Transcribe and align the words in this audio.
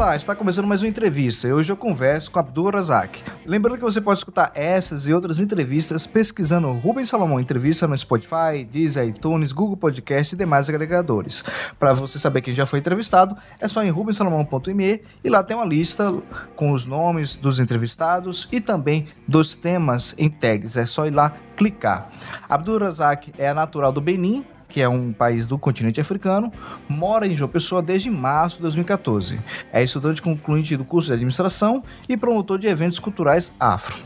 Olá, 0.00 0.16
está 0.16 0.34
começando 0.34 0.66
mais 0.66 0.80
uma 0.80 0.88
entrevista 0.88 1.46
e 1.46 1.52
hoje 1.52 1.70
eu 1.70 1.76
converso 1.76 2.30
com 2.30 2.38
Abdul 2.38 2.70
Razak. 2.70 3.22
Lembrando 3.44 3.76
que 3.76 3.84
você 3.84 4.00
pode 4.00 4.18
escutar 4.18 4.50
essas 4.54 5.06
e 5.06 5.12
outras 5.12 5.38
entrevistas 5.38 6.06
pesquisando 6.06 6.72
Rubens 6.72 7.10
Salomão 7.10 7.38
Entrevista 7.38 7.86
no 7.86 7.98
Spotify, 7.98 8.64
Deezer, 8.64 9.06
iTunes, 9.06 9.52
Google 9.52 9.76
Podcast 9.76 10.34
e 10.34 10.38
demais 10.38 10.70
agregadores. 10.70 11.44
Para 11.78 11.92
você 11.92 12.18
saber 12.18 12.40
quem 12.40 12.54
já 12.54 12.64
foi 12.64 12.78
entrevistado, 12.78 13.36
é 13.60 13.68
só 13.68 13.84
em 13.84 13.90
rubensalomão.me 13.90 15.02
e 15.22 15.28
lá 15.28 15.42
tem 15.42 15.54
uma 15.54 15.66
lista 15.66 16.10
com 16.56 16.72
os 16.72 16.86
nomes 16.86 17.36
dos 17.36 17.60
entrevistados 17.60 18.48
e 18.50 18.58
também 18.58 19.06
dos 19.28 19.54
temas 19.54 20.14
em 20.16 20.30
tags. 20.30 20.78
É 20.78 20.86
só 20.86 21.06
ir 21.06 21.10
lá 21.10 21.34
clicar. 21.58 22.08
Abdul 22.48 22.78
Razak 22.78 23.34
é 23.36 23.52
natural 23.52 23.92
do 23.92 24.00
Benin, 24.00 24.46
que 24.70 24.80
é 24.80 24.88
um 24.88 25.12
país 25.12 25.46
do 25.46 25.58
continente 25.58 26.00
africano, 26.00 26.50
mora 26.88 27.26
em 27.26 27.34
João 27.34 27.50
Pessoa 27.50 27.82
desde 27.82 28.10
março 28.10 28.56
de 28.56 28.62
2014. 28.62 29.38
É 29.72 29.82
estudante 29.82 30.22
concluinte 30.22 30.76
do 30.76 30.84
curso 30.84 31.08
de 31.08 31.14
administração 31.14 31.82
e 32.08 32.16
promotor 32.16 32.58
de 32.58 32.68
eventos 32.68 33.00
culturais 33.00 33.52
afro. 33.58 33.96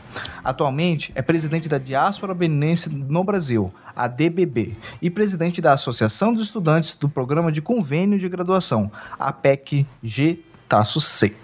Atualmente 0.43 1.11
é 1.15 1.21
presidente 1.21 1.69
da 1.69 1.77
Diáspora 1.77 2.33
Beninense 2.33 2.89
no 2.89 3.23
Brasil, 3.23 3.71
a 3.95 4.07
DBB, 4.07 4.75
e 5.01 5.09
presidente 5.09 5.61
da 5.61 5.73
Associação 5.73 6.33
dos 6.33 6.47
Estudantes 6.47 6.97
do 6.97 7.07
Programa 7.07 7.51
de 7.51 7.61
Convênio 7.61 8.19
de 8.19 8.27
Graduação, 8.27 8.91
a 9.19 9.31
PEC 9.31 9.85
G-C. 10.03 11.35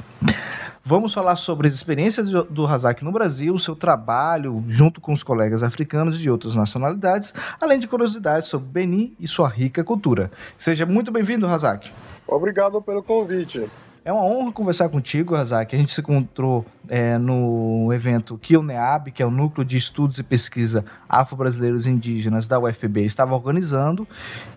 Vamos 0.83 1.13
falar 1.13 1.35
sobre 1.35 1.67
as 1.67 1.75
experiências 1.75 2.27
do 2.27 2.65
Razak 2.65 3.03
no 3.03 3.11
Brasil, 3.11 3.57
seu 3.59 3.75
trabalho 3.75 4.63
junto 4.67 4.99
com 4.99 5.13
os 5.13 5.21
colegas 5.21 5.61
africanos 5.61 6.17
de 6.17 6.27
outras 6.27 6.55
nacionalidades, 6.55 7.33
além 7.61 7.77
de 7.77 7.87
curiosidades 7.87 8.49
sobre 8.49 8.67
Benin 8.67 9.15
e 9.19 9.27
sua 9.27 9.47
rica 9.47 9.83
cultura. 9.83 10.31
Seja 10.57 10.83
muito 10.83 11.11
bem-vindo, 11.11 11.45
Razak. 11.45 11.91
Obrigado 12.27 12.81
pelo 12.81 13.03
convite. 13.03 13.69
É 14.03 14.11
uma 14.11 14.23
honra 14.23 14.51
conversar 14.51 14.89
contigo, 14.89 15.35
Razak. 15.35 15.75
A 15.75 15.77
gente 15.77 15.91
se 15.91 16.01
encontrou 16.01 16.65
é, 16.89 17.19
no 17.19 17.93
evento 17.93 18.35
que 18.35 18.57
o 18.57 18.63
NEAB, 18.63 19.11
que 19.11 19.21
é 19.21 19.25
o 19.25 19.29
Núcleo 19.29 19.63
de 19.63 19.77
Estudos 19.77 20.17
e 20.17 20.23
Pesquisa 20.23 20.83
Afro-Brasileiros 21.07 21.85
Indígenas 21.85 22.47
da 22.47 22.59
UFPB, 22.59 23.05
estava 23.05 23.35
organizando 23.35 24.07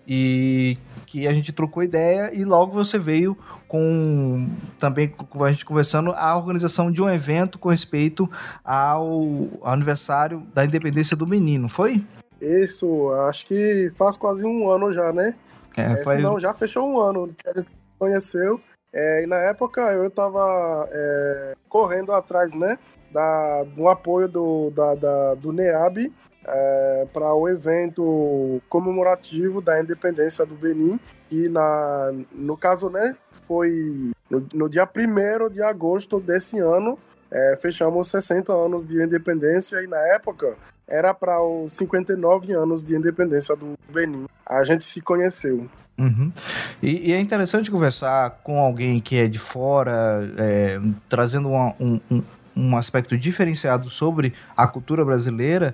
e 0.08 0.78
que 1.04 1.28
a 1.28 1.34
gente 1.34 1.52
trocou 1.52 1.82
ideia 1.82 2.34
e 2.34 2.42
logo 2.42 2.72
você 2.72 2.98
veio 2.98 3.36
com 3.68 4.48
também 4.78 5.08
com 5.08 5.44
a 5.44 5.52
gente 5.52 5.66
conversando 5.66 6.12
a 6.12 6.34
organização 6.34 6.90
de 6.90 7.02
um 7.02 7.10
evento 7.10 7.58
com 7.58 7.68
respeito 7.68 8.30
ao 8.64 9.46
aniversário 9.62 10.42
da 10.54 10.64
independência 10.64 11.14
do 11.14 11.26
menino, 11.26 11.68
foi? 11.68 12.02
Isso, 12.40 13.12
acho 13.28 13.44
que 13.46 13.90
faz 13.94 14.16
quase 14.16 14.46
um 14.46 14.70
ano 14.70 14.90
já, 14.90 15.12
né? 15.12 15.34
É, 15.76 15.92
é. 15.92 15.96
Senão 16.04 16.40
já 16.40 16.54
fechou 16.54 16.88
um 16.88 16.98
ano 16.98 17.34
que 17.36 17.48
a 17.48 17.52
gente 17.52 17.70
conheceu. 17.98 18.58
É, 18.94 19.24
e 19.24 19.26
na 19.26 19.36
época 19.38 19.80
eu 19.92 20.06
estava 20.06 20.88
é, 20.90 21.54
correndo 21.68 22.12
atrás, 22.12 22.54
né, 22.54 22.78
da, 23.10 23.64
do 23.64 23.88
apoio 23.88 24.28
do, 24.28 24.70
da, 24.70 24.94
da 24.94 25.34
do 25.34 25.52
NEAB 25.52 26.12
é, 26.46 27.06
para 27.12 27.34
o 27.34 27.48
evento 27.48 28.62
comemorativo 28.68 29.60
da 29.60 29.80
independência 29.80 30.46
do 30.46 30.54
Benin. 30.54 31.00
E 31.28 31.48
na, 31.48 32.12
no 32.30 32.56
caso, 32.56 32.88
né, 32.88 33.16
foi 33.32 34.12
no, 34.30 34.46
no 34.54 34.68
dia 34.68 34.88
1 34.88 35.50
de 35.50 35.60
agosto 35.60 36.20
desse 36.20 36.60
ano, 36.60 36.96
é, 37.30 37.56
fechamos 37.56 38.08
60 38.08 38.52
anos 38.52 38.84
de 38.84 39.02
independência 39.02 39.82
e 39.82 39.88
na 39.88 39.98
época 40.14 40.56
era 40.86 41.12
para 41.12 41.42
os 41.42 41.72
59 41.72 42.52
anos 42.52 42.84
de 42.84 42.94
independência 42.94 43.56
do 43.56 43.74
Benin. 43.88 44.26
A 44.46 44.62
gente 44.62 44.84
se 44.84 45.00
conheceu. 45.00 45.68
Uhum. 45.96 46.32
E, 46.82 47.10
e, 47.10 47.12
é 47.12 47.20
interessante 47.20 47.70
conversar 47.70 48.40
com 48.42 48.58
alguém 48.58 48.98
que 48.98 49.16
é 49.16 49.28
de 49.28 49.38
fora, 49.38 50.28
é, 50.36 50.80
trazendo 51.08 51.48
uma, 51.50 51.72
um, 51.78 52.00
um, 52.10 52.22
um, 52.56 52.76
aspecto 52.76 53.16
diferenciado 53.16 53.88
sobre 53.88 54.32
a 54.56 54.66
cultura 54.66 55.04
brasileira. 55.04 55.72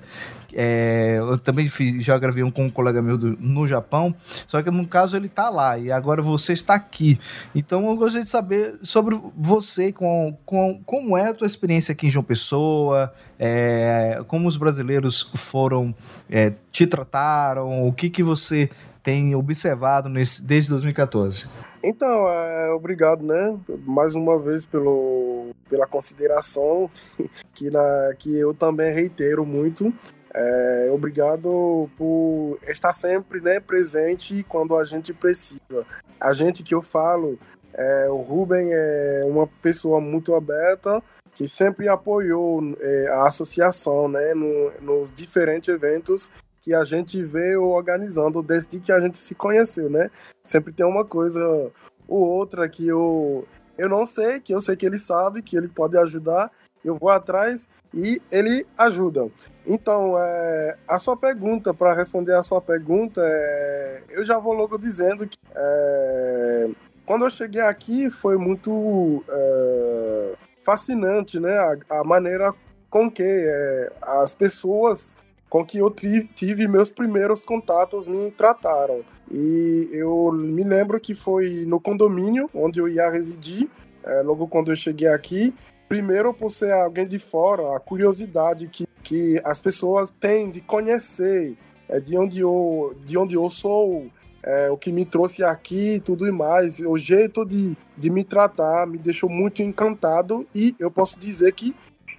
É, 0.53 1.17
eu 1.19 1.39
também 1.39 1.69
fiz, 1.69 2.05
já 2.05 2.19
gravei 2.19 2.43
um 2.43 2.51
com 2.51 2.67
um 2.67 2.71
colega 2.71 3.01
meu 3.01 3.17
do, 3.17 3.37
no 3.41 3.67
Japão, 3.67 4.15
só 4.47 4.61
que 4.63 4.71
no 4.71 4.87
caso 4.87 5.17
ele 5.17 5.27
está 5.27 5.49
lá 5.49 5.79
e 5.79 5.91
agora 5.91 6.21
você 6.21 6.53
está 6.53 6.75
aqui. 6.75 7.19
Então 7.55 7.89
eu 7.89 7.97
gostaria 7.97 8.25
de 8.25 8.29
saber 8.31 8.75
sobre 8.83 9.19
você, 9.35 9.91
com, 9.91 10.37
com, 10.45 10.83
como 10.85 11.17
é 11.17 11.29
a 11.29 11.35
tua 11.35 11.47
experiência 11.47 11.93
aqui 11.93 12.09
em 12.09 12.11
João 12.11 12.25
Pessoa, 12.25 13.15
é, 13.39 14.23
como 14.27 14.49
os 14.49 14.57
brasileiros 14.59 15.31
foram, 15.35 15.95
é, 16.29 16.53
te 16.71 16.87
trataram, 16.87 17.87
o 17.87 17.93
que, 17.93 18.11
que 18.11 18.23
você 18.23 18.69
tem 19.03 19.35
observado 19.35 20.09
nesse, 20.09 20.43
desde 20.43 20.71
2014? 20.71 21.49
Então, 21.83 22.29
é, 22.29 22.71
obrigado, 22.73 23.25
né? 23.25 23.59
Mais 23.87 24.15
uma 24.15 24.39
vez 24.39 24.67
pelo, 24.67 25.51
pela 25.69 25.87
consideração 25.87 26.91
que, 27.55 27.71
na, 27.71 28.15
que 28.19 28.39
eu 28.39 28.53
também 28.53 28.93
reitero 28.93 29.47
muito. 29.47 29.93
É, 30.33 30.91
obrigado 30.93 31.91
por 31.97 32.59
estar 32.63 32.93
sempre 32.93 33.41
né, 33.41 33.59
presente 33.59 34.45
quando 34.45 34.77
a 34.77 34.85
gente 34.85 35.13
precisa. 35.13 35.87
A 36.21 36.33
gente 36.33 36.63
que 36.63 36.75
eu 36.75 36.83
falo, 36.83 37.39
é, 37.75 38.09
o 38.11 38.19
Ruben 38.19 38.69
é 38.71 39.25
uma 39.27 39.47
pessoa 39.47 40.01
muito 40.01 40.35
aberta 40.35 41.03
que 41.35 41.49
sempre 41.49 41.89
apoiou 41.89 42.61
é, 42.79 43.09
a 43.09 43.27
associação 43.27 44.09
né, 44.09 44.35
no, 44.35 44.71
nos 44.81 45.11
diferentes 45.11 45.69
eventos 45.69 46.31
que 46.61 46.75
a 46.75 46.85
gente 46.85 47.23
veio 47.25 47.65
organizando 47.65 48.43
desde 48.43 48.81
que 48.81 48.93
a 48.93 49.01
gente 49.01 49.19
se 49.19 49.35
conheceu, 49.35 49.89
né? 49.89 50.11
Sempre 50.45 50.73
tem 50.73 50.85
uma 50.85 51.05
coisa 51.05 51.71
ou 52.07 52.21
outra 52.21 52.69
que 52.69 52.87
eu, 52.87 53.47
eu 53.79 53.89
não 53.89 54.05
sei, 54.05 54.41
que 54.41 54.53
eu 54.53 54.61
sei 54.61 54.77
que 54.77 54.85
ele 54.85 54.99
sabe, 54.99 55.43
que 55.43 55.57
ele 55.57 55.69
pode 55.69 55.97
ajudar, 55.97 56.51
eu 56.85 56.95
vou 56.95 57.11
atrás 57.11 57.69
e 57.95 58.21
ele 58.31 58.67
ajuda. 58.77 59.29
Então, 59.67 60.17
é, 60.19 60.77
a 60.89 60.99
sua 60.99 61.17
pergunta, 61.17 61.73
para 61.73 61.95
responder 61.95 62.35
a 62.35 62.43
sua 62.43 62.61
pergunta, 62.61 63.21
é, 63.25 64.03
eu 64.11 64.25
já 64.25 64.39
vou 64.39 64.53
logo 64.53 64.79
dizendo 64.79 65.27
que 65.27 65.39
é, 65.55 66.71
quando 67.07 67.25
eu 67.25 67.31
cheguei 67.31 67.61
aqui 67.61 68.09
foi 68.09 68.37
muito 68.37 69.25
é, 69.29 70.35
fascinante, 70.63 71.39
né? 71.39 71.57
A, 71.59 72.01
a, 72.01 72.05
maneira 72.05 72.55
com 72.89 73.11
que 73.11 73.23
é, 73.23 73.93
as 74.03 74.35
pessoas 74.35 75.17
com 75.51 75.67
que 75.67 75.79
eu 75.79 75.91
tive 75.91 76.69
meus 76.69 76.91
primeiros 76.91 77.43
contatos 77.43 78.07
me 78.07 78.31
trataram. 78.31 79.01
E 79.29 79.89
eu 79.93 80.31
me 80.33 80.63
lembro 80.63 80.99
que 81.01 81.13
foi 81.13 81.65
no 81.67 81.81
condomínio 81.81 82.49
onde 82.55 82.79
eu 82.79 82.89
ia 82.89 83.11
residir, 83.11 83.69
é, 84.05 84.23
logo 84.23 84.47
quando 84.47 84.71
eu 84.71 84.77
cheguei 84.77 85.09
aqui. 85.09 85.53
Primeiro, 85.89 86.33
por 86.33 86.51
ser 86.51 86.73
alguém 86.73 87.05
de 87.05 87.19
fora, 87.19 87.77
a 87.77 87.81
curiosidade 87.81 88.69
que, 88.69 88.87
que 89.03 89.41
as 89.45 89.61
pessoas 89.61 90.11
têm 90.21 90.53
de 90.53 90.61
conhecer 90.61 91.57
é, 91.89 91.99
de, 91.99 92.17
onde 92.17 92.39
eu, 92.39 92.97
de 93.05 93.19
onde 93.19 93.35
eu 93.35 93.49
sou, 93.49 94.07
é, 94.45 94.71
o 94.71 94.77
que 94.77 94.93
me 94.93 95.05
trouxe 95.05 95.43
aqui 95.43 95.97
e 95.97 96.01
tudo 96.01 96.33
mais. 96.33 96.79
O 96.79 96.97
jeito 96.97 97.45
de, 97.45 97.77
de 97.99 98.09
me 98.09 98.23
tratar 98.23 98.87
me 98.87 98.99
deixou 98.99 99.29
muito 99.29 99.63
encantado 99.63 100.47
e 100.55 100.77
eu 100.79 100.93
posso 100.93 101.19
dizer 101.19 101.53
que 101.55 101.75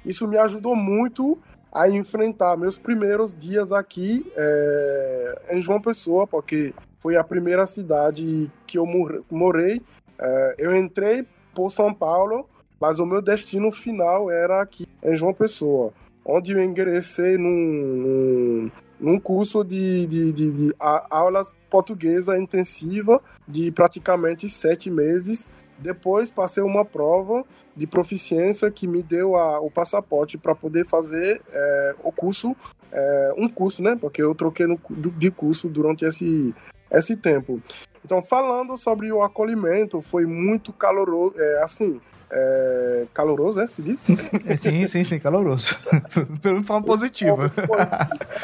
isso 0.05 0.27
me 0.27 0.37
ajudou 0.37 0.75
muito 0.75 1.37
a 1.71 1.89
enfrentar 1.89 2.57
meus 2.57 2.77
primeiros 2.77 3.33
dias 3.33 3.71
aqui 3.71 4.29
é, 4.35 5.41
em 5.51 5.61
João 5.61 5.81
Pessoa, 5.81 6.27
porque 6.27 6.73
foi 6.99 7.15
a 7.15 7.23
primeira 7.23 7.65
cidade 7.65 8.51
que 8.67 8.77
eu 8.77 8.85
morei. 9.29 9.81
É, 10.19 10.55
eu 10.59 10.75
entrei 10.75 11.25
por 11.53 11.69
São 11.69 11.93
Paulo, 11.93 12.47
mas 12.79 12.99
o 12.99 13.05
meu 13.05 13.21
destino 13.21 13.71
final 13.71 14.29
era 14.29 14.61
aqui 14.61 14.85
em 15.01 15.15
João 15.15 15.33
Pessoa, 15.33 15.93
onde 16.25 16.51
eu 16.51 16.61
ingressei 16.61 17.37
num, 17.37 18.69
num, 18.99 19.19
curso 19.19 19.63
de, 19.63 20.05
de, 20.07 20.31
de, 20.33 20.51
de 20.51 20.75
aulas 20.79 21.53
portuguesa 21.69 22.37
intensiva 22.37 23.21
de 23.47 23.71
praticamente 23.71 24.49
sete 24.49 24.89
meses. 24.91 25.51
Depois 25.81 26.29
passei 26.29 26.63
uma 26.63 26.85
prova 26.85 27.43
de 27.75 27.87
proficiência 27.87 28.69
que 28.69 28.87
me 28.87 29.01
deu 29.01 29.35
a, 29.35 29.59
o 29.59 29.71
passaporte 29.71 30.37
para 30.37 30.53
poder 30.53 30.85
fazer 30.85 31.41
é, 31.51 31.95
o 32.03 32.11
curso, 32.11 32.55
é, 32.91 33.33
um 33.37 33.49
curso, 33.49 33.81
né? 33.81 33.97
Porque 33.99 34.21
eu 34.21 34.35
troquei 34.35 34.67
no, 34.67 34.79
de 34.89 35.31
curso 35.31 35.67
durante 35.67 36.05
esse, 36.05 36.53
esse 36.91 37.15
tempo. 37.15 37.61
Então, 38.03 38.21
falando 38.21 38.77
sobre 38.77 39.11
o 39.11 39.21
acolhimento, 39.21 40.01
foi 40.01 40.25
muito 40.25 40.73
caloroso, 40.73 41.35
é, 41.37 41.63
assim, 41.63 41.99
é, 42.31 43.07
caloroso, 43.13 43.59
né? 43.59 43.67
Se 43.67 43.81
diz? 43.81 43.99
Sim, 44.57 44.87
sim, 44.87 45.03
sim, 45.03 45.19
caloroso. 45.19 45.77
Pelo 46.41 46.63
forma 46.63 46.85
positiva. 46.85 47.49
Foi, 47.49 47.79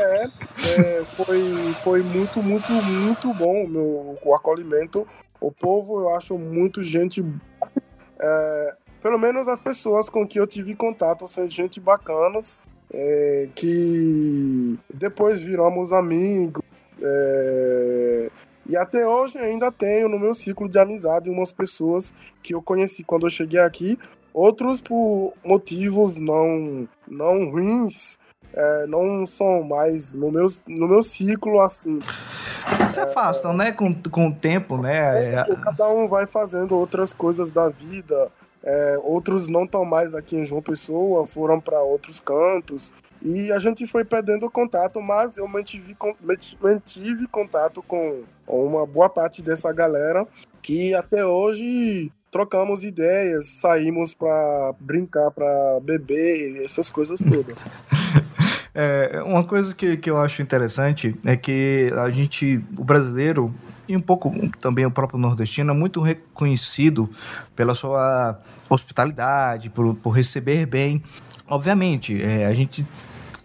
é, 0.04 0.24
é, 0.25 1.04
foi, 1.04 1.74
foi 1.84 2.04
muito, 2.04 2.42
muito, 2.44 2.72
muito 2.72 3.34
bom 3.34 3.66
meu, 3.68 4.18
o 4.22 4.36
acolhimento. 4.36 5.07
O 5.39 5.51
povo, 5.51 6.00
eu 6.00 6.10
acho 6.16 6.38
muito 6.38 6.81
gente. 6.84 7.24
É, 8.19 8.75
pelo 9.01 9.19
menos 9.19 9.48
as 9.48 9.62
pessoas 9.62 10.10
com 10.10 10.28
que 10.28 10.39
eu 10.39 10.48
tive 10.48 10.75
contato 10.75 11.28
são 11.28 11.50
gente 11.50 11.80
bacanas, 11.80 12.57
é, 12.92 13.48
que 13.54 14.78
depois 14.94 15.42
viramos 15.42 15.94
amigos. 15.94 16.63
É, 17.01 18.30
E 18.69 18.75
até 18.75 19.07
hoje 19.07 19.38
ainda 19.38 19.72
tenho 19.72 20.10
no 20.10 20.19
meu 20.19 20.34
ciclo 20.34 20.68
de 20.68 20.78
amizade 20.78 21.30
umas 21.30 21.54
pessoas 21.54 22.13
que 22.44 22.54
eu 22.54 22.62
conheci 22.62 23.01
quando 23.01 23.25
eu 23.25 23.30
cheguei 23.30 23.60
aqui, 23.62 23.98
outros 24.34 24.81
por 24.81 25.34
motivos 25.44 26.19
não, 26.19 26.88
não 27.07 27.50
ruins, 27.50 28.19
é, 28.57 28.88
não 28.88 29.24
são 29.27 29.62
mais 29.62 30.15
no 30.15 30.31
meu, 30.31 30.48
no 30.65 30.88
meu 30.88 31.04
ciclo 31.04 31.62
assim. 31.62 32.00
Se 32.89 33.00
afastam, 33.00 33.51
é, 33.51 33.56
né? 33.56 33.71
Com, 33.71 33.94
com 34.09 34.30
o 34.30 34.33
tempo, 34.33 34.81
né? 34.81 35.36
É, 35.36 35.45
cada 35.63 35.88
um 35.89 36.07
vai 36.07 36.25
fazendo 36.25 36.75
outras 36.75 37.13
coisas 37.13 37.51
da 37.51 37.69
vida. 37.69 38.30
É, 38.63 39.00
outros 39.04 39.48
não 39.48 39.63
estão 39.63 39.86
mais 39.86 40.15
aqui 40.15 40.36
em 40.36 40.44
João 40.44 40.62
Pessoa, 40.62 41.27
foram 41.27 41.62
para 41.62 41.81
outros 41.83 42.19
cantos. 42.19 42.92
E 43.21 43.51
a 43.51 43.59
gente 43.59 43.86
foi 43.86 44.04
perdendo 44.04 44.50
contato, 44.50 45.00
mas 45.01 45.38
eu 45.38 45.48
mantive, 45.48 45.95
mantive 46.60 47.27
contato 47.27 47.83
com 47.83 48.24
uma 48.48 48.86
boa 48.88 49.10
parte 49.10 49.44
dessa 49.44 49.71
galera 49.71 50.25
que 50.62 50.94
até 50.95 51.25
hoje 51.25 52.12
trocamos 52.31 52.83
ideias, 52.83 53.48
saímos 53.48 54.13
para 54.13 54.74
brincar, 54.80 55.31
para 55.31 55.80
beber, 55.81 56.63
essas 56.63 56.89
coisas 56.89 57.19
todas. 57.19 57.56
É, 58.79 59.24
uma 59.24 59.44
coisa 59.44 59.74
que, 59.74 59.97
que 59.97 60.07
eu 60.07 60.21
acho 60.21 60.39
interessante 60.39 61.15
é 61.25 61.35
que 61.35 61.91
a 61.97 62.12
gente, 62.12 62.63
o 62.77 62.83
brasileiro, 62.83 63.51
e 63.88 63.97
um 63.97 64.01
pouco 64.01 64.31
também 64.62 64.85
o 64.85 64.91
próprio 64.91 65.18
nordestino, 65.18 65.71
é 65.71 65.74
muito 65.74 66.00
reconhecido 66.00 67.09
pela 67.56 67.74
sua 67.74 68.39
hospitalidade, 68.69 69.71
por, 69.71 69.95
por 69.95 70.12
receber 70.12 70.68
bem. 70.68 71.01
Obviamente, 71.47 72.21
é, 72.21 72.45
a 72.45 72.53
gente 72.53 72.85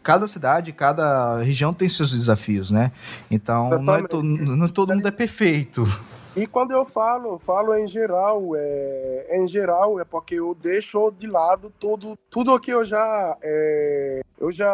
cada 0.03 0.29
cidade, 0.29 0.71
cada 0.71 1.41
região 1.41 1.73
tem 1.73 1.89
seus 1.89 2.13
desafios, 2.13 2.71
né? 2.71 2.93
Então, 3.31 3.71
não, 3.71 3.95
é 3.95 4.03
to, 4.03 4.23
não 4.23 4.69
todo 4.69 4.93
mundo 4.95 5.09
é 5.09 5.13
perfeito. 5.13 5.89
E 6.35 6.47
quando 6.47 6.73
eu 6.73 6.83
falo, 6.83 7.39
falo 7.39 7.77
em 7.77 7.87
geral, 7.87 8.57
é, 8.57 9.27
em 9.33 9.47
geral 9.47 10.01
é 10.01 10.05
porque 10.05 10.37
eu 10.37 10.55
deixo 10.55 11.11
de 11.11 11.27
lado 11.27 11.71
tudo, 11.79 12.19
tudo 12.31 12.59
que 12.59 12.71
eu 12.71 12.87
já, 12.87 13.37
é, 13.43 14.23
eu 14.41 14.51
já, 14.51 14.67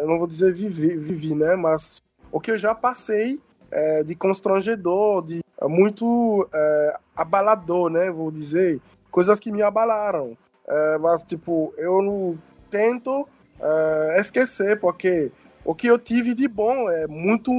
eu 0.00 0.08
não 0.08 0.18
vou 0.18 0.26
dizer 0.26 0.52
vivi, 0.52 0.96
vivi, 0.96 1.32
né? 1.36 1.54
Mas 1.54 2.02
o 2.32 2.40
que 2.40 2.50
eu 2.50 2.58
já 2.58 2.74
passei 2.74 3.40
é, 3.70 4.02
de 4.02 4.16
constrangedor, 4.16 5.22
de 5.22 5.40
é, 5.60 5.68
muito 5.68 6.48
é, 6.52 6.98
abalador, 7.14 7.88
né? 7.88 8.10
Vou 8.10 8.32
dizer 8.32 8.80
coisas 9.08 9.38
que 9.38 9.52
me 9.52 9.62
abalaram. 9.62 10.36
É, 10.68 10.98
mas 10.98 11.22
tipo, 11.22 11.72
eu 11.76 12.36
tento 12.68 13.28
esquecer 14.18 14.78
porque 14.78 15.32
o 15.66 15.74
que 15.74 15.88
eu 15.88 15.98
tive 15.98 16.32
de 16.32 16.46
bom 16.46 16.88
é 16.88 17.08
muito, 17.08 17.50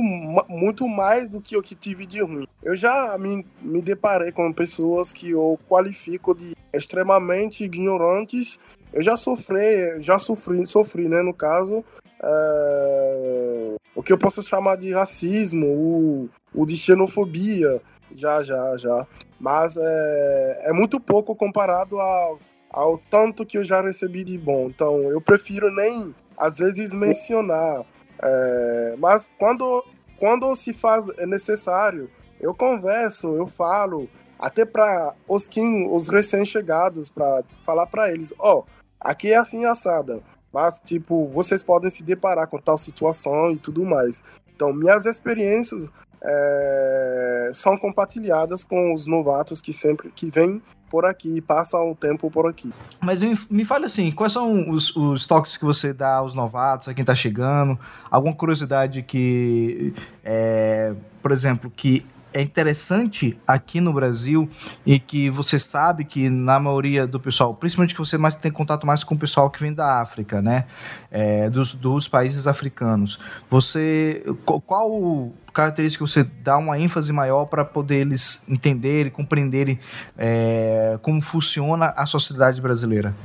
muito 0.48 0.88
mais 0.88 1.28
do 1.28 1.42
que 1.42 1.58
o 1.58 1.62
que 1.62 1.76
tive 1.76 2.06
de 2.06 2.22
ruim. 2.22 2.48
Eu 2.64 2.74
já 2.74 3.18
me, 3.18 3.46
me 3.62 3.82
deparei 3.82 4.32
com 4.32 4.54
pessoas 4.54 5.12
que 5.12 5.32
eu 5.32 5.60
qualifico 5.68 6.34
de 6.34 6.56
extremamente 6.72 7.66
ignorantes. 7.66 8.62
Eu 8.94 9.04
já 9.04 9.18
sofri, 9.18 10.02
já 10.02 10.18
sofri, 10.18 10.66
sofri, 10.66 11.10
né, 11.10 11.22
no 11.22 11.34
caso, 11.34 11.84
é, 12.24 13.76
o 13.94 14.02
que 14.02 14.14
eu 14.14 14.18
posso 14.18 14.42
chamar 14.42 14.78
de 14.78 14.94
racismo, 14.94 15.68
o, 15.68 16.30
o 16.56 16.66
de 16.66 16.78
xenofobia, 16.78 17.82
já, 18.16 18.42
já, 18.42 18.78
já. 18.78 19.06
Mas 19.38 19.76
é, 19.76 20.70
é 20.70 20.72
muito 20.72 20.98
pouco 20.98 21.36
comparado 21.36 22.00
ao, 22.00 22.40
ao 22.70 22.98
tanto 22.98 23.46
que 23.46 23.58
eu 23.58 23.66
já 23.66 23.82
recebi 23.82 24.24
de 24.24 24.38
bom. 24.38 24.68
Então, 24.68 25.12
eu 25.12 25.20
prefiro 25.20 25.70
nem, 25.76 26.16
às 26.38 26.58
vezes, 26.58 26.94
mencionar 26.94 27.86
é, 28.22 28.96
mas 28.98 29.30
quando, 29.38 29.84
quando 30.18 30.54
se 30.56 30.74
faz 30.74 31.08
necessário, 31.28 32.10
eu 32.40 32.54
converso, 32.54 33.36
eu 33.36 33.48
falo, 33.48 34.10
até 34.40 34.66
para 34.66 35.14
os 35.28 35.50
os 35.92 36.08
recém-chegados, 36.10 37.10
para 37.10 37.44
falar 37.62 37.88
para 37.88 38.12
eles, 38.12 38.34
ó, 38.40 38.60
oh, 38.60 38.64
aqui 39.00 39.32
é 39.32 39.38
assim 39.38 39.66
assada, 39.66 40.22
mas 40.54 40.80
tipo, 40.80 41.26
vocês 41.26 41.64
podem 41.64 41.90
se 41.90 42.04
deparar 42.04 42.48
com 42.48 42.60
tal 42.60 42.78
situação 42.78 43.52
e 43.52 43.58
tudo 43.58 43.84
mais. 43.84 44.24
Então, 44.56 44.74
minhas 44.74 45.06
experiências 45.06 45.88
é, 46.24 47.52
são 47.54 47.78
compartilhadas 47.78 48.64
com 48.64 48.94
os 48.94 49.08
novatos 49.08 49.62
que 49.62 49.74
sempre 49.74 50.12
que 50.16 50.30
vêm 50.30 50.62
por 50.90 51.06
aqui, 51.06 51.42
passam 51.42 51.92
o 51.92 51.96
tempo 51.96 52.32
por 52.32 52.48
aqui. 52.48 52.72
Mas 53.02 53.22
me, 53.22 53.38
me 53.50 53.66
fale 53.66 53.86
assim, 53.86 54.12
quais 54.12 54.34
são 54.34 54.70
os, 54.70 54.96
os 54.96 55.28
toques 55.28 55.58
que 55.58 55.66
você 55.66 55.94
dá 55.94 56.16
aos 56.16 56.34
novatos, 56.34 56.88
a 56.88 56.94
quem 56.94 57.04
está 57.04 57.14
chegando? 57.14 57.78
Alguma 58.10 58.34
curiosidade 58.34 59.04
que, 59.04 59.94
é, 60.24 60.94
por 61.22 61.32
exemplo, 61.32 61.70
que 61.70 62.06
é 62.34 62.42
interessante 62.42 63.40
aqui 63.48 63.80
no 63.80 63.94
Brasil 63.94 64.50
e 64.86 65.00
que 65.00 65.30
você 65.30 65.60
sabe 65.60 66.06
que 66.06 66.30
na 66.30 66.60
maioria 66.60 67.08
do 67.08 67.20
pessoal, 67.20 67.54
principalmente 67.56 67.94
que 67.94 68.00
você 68.00 68.18
mais 68.18 68.36
tem 68.36 68.52
contato 68.52 68.86
mais 68.86 69.04
com 69.04 69.16
o 69.16 69.18
pessoal 69.18 69.50
que 69.50 69.60
vem 69.60 69.74
da 69.74 70.02
África, 70.02 70.42
né? 70.42 70.66
É, 71.10 71.50
dos, 71.50 71.74
dos 71.74 72.08
países 72.08 72.48
africanos. 72.48 73.20
Você, 73.50 74.24
qual 74.66 75.32
característica 75.54 76.06
você 76.06 76.24
dá 76.24 76.58
uma 76.58 76.78
ênfase 76.80 77.12
maior 77.12 77.46
para 77.46 77.66
poder 77.66 78.02
eles 78.02 78.48
entenderem, 78.48 79.12
compreenderem 79.12 79.80
é, 80.18 81.00
como 81.02 81.22
funciona 81.22 81.94
a 81.96 82.06
sociedade 82.06 82.62
brasileira? 82.62 83.16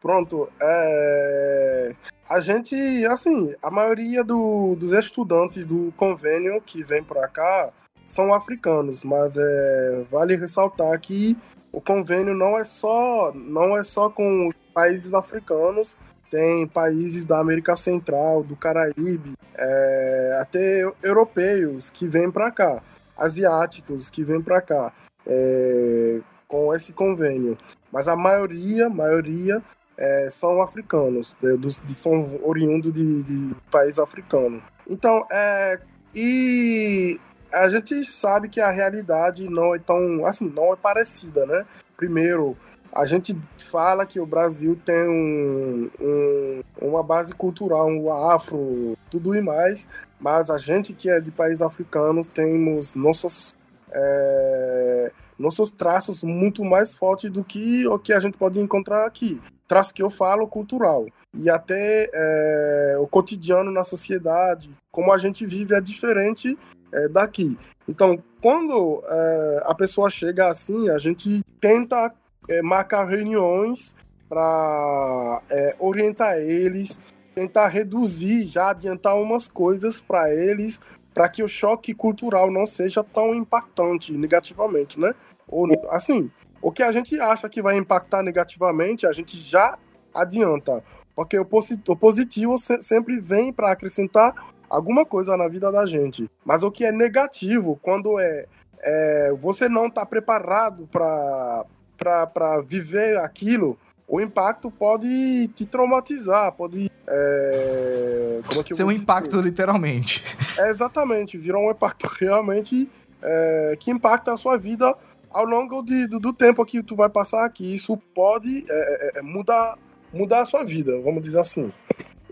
Pronto, 0.00 0.48
é... 0.60 1.92
a 2.28 2.40
gente, 2.40 2.74
assim, 3.06 3.52
a 3.62 3.70
maioria 3.70 4.22
do, 4.22 4.76
dos 4.76 4.92
estudantes 4.92 5.64
do 5.64 5.92
convênio 5.96 6.60
que 6.64 6.84
vem 6.84 7.02
para 7.02 7.26
cá 7.26 7.72
são 8.08 8.32
africanos, 8.32 9.04
mas 9.04 9.36
é, 9.36 10.04
vale 10.10 10.34
ressaltar 10.34 10.98
que 10.98 11.36
o 11.70 11.78
convênio 11.78 12.34
não 12.34 12.56
é 12.56 12.64
só 12.64 13.30
não 13.34 13.76
é 13.76 13.82
só 13.82 14.08
com 14.08 14.48
os 14.48 14.54
países 14.72 15.12
africanos, 15.12 15.94
tem 16.30 16.66
países 16.66 17.26
da 17.26 17.38
América 17.38 17.76
Central, 17.76 18.42
do 18.42 18.56
Caraíbe, 18.56 19.34
é, 19.54 20.38
até 20.40 20.90
europeus 21.02 21.90
que 21.90 22.08
vêm 22.08 22.30
para 22.30 22.50
cá, 22.50 22.82
asiáticos 23.14 24.08
que 24.08 24.24
vêm 24.24 24.40
para 24.40 24.62
cá 24.62 24.90
é, 25.26 26.20
com 26.46 26.74
esse 26.74 26.94
convênio. 26.94 27.58
Mas 27.92 28.08
a 28.08 28.16
maioria, 28.16 28.88
maioria 28.88 29.62
é, 29.98 30.28
são 30.30 30.62
africanos, 30.62 31.36
de, 31.42 31.58
dos, 31.58 31.78
de, 31.78 31.94
são 31.94 32.40
oriundos 32.42 32.90
de, 32.90 33.22
de 33.22 33.54
país 33.70 33.98
africano. 33.98 34.62
Então, 34.88 35.26
é, 35.30 35.78
e 36.14 37.20
a 37.52 37.68
gente 37.68 38.04
sabe 38.04 38.48
que 38.48 38.60
a 38.60 38.70
realidade 38.70 39.48
não 39.48 39.74
é 39.74 39.78
tão, 39.78 40.24
assim, 40.26 40.50
não 40.50 40.72
é 40.72 40.76
parecida, 40.76 41.46
né? 41.46 41.64
Primeiro, 41.96 42.56
a 42.92 43.06
gente 43.06 43.36
fala 43.58 44.06
que 44.06 44.18
o 44.18 44.26
Brasil 44.26 44.78
tem 44.84 45.08
um, 45.08 45.90
um, 46.00 46.62
uma 46.80 47.02
base 47.02 47.34
cultural, 47.34 47.86
um 47.88 48.12
afro, 48.12 48.96
tudo 49.10 49.34
e 49.34 49.40
mais, 49.40 49.88
mas 50.18 50.50
a 50.50 50.58
gente 50.58 50.92
que 50.92 51.08
é 51.08 51.20
de 51.20 51.30
países 51.30 51.62
africanos 51.62 52.26
temos 52.26 52.94
nossos, 52.94 53.54
é, 53.92 55.12
nossos 55.38 55.70
traços 55.70 56.22
muito 56.22 56.64
mais 56.64 56.96
fortes 56.96 57.30
do 57.30 57.44
que 57.44 57.86
o 57.86 57.98
que 57.98 58.12
a 58.12 58.20
gente 58.20 58.38
pode 58.38 58.58
encontrar 58.60 59.06
aqui. 59.06 59.40
Traço 59.66 59.92
que 59.92 60.02
eu 60.02 60.08
falo 60.08 60.48
cultural. 60.48 61.06
E 61.34 61.50
até 61.50 62.08
é, 62.12 62.96
o 62.98 63.06
cotidiano 63.06 63.70
na 63.70 63.84
sociedade, 63.84 64.70
como 64.90 65.12
a 65.12 65.18
gente 65.18 65.44
vive, 65.44 65.74
é 65.74 65.80
diferente 65.80 66.58
é, 66.92 67.08
daqui. 67.08 67.58
Então, 67.88 68.22
quando 68.40 69.02
é, 69.04 69.62
a 69.64 69.74
pessoa 69.74 70.08
chega 70.10 70.50
assim, 70.50 70.90
a 70.90 70.98
gente 70.98 71.42
tenta 71.60 72.12
é, 72.48 72.62
marcar 72.62 73.04
reuniões 73.06 73.94
para 74.28 75.42
é, 75.50 75.76
orientar 75.78 76.38
eles, 76.38 77.00
tentar 77.34 77.68
reduzir, 77.68 78.46
já 78.46 78.70
adiantar 78.70 79.16
umas 79.16 79.48
coisas 79.48 80.00
para 80.00 80.32
eles, 80.32 80.80
para 81.14 81.28
que 81.28 81.42
o 81.42 81.48
choque 81.48 81.94
cultural 81.94 82.50
não 82.50 82.66
seja 82.66 83.02
tão 83.02 83.34
impactante 83.34 84.12
negativamente, 84.12 85.00
né? 85.00 85.14
Ou, 85.48 85.66
assim, 85.90 86.30
o 86.60 86.70
que 86.70 86.82
a 86.82 86.92
gente 86.92 87.18
acha 87.18 87.48
que 87.48 87.62
vai 87.62 87.76
impactar 87.76 88.22
negativamente, 88.22 89.06
a 89.06 89.12
gente 89.12 89.36
já 89.36 89.78
adianta, 90.14 90.82
porque 91.14 91.38
o 91.38 91.96
positivo 91.96 92.54
sempre 92.56 93.18
vem 93.18 93.52
para 93.52 93.72
acrescentar 93.72 94.34
alguma 94.68 95.04
coisa 95.04 95.36
na 95.36 95.48
vida 95.48 95.70
da 95.70 95.86
gente. 95.86 96.30
Mas 96.44 96.62
o 96.62 96.70
que 96.70 96.84
é 96.84 96.92
negativo, 96.92 97.78
quando 97.82 98.18
é, 98.18 98.46
é 98.80 99.34
você 99.38 99.68
não 99.68 99.86
está 99.86 100.04
preparado 100.04 100.88
para 100.88 102.60
viver 102.62 103.18
aquilo, 103.18 103.78
o 104.08 104.20
impacto 104.20 104.70
pode 104.70 105.48
te 105.48 105.66
traumatizar, 105.66 106.52
pode. 106.52 106.90
É, 107.06 108.40
como 108.46 108.60
é 108.60 108.64
que 108.64 108.74
Ser 108.74 108.84
um 108.84 108.92
impacto, 108.92 109.30
dizer? 109.30 109.42
literalmente. 109.42 110.24
É, 110.56 110.70
exatamente, 110.70 111.36
virou 111.36 111.66
um 111.66 111.70
impacto 111.70 112.06
realmente 112.18 112.88
é, 113.22 113.76
que 113.78 113.90
impacta 113.90 114.32
a 114.32 114.36
sua 114.36 114.56
vida 114.56 114.94
ao 115.30 115.44
longo 115.44 115.82
de, 115.82 116.06
do, 116.06 116.18
do, 116.18 116.32
tempo 116.32 116.64
que 116.64 116.82
tu 116.82 116.96
vai 116.96 117.08
passar 117.10 117.44
aqui. 117.44 117.74
Isso 117.74 117.96
pode 118.14 118.64
é, 118.68 119.18
é, 119.18 119.18
é 119.18 119.22
mudar, 119.22 119.78
mudar 120.12 120.40
a 120.40 120.46
sua 120.46 120.64
vida, 120.64 120.98
vamos 121.00 121.22
dizer 121.22 121.40
assim. 121.40 121.70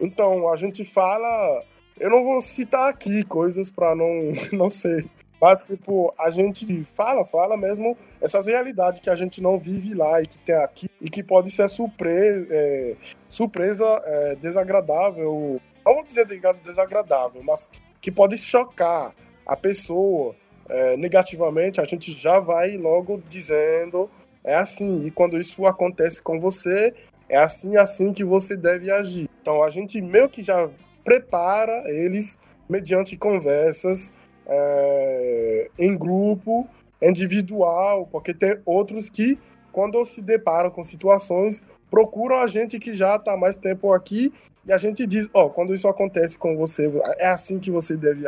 Então, 0.00 0.50
a 0.50 0.56
gente 0.56 0.84
fala 0.84 1.62
eu 1.98 2.10
não 2.10 2.24
vou 2.24 2.40
citar 2.40 2.88
aqui 2.88 3.22
coisas 3.24 3.70
para 3.70 3.94
não, 3.94 4.32
não 4.52 4.70
ser 4.70 5.06
Mas, 5.40 5.60
tipo, 5.62 6.12
a 6.18 6.30
gente 6.30 6.84
fala, 6.84 7.24
fala 7.24 7.56
mesmo 7.56 7.96
essas 8.20 8.46
realidades 8.46 9.00
que 9.00 9.10
a 9.10 9.16
gente 9.16 9.42
não 9.42 9.58
vive 9.58 9.94
lá 9.94 10.22
e 10.22 10.26
que 10.26 10.38
tem 10.38 10.54
aqui 10.54 10.88
e 11.00 11.10
que 11.10 11.22
pode 11.22 11.50
ser 11.50 11.68
surpresa, 11.68 12.46
é, 12.50 12.96
surpresa 13.28 13.84
é, 14.04 14.34
desagradável. 14.36 15.60
Não 15.84 15.94
vou 15.94 16.04
dizer 16.04 16.26
desagradável, 16.64 17.42
mas 17.42 17.70
que 18.00 18.10
pode 18.10 18.38
chocar 18.38 19.14
a 19.46 19.56
pessoa 19.56 20.34
é, 20.68 20.96
negativamente. 20.96 21.80
A 21.80 21.84
gente 21.84 22.12
já 22.12 22.40
vai 22.40 22.76
logo 22.76 23.22
dizendo 23.28 24.10
é 24.42 24.54
assim. 24.54 25.04
E 25.06 25.10
quando 25.10 25.38
isso 25.38 25.66
acontece 25.66 26.22
com 26.22 26.40
você, 26.40 26.94
é 27.28 27.36
assim, 27.36 27.76
assim 27.76 28.12
que 28.12 28.24
você 28.24 28.56
deve 28.56 28.90
agir. 28.90 29.28
Então 29.42 29.62
a 29.62 29.68
gente 29.68 30.00
meio 30.00 30.28
que 30.28 30.42
já 30.42 30.70
prepara 31.06 31.84
eles 31.86 32.36
mediante 32.68 33.16
conversas 33.16 34.12
é, 34.44 35.70
em 35.78 35.96
grupo, 35.96 36.68
individual, 37.00 38.08
porque 38.10 38.34
tem 38.34 38.58
outros 38.66 39.08
que, 39.08 39.38
quando 39.70 40.04
se 40.04 40.20
deparam 40.20 40.68
com 40.68 40.82
situações, 40.82 41.62
procuram 41.88 42.36
a 42.36 42.48
gente 42.48 42.80
que 42.80 42.92
já 42.92 43.14
está 43.14 43.36
mais 43.36 43.54
tempo 43.54 43.92
aqui 43.92 44.32
e 44.66 44.72
a 44.72 44.78
gente 44.78 45.06
diz: 45.06 45.30
Ó, 45.32 45.44
oh, 45.44 45.50
quando 45.50 45.72
isso 45.72 45.86
acontece 45.86 46.36
com 46.36 46.56
você, 46.56 46.90
é 47.18 47.28
assim 47.28 47.60
que 47.60 47.70
você 47.70 47.96
deve 47.96 48.24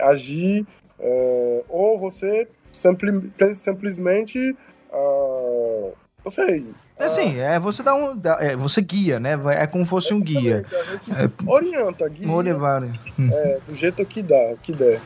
agir, 0.00 0.66
é, 0.98 1.62
ou 1.68 1.98
você 1.98 2.48
simpli 2.72 3.30
simplesmente. 3.52 4.56
Uh, 4.90 5.92
não 6.24 6.30
sei, 6.30 6.64
é 6.96 7.04
assim, 7.04 7.38
é 7.38 7.58
você 7.58 7.82
dá 7.82 7.94
um. 7.94 8.20
É, 8.38 8.56
você 8.56 8.80
guia, 8.80 9.18
né? 9.18 9.38
É 9.60 9.66
como 9.66 9.84
fosse 9.84 10.14
um 10.14 10.20
guia. 10.20 10.64
A 10.70 10.84
gente 10.92 11.10
é, 11.10 11.28
orienta, 11.50 12.08
guia. 12.08 12.30
Olivar. 12.30 12.84
É, 12.84 13.58
do 13.66 13.74
jeito 13.74 14.04
que 14.06 14.22
dá, 14.22 14.54
que 14.62 14.72
der. 14.72 15.00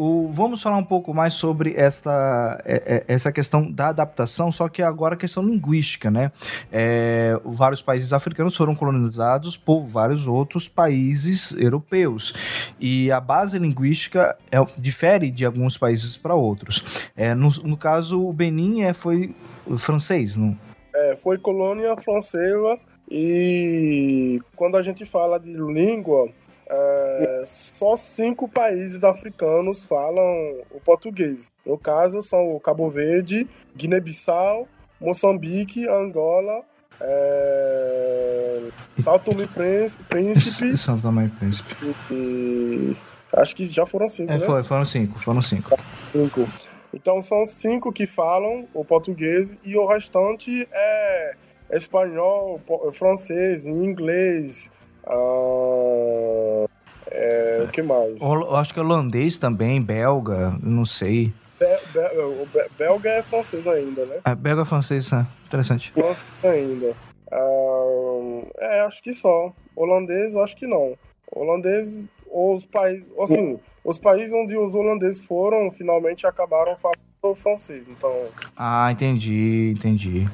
O, 0.00 0.30
vamos 0.30 0.62
falar 0.62 0.76
um 0.76 0.84
pouco 0.84 1.12
mais 1.12 1.34
sobre 1.34 1.74
esta, 1.74 2.62
é, 2.64 3.04
é, 3.08 3.12
essa 3.12 3.32
questão 3.32 3.68
da 3.68 3.88
adaptação, 3.88 4.52
só 4.52 4.68
que 4.68 4.80
agora 4.80 5.16
a 5.16 5.18
questão 5.18 5.42
linguística, 5.42 6.08
né? 6.08 6.30
É, 6.70 7.36
vários 7.44 7.82
países 7.82 8.12
africanos 8.12 8.56
foram 8.56 8.76
colonizados 8.76 9.56
por 9.56 9.84
vários 9.86 10.28
outros 10.28 10.68
países 10.68 11.50
europeus 11.50 12.32
e 12.78 13.10
a 13.10 13.18
base 13.18 13.58
linguística 13.58 14.38
é, 14.52 14.64
difere 14.78 15.32
de 15.32 15.44
alguns 15.44 15.76
países 15.76 16.16
para 16.16 16.32
outros. 16.32 17.02
É, 17.16 17.34
no, 17.34 17.50
no, 17.64 17.76
caso, 17.76 18.24
o 18.24 18.32
Benin 18.32 18.82
é, 18.82 18.92
foi 18.92 19.34
francês, 19.78 20.36
não? 20.36 20.56
É, 20.94 21.16
foi 21.16 21.38
colônia 21.38 21.96
francesa 21.96 22.78
e 23.10 24.40
quando 24.54 24.76
a 24.76 24.82
gente 24.82 25.04
fala 25.04 25.40
de 25.40 25.54
língua, 25.54 26.28
é, 26.70 27.44
só 27.46 27.96
cinco 27.96 28.46
países 28.48 29.02
africanos 29.02 29.82
falam 29.84 30.60
o 30.70 30.80
português. 30.84 31.50
No 31.64 31.78
caso, 31.78 32.20
são 32.22 32.54
o 32.54 32.60
Cabo 32.60 32.88
Verde, 32.90 33.46
Guiné-Bissau, 33.74 34.68
Moçambique, 35.00 35.88
Angola, 35.88 36.62
é, 37.00 38.68
São 38.98 39.18
Tomé 39.18 39.46
Príncipe. 39.46 40.76
São 40.76 41.00
Tomé 41.00 41.30
Príncipe. 41.38 41.74
E, 42.10 42.96
acho 43.32 43.56
que 43.56 43.64
já 43.66 43.86
foram 43.86 44.08
cinco, 44.08 44.32
é, 44.32 44.38
né? 44.38 44.44
Foi, 44.44 44.62
foram 44.64 44.84
cinco, 44.84 45.18
foram 45.20 45.40
cinco. 45.40 45.74
Cinco. 46.12 46.46
Então 46.92 47.20
são 47.20 47.44
cinco 47.44 47.92
que 47.92 48.06
falam 48.06 48.66
o 48.74 48.84
português 48.84 49.56
e 49.62 49.76
o 49.76 49.86
restante 49.86 50.66
é 50.70 51.34
espanhol, 51.70 52.60
francês, 52.92 53.66
inglês. 53.66 54.70
Uh, 55.08 56.68
é, 57.10 57.62
o 57.64 57.68
que 57.68 57.82
mais? 57.82 58.20
Eu 58.20 58.54
acho 58.56 58.74
que 58.74 58.80
holandês 58.80 59.38
também, 59.38 59.82
belga, 59.82 60.56
não 60.62 60.84
sei. 60.84 61.32
Be, 61.58 61.66
be, 61.92 62.68
belga 62.78 63.10
é 63.10 63.22
francês 63.22 63.66
ainda, 63.66 64.04
né? 64.04 64.20
É, 64.24 64.34
belga 64.34 64.62
é 64.62 64.64
francês, 64.64 65.12
é. 65.12 65.26
interessante. 65.46 65.90
Francês 65.92 66.24
ainda. 66.44 66.94
Uh, 67.32 68.46
é, 68.58 68.80
acho 68.80 69.02
que 69.02 69.12
só. 69.12 69.52
Holandês, 69.74 70.36
acho 70.36 70.56
que 70.56 70.66
não. 70.66 70.96
Holandês, 71.30 72.08
os 72.30 72.64
países. 72.64 73.12
Assim, 73.18 73.58
os 73.84 73.98
países 73.98 74.32
onde 74.32 74.56
os 74.56 74.74
holandeses 74.74 75.24
foram, 75.24 75.70
finalmente 75.70 76.26
acabaram 76.26 76.76
falando 77.20 77.36
francês, 77.36 77.88
então... 77.88 78.10
Ah, 78.56 78.90
entendi, 78.92 79.74
entendi. 79.76 80.28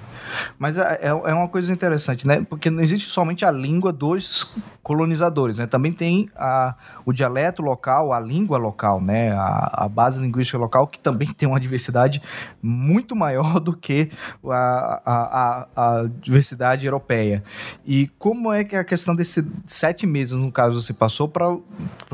Mas 0.58 0.76
é, 0.76 1.00
é, 1.02 1.08
é 1.08 1.34
uma 1.34 1.48
coisa 1.48 1.72
interessante, 1.72 2.26
né? 2.26 2.44
Porque 2.48 2.68
não 2.68 2.82
existe 2.82 3.08
somente 3.08 3.44
a 3.44 3.50
língua 3.50 3.92
dos 3.92 4.56
colonizadores, 4.82 5.56
né? 5.56 5.66
Também 5.66 5.92
tem 5.92 6.28
a, 6.36 6.74
o 7.04 7.12
dialeto 7.12 7.62
local, 7.62 8.12
a 8.12 8.20
língua 8.20 8.58
local, 8.58 9.00
né? 9.00 9.32
A, 9.32 9.84
a 9.84 9.88
base 9.88 10.20
linguística 10.20 10.58
local, 10.58 10.86
que 10.86 10.98
também 10.98 11.28
tem 11.28 11.48
uma 11.48 11.58
diversidade 11.58 12.20
muito 12.62 13.16
maior 13.16 13.58
do 13.60 13.74
que 13.74 14.10
a, 14.46 15.02
a, 15.04 15.66
a, 15.76 16.06
diversidade 16.20 16.84
europeia. 16.84 17.42
E 17.86 18.08
como 18.18 18.52
é 18.52 18.62
que 18.62 18.76
a 18.76 18.84
questão 18.84 19.14
desses 19.14 19.44
sete 19.66 20.06
meses, 20.06 20.34
no 20.34 20.52
caso, 20.52 20.82
você 20.82 20.92
passou 20.92 21.28
para 21.28 21.56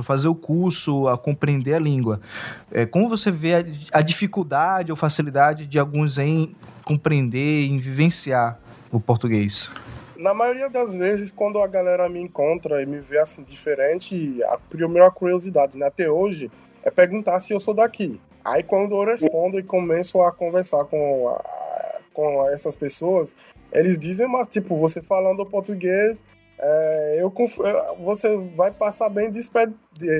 fazer 0.02 0.28
o 0.28 0.34
curso, 0.34 1.08
a 1.08 1.18
compreender 1.18 1.74
a 1.74 1.78
língua? 1.78 2.20
É, 2.70 2.86
como 2.86 3.08
você 3.08 3.32
vê 3.32 3.54
a, 3.54 3.98
a 3.98 4.02
dificuldade 4.02 4.59
ou 4.90 4.96
facilidade 4.96 5.66
de 5.66 5.78
alguns 5.78 6.18
em 6.18 6.54
compreender, 6.84 7.66
em 7.66 7.78
vivenciar 7.78 8.58
o 8.90 9.00
português? 9.00 9.70
na 10.20 10.34
maioria 10.34 10.68
das 10.68 10.94
vezes, 10.94 11.32
quando 11.32 11.58
a 11.60 11.66
galera 11.66 12.06
me 12.06 12.20
encontra 12.20 12.82
e 12.82 12.86
me 12.86 13.00
vê 13.00 13.18
assim 13.18 13.42
diferente, 13.42 14.38
a 14.44 14.58
primeira 14.58 15.10
curiosidade, 15.10 15.78
né, 15.78 15.86
até 15.86 16.10
hoje, 16.10 16.50
é 16.82 16.90
perguntar 16.90 17.40
se 17.40 17.54
eu 17.54 17.58
sou 17.58 17.72
daqui. 17.72 18.20
Aí 18.44 18.62
quando 18.62 18.94
eu 18.94 19.04
respondo 19.04 19.58
e 19.58 19.62
começo 19.62 20.20
a 20.20 20.30
conversar 20.30 20.84
com, 20.84 21.28
a, 21.28 22.00
com 22.12 22.46
essas 22.48 22.76
pessoas, 22.76 23.34
eles 23.72 23.96
dizem, 23.96 24.28
mas 24.28 24.46
tipo, 24.46 24.76
você 24.76 25.00
falando 25.00 25.44
português, 25.46 26.22
é, 26.58 27.16
eu, 27.18 27.32
você 27.98 28.36
vai 28.54 28.70
passar 28.70 29.08
bem 29.08 29.30
despe, 29.30 29.72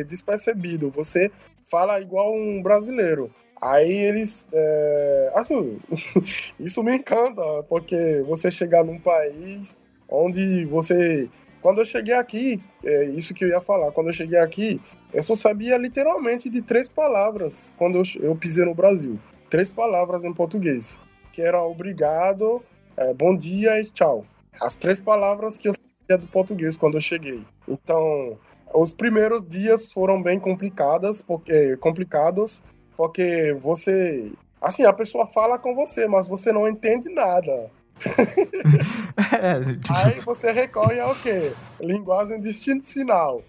despercebido, 0.06 0.90
você 0.90 1.30
fala 1.66 2.00
igual 2.00 2.34
um 2.34 2.62
brasileiro. 2.62 3.30
Aí 3.60 3.92
eles, 3.92 4.48
é, 4.52 5.32
assim, 5.34 5.78
isso 6.58 6.82
me 6.82 6.96
encanta, 6.96 7.42
porque 7.68 8.24
você 8.26 8.50
chegar 8.50 8.82
num 8.82 8.98
país 8.98 9.76
onde 10.08 10.64
você. 10.64 11.28
Quando 11.60 11.82
eu 11.82 11.84
cheguei 11.84 12.14
aqui, 12.14 12.62
é 12.82 13.04
isso 13.04 13.34
que 13.34 13.44
eu 13.44 13.48
ia 13.48 13.60
falar, 13.60 13.92
quando 13.92 14.06
eu 14.06 14.14
cheguei 14.14 14.38
aqui, 14.38 14.80
eu 15.12 15.22
só 15.22 15.34
sabia 15.34 15.76
literalmente 15.76 16.48
de 16.48 16.62
três 16.62 16.88
palavras 16.88 17.74
quando 17.76 17.96
eu, 17.98 18.02
eu 18.22 18.34
pisei 18.34 18.64
no 18.64 18.74
Brasil. 18.74 19.18
Três 19.50 19.70
palavras 19.70 20.24
em 20.24 20.32
português, 20.32 20.98
que 21.32 21.42
era 21.42 21.62
obrigado, 21.62 22.62
é, 22.96 23.12
bom 23.12 23.36
dia 23.36 23.78
e 23.80 23.84
tchau. 23.84 24.24
As 24.58 24.74
três 24.74 25.00
palavras 25.00 25.58
que 25.58 25.68
eu 25.68 25.74
sabia 25.74 26.16
do 26.16 26.26
português 26.28 26.78
quando 26.78 26.96
eu 26.96 27.00
cheguei. 27.00 27.44
Então, 27.68 28.38
os 28.72 28.92
primeiros 28.92 29.42
dias 29.46 29.90
foram 29.92 30.22
bem 30.22 30.38
complicadas, 30.38 31.20
porque, 31.20 31.76
complicados, 31.76 32.62
porque 33.00 33.56
você. 33.58 34.30
Assim, 34.60 34.84
a 34.84 34.92
pessoa 34.92 35.26
fala 35.26 35.58
com 35.58 35.74
você, 35.74 36.06
mas 36.06 36.28
você 36.28 36.52
não 36.52 36.68
entende 36.68 37.08
nada. 37.08 37.70
é, 39.40 39.58
tipo... 39.58 39.90
Aí 39.90 40.20
você 40.20 40.52
recorre 40.52 41.00
ao 41.00 41.14
quê? 41.14 41.50
Linguagem 41.80 42.38
de 42.38 42.52
sinal. 42.52 43.42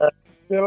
É, 0.00 0.10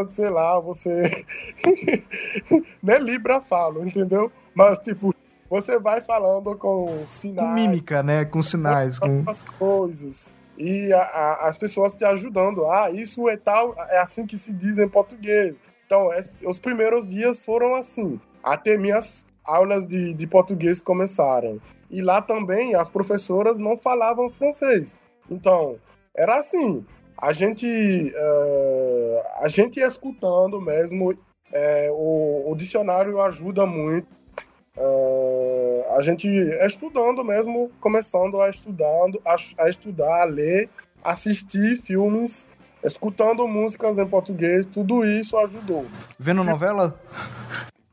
sei 0.08 0.30
lá, 0.30 0.60
você. 0.60 1.26
Nem 2.84 3.00
Libra 3.00 3.42
falo, 3.42 3.84
entendeu? 3.84 4.32
Mas, 4.54 4.78
tipo, 4.78 5.16
você 5.50 5.80
vai 5.80 6.00
falando 6.02 6.56
com 6.56 7.08
sinais. 7.08 7.48
Com 7.48 7.56
mímica, 7.56 8.04
né? 8.04 8.24
Com 8.24 8.44
sinais. 8.44 9.00
Com 9.00 9.24
as 9.26 9.42
coisas. 9.42 10.36
E 10.56 10.94
a, 10.94 11.02
a, 11.02 11.48
as 11.48 11.58
pessoas 11.58 11.96
te 11.96 12.06
ajudando. 12.06 12.68
Ah, 12.68 12.92
isso 12.92 13.28
é 13.28 13.36
tal, 13.36 13.74
é 13.90 13.98
assim 13.98 14.28
que 14.28 14.38
se 14.38 14.54
diz 14.54 14.78
em 14.78 14.88
português. 14.88 15.56
Então, 15.88 16.12
é, 16.12 16.20
os 16.46 16.60
primeiros 16.60 17.08
dias 17.08 17.44
foram 17.44 17.74
assim, 17.74 18.20
até 18.44 18.78
minhas 18.78 19.26
aulas 19.44 19.88
de, 19.88 20.14
de 20.14 20.28
português 20.28 20.82
começarem. 20.82 21.62
E 21.90 22.02
lá 22.02 22.22
também 22.22 22.76
as 22.76 22.90
professoras 22.90 23.58
não 23.58 23.78
falavam 23.78 24.30
francês. 24.30 25.02
Então, 25.32 25.78
era 26.14 26.38
assim, 26.38 26.86
a 27.18 27.32
gente, 27.32 27.66
uh, 27.66 29.44
a 29.44 29.48
gente 29.48 29.80
escutando 29.80 30.60
mesmo, 30.60 31.12
uh, 31.12 31.94
o, 31.94 32.52
o, 32.52 32.56
dicionário 32.56 33.22
ajuda 33.22 33.66
muito. 33.66 34.08
Uh, 34.76 35.84
a 35.98 36.02
gente 36.02 36.28
estudando 36.66 37.24
mesmo, 37.24 37.72
começando 37.80 38.42
a 38.42 38.50
estudando, 38.50 39.22
a, 39.26 39.38
a 39.64 39.70
estudar, 39.70 40.24
a 40.24 40.26
ler, 40.26 40.70
assistir 41.02 41.78
filmes, 41.78 42.50
escutando 42.84 43.48
músicas 43.48 43.98
em 43.98 44.08
português, 44.08 44.66
tudo 44.66 45.06
isso 45.06 45.38
ajudou. 45.38 45.86
Vendo 46.20 46.44
novela? 46.44 47.00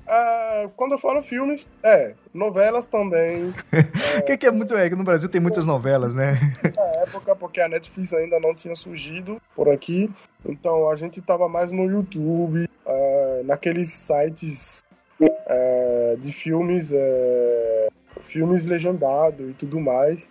Uh, 0.07 0.69
quando 0.77 0.93
eu 0.93 0.99
falo 0.99 1.23
filmes, 1.23 1.67
é, 1.83 2.15
novelas 2.33 2.85
também. 2.85 3.53
O 4.15 4.19
é, 4.19 4.23
que, 4.23 4.37
que, 4.37 4.47
é 4.47 4.51
muito. 4.51 4.77
É 4.77 4.89
que 4.89 4.95
no 4.95 5.03
Brasil 5.03 5.29
tem 5.29 5.41
muitas 5.41 5.65
novelas, 5.65 6.15
né? 6.15 6.39
Na 6.77 7.03
época, 7.03 7.35
porque 7.35 7.61
a 7.61 7.69
Netflix 7.69 8.13
ainda 8.13 8.39
não 8.39 8.55
tinha 8.55 8.75
surgido 8.77 9.41
por 9.57 9.69
aqui. 9.69 10.09
Então 10.45 10.89
a 10.89 10.95
gente 10.95 11.21
tava 11.21 11.49
mais 11.49 11.73
no 11.73 11.85
YouTube, 11.91 12.69
uh, 12.87 13.45
naqueles 13.45 13.93
sites 13.93 14.85
é, 15.21 16.17
de 16.21 16.33
filmes, 16.33 16.93
é, 16.93 17.89
filmes 18.23 18.67
legendados 18.67 19.51
e 19.51 19.55
tudo 19.55 19.81
mais. 19.81 20.31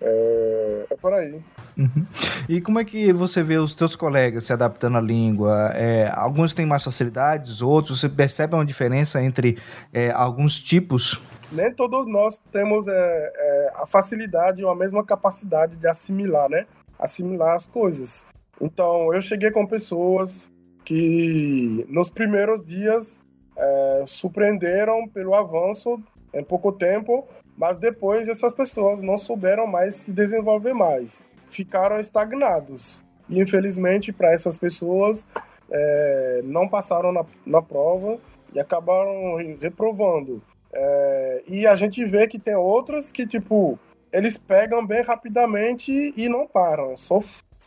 É, 0.00 0.86
é 0.90 0.96
por 0.96 1.12
aí. 1.12 1.40
Uhum. 1.76 2.06
E 2.48 2.60
como 2.60 2.78
é 2.78 2.84
que 2.84 3.12
você 3.12 3.42
vê 3.42 3.56
os 3.56 3.74
teus 3.74 3.96
colegas 3.96 4.44
se 4.44 4.52
adaptando 4.52 4.98
à 4.98 5.00
língua? 5.00 5.70
É, 5.74 6.10
alguns 6.14 6.54
têm 6.54 6.66
mais 6.66 6.84
facilidades, 6.84 7.60
outros 7.60 8.00
você 8.00 8.08
percebe 8.08 8.54
uma 8.54 8.64
diferença 8.64 9.22
entre 9.22 9.58
é, 9.92 10.10
alguns 10.10 10.58
tipos? 10.60 11.20
Nem 11.50 11.72
todos 11.72 12.06
nós 12.06 12.38
temos 12.50 12.86
é, 12.88 12.92
é, 12.92 13.72
a 13.76 13.86
facilidade 13.86 14.64
ou 14.64 14.70
a 14.70 14.76
mesma 14.76 15.04
capacidade 15.04 15.76
de 15.76 15.86
assimilar, 15.86 16.48
né? 16.48 16.66
Assimilar 16.98 17.54
as 17.54 17.66
coisas. 17.66 18.24
Então, 18.60 19.12
eu 19.12 19.20
cheguei 19.20 19.50
com 19.50 19.66
pessoas 19.66 20.50
que 20.84 21.86
nos 21.88 22.10
primeiros 22.10 22.64
dias 22.64 23.22
é, 23.56 24.04
surpreenderam 24.06 25.08
pelo 25.08 25.34
avanço 25.34 26.00
em 26.32 26.44
pouco 26.44 26.72
tempo, 26.72 27.26
mas 27.56 27.76
depois 27.76 28.28
essas 28.28 28.54
pessoas 28.54 29.02
não 29.02 29.16
souberam 29.16 29.66
mais 29.66 29.94
se 29.94 30.12
desenvolver 30.12 30.74
mais 30.74 31.30
ficaram 31.56 31.98
estagnados. 31.98 33.04
E 33.28 33.40
infelizmente, 33.40 34.12
para 34.12 34.32
essas 34.32 34.58
pessoas, 34.58 35.26
é, 35.70 36.40
não 36.44 36.68
passaram 36.68 37.12
na, 37.12 37.24
na 37.44 37.62
prova 37.62 38.18
e 38.52 38.60
acabaram 38.60 39.36
reprovando. 39.60 40.42
É, 40.72 41.42
e 41.48 41.66
a 41.66 41.74
gente 41.74 42.04
vê 42.04 42.26
que 42.26 42.38
tem 42.38 42.54
outras 42.54 43.10
que, 43.10 43.26
tipo, 43.26 43.78
eles 44.12 44.36
pegam 44.36 44.86
bem 44.86 45.02
rapidamente 45.02 46.12
e 46.16 46.28
não 46.28 46.46
param, 46.46 46.96
só 46.96 47.18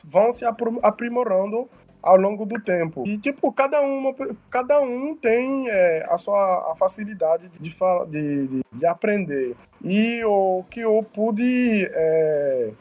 vão 0.03 0.31
se 0.31 0.45
aprimorando 0.45 1.67
ao 2.01 2.17
longo 2.17 2.45
do 2.45 2.59
tempo. 2.59 3.05
E, 3.05 3.17
tipo, 3.17 3.51
cada, 3.51 3.81
uma, 3.81 4.13
cada 4.49 4.81
um 4.81 5.15
tem 5.15 5.69
é, 5.69 6.05
a 6.09 6.17
sua 6.17 6.71
a 6.71 6.75
facilidade 6.75 7.49
de, 7.49 7.59
de, 7.59 7.75
de, 8.09 8.63
de, 8.71 8.85
aprender. 8.85 9.55
E 9.83 10.23
o 10.23 10.63
que 10.69 10.81
eu 10.81 11.05
pude 11.13 11.89
é, 11.91 12.71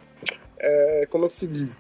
é, 0.59 1.07
como 1.11 1.27
é 1.27 1.29
se 1.29 1.47
diz? 1.47 1.79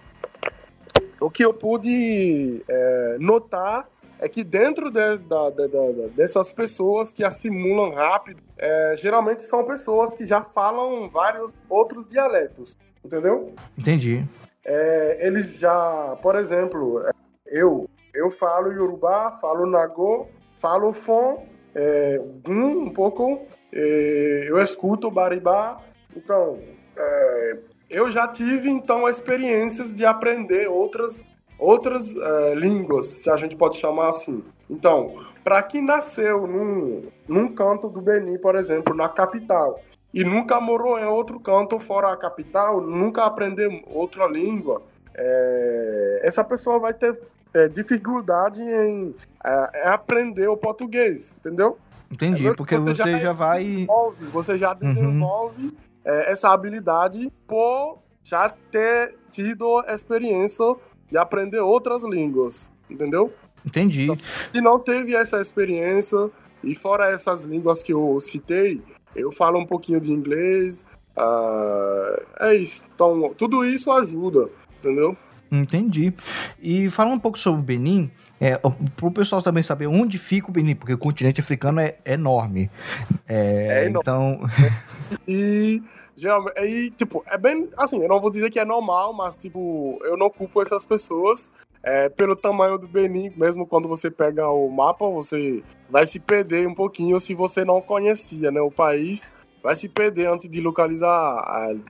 O 1.20 1.30
que 1.30 1.44
eu 1.44 1.52
pude 1.52 2.62
é, 2.68 3.16
notar 3.20 3.88
é 4.20 4.28
que 4.28 4.42
dentro 4.42 4.90
de, 4.90 5.18
da, 5.18 5.50
de, 5.50 5.68
de, 5.68 6.08
dessas 6.10 6.52
pessoas 6.52 7.12
que 7.12 7.24
assimilam 7.24 7.92
rápido, 7.94 8.42
é, 8.56 8.94
geralmente 8.96 9.42
são 9.42 9.64
pessoas 9.64 10.14
que 10.14 10.24
já 10.24 10.42
falam 10.42 11.08
vários 11.08 11.54
outros 11.68 12.06
dialetos, 12.06 12.76
entendeu? 13.04 13.54
Entendi. 13.76 14.24
É, 14.64 15.26
eles 15.26 15.58
já, 15.58 16.16
por 16.20 16.36
exemplo, 16.36 17.02
eu 17.50 17.88
eu 18.14 18.30
falo 18.30 18.72
Yorubá, 18.72 19.38
falo 19.40 19.64
Nagô, 19.66 20.26
falo 20.58 20.92
Fon, 20.92 21.46
é, 21.74 22.20
um 22.48 22.90
pouco, 22.90 23.46
é, 23.72 24.46
eu 24.48 24.58
escuto 24.58 25.10
Baribá, 25.10 25.80
então 26.16 26.58
é, 26.96 27.58
eu 27.88 28.10
já 28.10 28.26
tive 28.26 28.68
então 28.70 29.08
experiências 29.08 29.94
de 29.94 30.04
aprender 30.04 30.68
outras 30.68 31.24
outras 31.58 32.12
uh, 32.12 32.54
línguas, 32.54 33.06
se 33.06 33.28
a 33.28 33.36
gente 33.36 33.56
pode 33.56 33.76
chamar 33.76 34.10
assim. 34.10 34.44
Então, 34.70 35.16
para 35.42 35.60
quem 35.60 35.82
nasceu 35.82 36.46
num, 36.46 37.08
num 37.26 37.52
canto 37.52 37.88
do 37.88 38.00
Benin, 38.00 38.38
por 38.38 38.54
exemplo, 38.54 38.94
na 38.94 39.08
capital, 39.08 39.80
e 40.14 40.22
nunca 40.22 40.60
morou 40.60 40.98
em 40.98 41.04
outro 41.04 41.40
canto 41.40 41.78
fora 41.80 42.12
a 42.12 42.16
capital, 42.16 42.80
nunca 42.80 43.24
aprendeu 43.24 43.70
outra 43.86 44.26
língua, 44.28 44.82
é, 45.14 46.20
essa 46.22 46.44
pessoa 46.44 46.78
vai 46.78 46.94
ter 46.94 47.20
é, 47.58 47.68
dificuldade 47.68 48.62
em 48.62 49.14
é, 49.44 49.88
aprender 49.88 50.48
o 50.48 50.56
português, 50.56 51.36
entendeu? 51.38 51.78
Entendi, 52.10 52.54
porque 52.54 52.76
você, 52.76 52.94
você 52.94 53.12
já, 53.12 53.18
já 53.18 53.32
vai. 53.32 53.86
Você 54.32 54.56
já 54.56 54.72
uhum. 54.72 54.78
desenvolve 54.78 55.64
uhum 55.66 55.88
é, 56.08 56.32
essa 56.32 56.50
habilidade 56.50 57.30
por 57.46 57.98
já 58.22 58.48
ter 58.48 59.14
tido 59.30 59.84
experiência 59.88 60.64
de 61.10 61.18
aprender 61.18 61.60
outras 61.60 62.02
línguas, 62.02 62.72
entendeu? 62.88 63.32
Entendi. 63.64 64.04
Então, 64.04 64.16
se 64.52 64.60
não 64.60 64.78
teve 64.78 65.14
essa 65.14 65.38
experiência, 65.40 66.30
e 66.64 66.74
fora 66.74 67.10
essas 67.10 67.44
línguas 67.44 67.82
que 67.82 67.92
eu 67.92 68.18
citei, 68.20 68.82
eu 69.14 69.30
falo 69.30 69.58
um 69.58 69.66
pouquinho 69.66 70.00
de 70.00 70.12
inglês, 70.12 70.84
uh, 71.16 72.22
é 72.40 72.54
isso. 72.54 72.86
Então, 72.94 73.34
tudo 73.36 73.64
isso 73.64 73.90
ajuda, 73.92 74.48
entendeu? 74.78 75.16
Entendi. 75.50 76.12
E 76.60 76.90
falando 76.90 77.14
um 77.14 77.18
pouco 77.20 77.38
sobre 77.38 77.60
o 77.60 77.64
Benin, 77.64 78.10
é, 78.40 78.56
para 78.56 79.06
o 79.06 79.10
pessoal 79.10 79.42
também 79.42 79.62
saber 79.62 79.86
onde 79.86 80.18
fica 80.18 80.48
o 80.48 80.52
Benin, 80.52 80.74
porque 80.74 80.94
o 80.94 80.98
continente 80.98 81.40
africano 81.40 81.80
é, 81.80 81.96
enorme. 82.04 82.70
É, 83.26 83.84
é 83.84 83.86
enorme. 83.86 84.00
Então. 84.00 84.40
e 85.26 85.82
Geralmente, 86.18 86.58
aí, 86.58 86.90
tipo, 86.90 87.22
é 87.28 87.38
bem. 87.38 87.70
Assim, 87.76 88.02
eu 88.02 88.08
não 88.08 88.20
vou 88.20 88.28
dizer 88.28 88.50
que 88.50 88.58
é 88.58 88.64
normal, 88.64 89.12
mas, 89.12 89.36
tipo, 89.36 90.00
eu 90.02 90.16
não 90.16 90.28
culpo 90.28 90.60
essas 90.60 90.84
pessoas. 90.84 91.52
É, 91.80 92.08
pelo 92.08 92.34
tamanho 92.34 92.76
do 92.76 92.88
Benin, 92.88 93.32
mesmo 93.36 93.64
quando 93.64 93.88
você 93.88 94.10
pega 94.10 94.48
o 94.48 94.68
mapa, 94.68 95.08
você 95.08 95.62
vai 95.88 96.08
se 96.08 96.18
perder 96.18 96.66
um 96.66 96.74
pouquinho 96.74 97.20
se 97.20 97.34
você 97.34 97.64
não 97.64 97.80
conhecia, 97.80 98.50
né? 98.50 98.60
O 98.60 98.68
país 98.68 99.30
vai 99.62 99.76
se 99.76 99.88
perder 99.88 100.28
antes 100.28 100.50
de 100.50 100.60
localizar, 100.60 101.40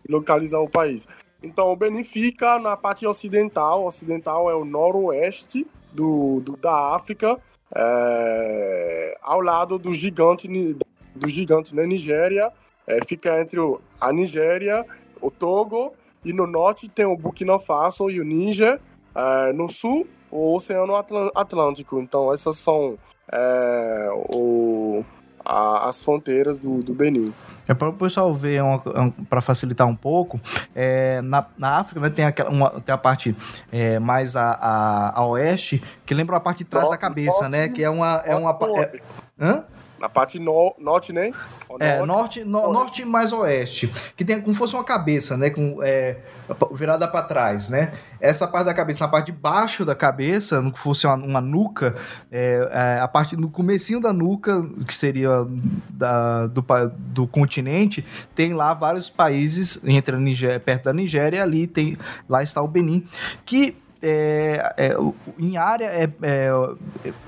localizar 0.06 0.60
o 0.60 0.68
país. 0.68 1.08
Então, 1.42 1.70
o 1.70 1.76
Benin 1.76 2.04
fica 2.04 2.58
na 2.58 2.76
parte 2.76 3.06
ocidental. 3.06 3.86
Ocidental 3.86 4.50
é 4.50 4.54
o 4.54 4.64
noroeste 4.64 5.66
do, 5.92 6.40
do 6.40 6.56
da 6.56 6.94
África, 6.94 7.38
é, 7.74 9.18
ao 9.22 9.40
lado 9.40 9.78
do 9.78 9.92
gigante, 9.92 10.48
do 11.14 11.28
gigante 11.28 11.74
na 11.74 11.82
né? 11.82 11.88
Nigéria 11.88 12.52
é, 12.88 13.04
fica 13.04 13.40
entre 13.40 13.60
o, 13.60 13.80
a 14.00 14.10
Nigéria, 14.10 14.84
o 15.20 15.30
Togo, 15.30 15.92
e 16.24 16.32
no 16.32 16.46
norte 16.46 16.88
tem 16.88 17.04
o 17.04 17.16
Burkina 17.16 17.58
Faso 17.58 18.10
e 18.10 18.18
o 18.18 18.24
Níger. 18.24 18.80
É, 19.14 19.52
no 19.52 19.68
sul, 19.68 20.06
o 20.30 20.54
Oceano 20.54 20.94
Atlântico. 21.34 22.00
Então, 22.00 22.32
essas 22.32 22.56
são 22.56 22.98
é, 23.30 24.08
o, 24.34 25.04
a, 25.48 25.88
as 25.88 26.02
fronteiras 26.02 26.58
do, 26.58 26.82
do 26.82 26.92
Benin. 26.92 27.32
É 27.66 27.72
para 27.74 27.88
o 27.88 27.92
pessoal 27.92 28.32
ver, 28.34 28.62
um, 28.62 28.74
um, 28.74 29.10
para 29.10 29.40
facilitar 29.40 29.86
um 29.86 29.96
pouco, 29.96 30.38
é, 30.74 31.20
na, 31.22 31.46
na 31.56 31.78
África 31.78 32.00
né, 32.00 32.10
tem, 32.10 32.24
aquela, 32.24 32.50
uma, 32.50 32.70
tem 32.80 32.94
a 32.94 32.98
parte 32.98 33.34
é, 33.72 33.98
mais 33.98 34.36
a, 34.36 34.50
a, 34.52 35.20
a, 35.20 35.26
oeste, 35.26 35.82
que 36.04 36.14
lembra 36.14 36.36
a 36.36 36.40
parte 36.40 36.58
de 36.58 36.64
trás 36.64 36.86
norte, 36.86 36.94
da 36.94 36.98
cabeça, 36.98 37.40
norte, 37.42 37.52
né? 37.52 37.68
Que 37.68 37.82
é 37.82 37.90
uma. 37.90 38.22
É 38.24 38.34
uma 38.34 38.50
é, 38.50 39.00
hã? 39.40 39.64
Na 39.98 40.08
parte 40.08 40.38
no, 40.38 40.74
norte, 40.78 41.12
né? 41.12 41.32
é, 41.80 42.04
norte, 42.04 42.44
no, 42.44 42.72
norte 42.72 43.04
mais 43.04 43.32
oeste. 43.32 43.92
Que 44.16 44.24
tem 44.24 44.40
como 44.40 44.54
fosse 44.54 44.74
uma 44.74 44.84
cabeça, 44.84 45.36
né? 45.36 45.50
Com, 45.50 45.80
é, 45.82 46.16
virada 46.72 47.06
para 47.08 47.24
trás, 47.24 47.68
né? 47.68 47.92
Essa 48.20 48.46
parte 48.46 48.66
da 48.66 48.74
cabeça, 48.74 49.04
na 49.04 49.10
parte 49.10 49.26
de 49.26 49.32
baixo 49.32 49.84
da 49.84 49.94
cabeça, 49.94 50.60
no 50.60 50.72
que 50.72 50.78
fosse 50.78 51.06
uma, 51.06 51.14
uma 51.14 51.40
nuca, 51.40 51.94
é, 52.30 52.68
é, 52.72 53.00
a 53.00 53.08
parte 53.08 53.36
no 53.36 53.50
comecinho 53.50 54.00
da 54.00 54.12
nuca, 54.12 54.64
que 54.86 54.94
seria 54.94 55.46
da, 55.90 56.46
do, 56.46 56.64
do 56.96 57.26
continente, 57.26 58.04
tem 58.34 58.54
lá 58.54 58.74
vários 58.74 59.10
países, 59.10 59.80
entre 59.84 60.16
a 60.16 60.18
Nigéria, 60.18 60.60
perto 60.60 60.84
da 60.84 60.92
Nigéria, 60.92 61.42
ali 61.42 61.66
tem, 61.66 61.96
lá 62.28 62.42
está 62.42 62.62
o 62.62 62.68
Benin, 62.68 63.06
que 63.44 63.76
é, 64.02 64.74
é, 64.76 64.96
em 65.38 65.56
área, 65.56 65.86
é, 65.86 66.04
é, 66.22 66.50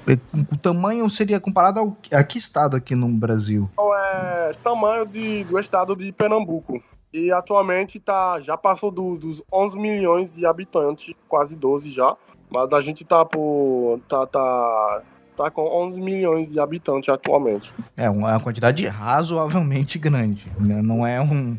é, 0.07 0.19
o 0.53 0.57
tamanho 0.57 1.09
seria 1.11 1.41
comparado 1.41 1.81
ao, 1.81 1.97
a 2.13 2.25
que 2.25 2.39
estado 2.39 2.77
aqui 2.77 2.95
no 2.95 3.09
Brasil? 3.09 3.69
É 3.79 4.55
tamanho 4.63 5.07
de, 5.07 5.45
do 5.45 5.59
estado 5.59 5.97
de 5.97 6.13
Pernambuco. 6.13 6.83
E 7.13 7.33
atualmente 7.33 7.99
tá, 7.99 8.41
já 8.41 8.57
passou 8.57 8.91
do, 8.91 9.19
dos 9.19 9.43
11 9.53 9.79
milhões 9.79 10.35
de 10.35 10.47
habitantes, 10.47 11.15
quase 11.29 11.57
12 11.57 11.91
já. 11.91 12.17
Mas 12.49 12.73
a 12.73 12.81
gente 12.81 13.05
tá 13.05 13.25
por. 13.25 14.01
tá, 14.09 14.27
tá 14.27 15.03
tá 15.37 15.51
com 15.51 15.63
11 15.63 16.03
milhões 16.03 16.51
de 16.51 16.61
habitantes 16.61 17.09
atualmente. 17.09 17.73
É 17.97 18.11
uma 18.11 18.39
quantidade 18.41 18.87
razoavelmente 18.87 19.99
grande, 19.99 20.47
né? 20.59 20.83
não 20.83 21.07
é 21.07 21.19
um 21.19 21.57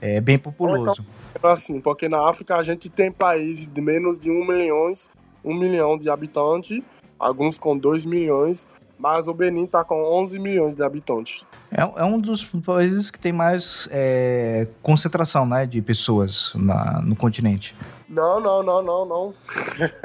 é 0.00 0.18
bem 0.18 0.38
populoso. 0.38 0.92
Então, 0.92 1.04
assim, 1.42 1.80
porque 1.80 2.08
na 2.08 2.28
África 2.28 2.56
a 2.56 2.62
gente 2.62 2.88
tem 2.88 3.10
países 3.10 3.68
de 3.68 3.80
menos 3.80 4.18
de 4.18 4.30
1 4.30 4.46
milhão, 4.46 4.92
1 5.44 5.54
milhão 5.54 5.98
de 5.98 6.10
habitantes, 6.10 6.82
alguns 7.18 7.58
com 7.58 7.76
2 7.76 8.04
milhões, 8.04 8.66
mas 8.98 9.28
o 9.28 9.34
Benin 9.34 9.64
está 9.64 9.84
com 9.84 10.02
11 10.02 10.38
milhões 10.38 10.74
de 10.74 10.82
habitantes. 10.82 11.46
É, 11.70 11.82
é 11.82 12.04
um 12.04 12.18
dos 12.18 12.44
países 12.44 13.10
que 13.10 13.18
tem 13.18 13.32
mais 13.32 13.88
é, 13.92 14.66
concentração 14.82 15.46
né, 15.46 15.66
de 15.66 15.80
pessoas 15.80 16.52
na, 16.54 17.00
no 17.00 17.14
continente. 17.14 17.76
Não, 18.08 18.40
não, 18.40 18.62
não, 18.62 18.82
não, 18.82 19.06
não. 19.06 19.34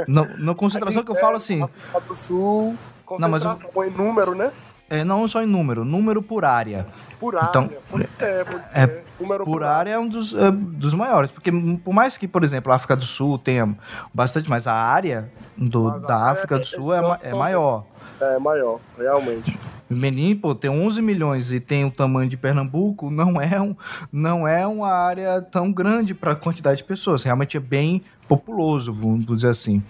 Na, 0.08 0.54
concentração 0.54 1.02
que 1.06 1.12
eu 1.12 1.16
falo 1.16 1.38
assim. 1.38 1.64
África 1.64 2.00
do 2.02 2.16
Sul, 2.16 2.76
concentração 3.06 3.54
não, 3.54 3.72
mas... 3.76 3.88
em 3.88 3.98
número, 3.98 4.36
né? 4.36 4.52
É, 4.94 5.04
não 5.04 5.28
só 5.28 5.42
em 5.42 5.48
número, 5.48 5.84
número 5.84 6.22
por 6.22 6.46
área. 6.46 6.86
Por 7.20 7.36
área, 7.36 7.50
então, 7.50 7.70
pode 7.90 8.08
ser, 8.18 8.46
pode 8.46 8.68
ser. 8.68 8.78
É, 8.78 8.88
por, 9.18 9.44
por 9.44 9.64
área, 9.64 9.92
é 9.92 9.98
um 9.98 10.08
dos, 10.08 10.36
é, 10.36 10.52
dos 10.52 10.94
maiores, 10.94 11.32
porque 11.32 11.52
por 11.84 11.92
mais 11.92 12.16
que, 12.16 12.28
por 12.28 12.44
exemplo, 12.44 12.72
a 12.72 12.76
África 12.76 12.96
do 12.96 13.06
Sul 13.06 13.40
tenha 13.40 13.76
bastante, 14.14 14.48
mas 14.48 14.68
a 14.68 14.74
área 14.74 15.32
do, 15.58 16.00
da 16.02 16.30
África 16.30 16.60
do 16.60 16.66
Sul 16.66 16.94
é, 16.94 17.20
é, 17.24 17.34
maior. 17.34 17.86
É 18.22 18.38
maior, 18.38 18.80
realmente. 18.96 19.58
Benin, 19.90 20.36
pô, 20.36 20.54
tem 20.54 20.70
11 20.70 21.02
milhões 21.02 21.52
e 21.52 21.60
tem 21.60 21.86
o 21.86 21.92
tamanho 21.92 22.30
de 22.30 22.38
Pernambuco, 22.38 23.10
não 23.10 23.42
é, 23.42 23.60
um, 23.60 23.76
não 24.12 24.48
é 24.48 24.66
uma 24.66 24.92
área 24.92 25.42
tão 25.42 25.72
grande 25.72 26.14
para 26.14 26.34
a 26.34 26.36
quantidade 26.36 26.78
de 26.78 26.84
pessoas. 26.84 27.24
Realmente 27.24 27.58
é 27.58 27.60
bem 27.60 28.04
populoso, 28.28 28.94
vamos 28.94 29.26
dizer 29.26 29.50
assim. 29.50 29.84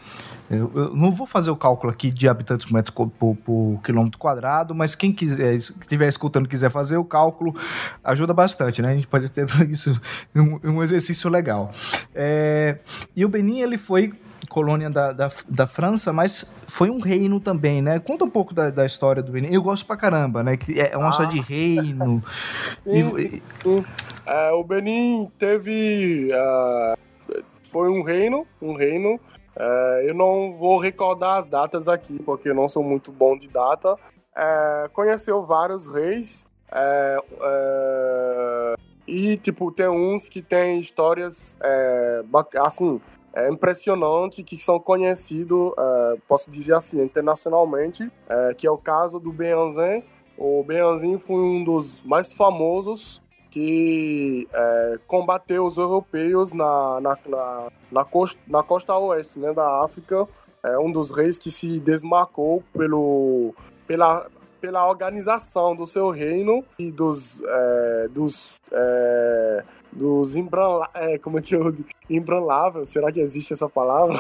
Eu, 0.56 0.72
eu, 0.74 0.96
não 0.96 1.12
vou 1.12 1.26
fazer 1.26 1.52
o 1.52 1.56
cálculo 1.56 1.92
aqui 1.92 2.10
de 2.10 2.28
habitantes 2.28 2.66
por, 2.66 2.74
metro, 2.74 2.94
por, 2.94 3.36
por 3.36 3.82
quilômetro 3.84 4.18
quadrado, 4.18 4.74
mas 4.74 4.96
quem 4.96 5.12
quiser, 5.12 5.56
estiver 5.56 6.08
escutando 6.08 6.48
quiser 6.48 6.70
fazer 6.70 6.98
o 6.98 7.04
cálculo, 7.04 7.56
ajuda 8.04 8.34
bastante, 8.34 8.82
né? 8.82 8.89
A 8.89 8.96
gente 8.96 9.08
pode 9.08 9.30
ter 9.30 9.48
isso 9.70 10.00
um, 10.36 10.60
um 10.63 10.84
exercício 10.84 11.30
legal. 11.30 11.72
É, 12.13 12.78
e 13.16 13.26
o 13.26 13.30
Benin, 13.30 13.60
ele 13.60 13.78
foi 13.78 14.13
colônia 14.50 14.88
da, 14.88 15.12
da, 15.12 15.32
da, 15.50 15.66
França, 15.66 16.13
mas 16.13 16.56
foi 16.68 16.89
um 16.89 17.00
reino 17.00 17.39
também, 17.39 17.82
né? 17.82 17.98
Conta 17.98 18.24
um 18.24 18.30
pouco 18.30 18.54
da, 18.54 18.70
da 18.70 18.86
história 18.86 19.24
do 19.24 19.32
Benin. 19.32 19.48
Eu 19.52 19.63
gosto 19.63 19.84
pra 19.84 19.98
caramba, 19.98 20.44
né? 20.44 20.58
Que 20.58 20.80
é 20.80 20.96
uma 20.96 21.10
ah. 21.10 21.13
só 21.13 21.24
de 21.24 21.39
reino. 21.39 22.24
sim, 22.86 23.12
sim, 23.12 23.42
sim. 23.63 23.86
É, 24.26 24.52
o 24.52 24.63
Benin 24.63 25.32
teve... 25.39 26.30
Uh, 26.32 27.44
foi 27.72 27.89
um 27.89 28.04
reino, 28.04 28.46
um 28.62 28.76
reino 28.76 29.20
é, 29.56 30.06
eu 30.10 30.13
não 30.13 30.54
vou 30.54 30.80
recordar 30.80 31.38
as 31.38 31.48
datas 31.48 31.88
aqui, 31.88 32.20
porque 32.24 32.50
eu 32.50 32.56
não 32.56 32.68
sou 32.68 32.84
muito 32.84 33.12
bom 33.12 33.38
de 33.38 33.48
data. 33.48 33.96
É, 34.36 34.89
conheceu 34.94 35.44
vários 35.44 35.88
reis. 35.88 36.48
É, 36.72 37.18
é 37.42 38.76
e, 39.06 39.36
tipo, 39.38 39.70
tem 39.72 39.89
uns 39.89 40.30
que 40.30 40.42
tem 40.42 40.80
histórias, 40.80 41.58
é, 41.62 42.24
assim, 42.62 43.02
é 43.34 43.50
impressionante, 43.50 44.44
que 44.44 44.58
são 44.58 44.80
conhecidos, 44.80 45.74
é, 45.78 46.18
posso 46.26 46.50
dizer 46.50 46.74
assim, 46.76 47.04
internacionalmente, 47.04 48.10
que 48.58 48.66
é 48.66 48.72
o 48.72 48.78
caso 48.78 49.20
do 49.20 49.32
Beanzin. 49.32 50.04
O 50.38 50.63
Beanzin 50.63 51.20
foi 51.20 51.42
um 51.42 51.63
dos 51.63 52.02
mais 52.04 52.32
famosos 52.32 53.22
que 53.54 54.48
é, 54.52 55.00
combateu 55.06 55.63
os 55.63 55.78
europeus 55.78 56.52
na, 56.52 57.00
na, 57.00 57.18
na, 57.28 57.68
na, 57.92 58.04
costa, 58.04 58.39
na 58.48 58.63
costa 58.63 58.98
oeste 58.98 59.38
né, 59.38 59.54
da 59.54 59.84
África. 59.84 60.28
É 60.63 60.80
um 60.80 60.92
dos 60.92 61.12
reis 61.12 61.38
que 61.38 61.52
se 61.52 61.80
desmarcou 61.80 62.63
pelo, 62.74 63.54
pela, 63.86 64.28
pela 64.60 64.89
organização 64.89 65.76
do 65.76 65.86
seu 65.86 66.10
reino 66.10 66.66
e 66.80 66.92
dos, 66.92 67.44
é, 67.46 68.08
dos, 68.10 68.60
é, 68.72 69.63
dos 69.92 70.36
imbranla, 70.36 70.89
é, 70.96 71.20
como 71.20 71.38
é 71.38 71.42
que 71.44 71.56
eu 71.56 71.76
imbranlável, 72.10 72.84
será 72.88 73.12
que 73.12 73.20
existe 73.20 73.54
essa 73.54 73.70
palavra? 73.70 74.20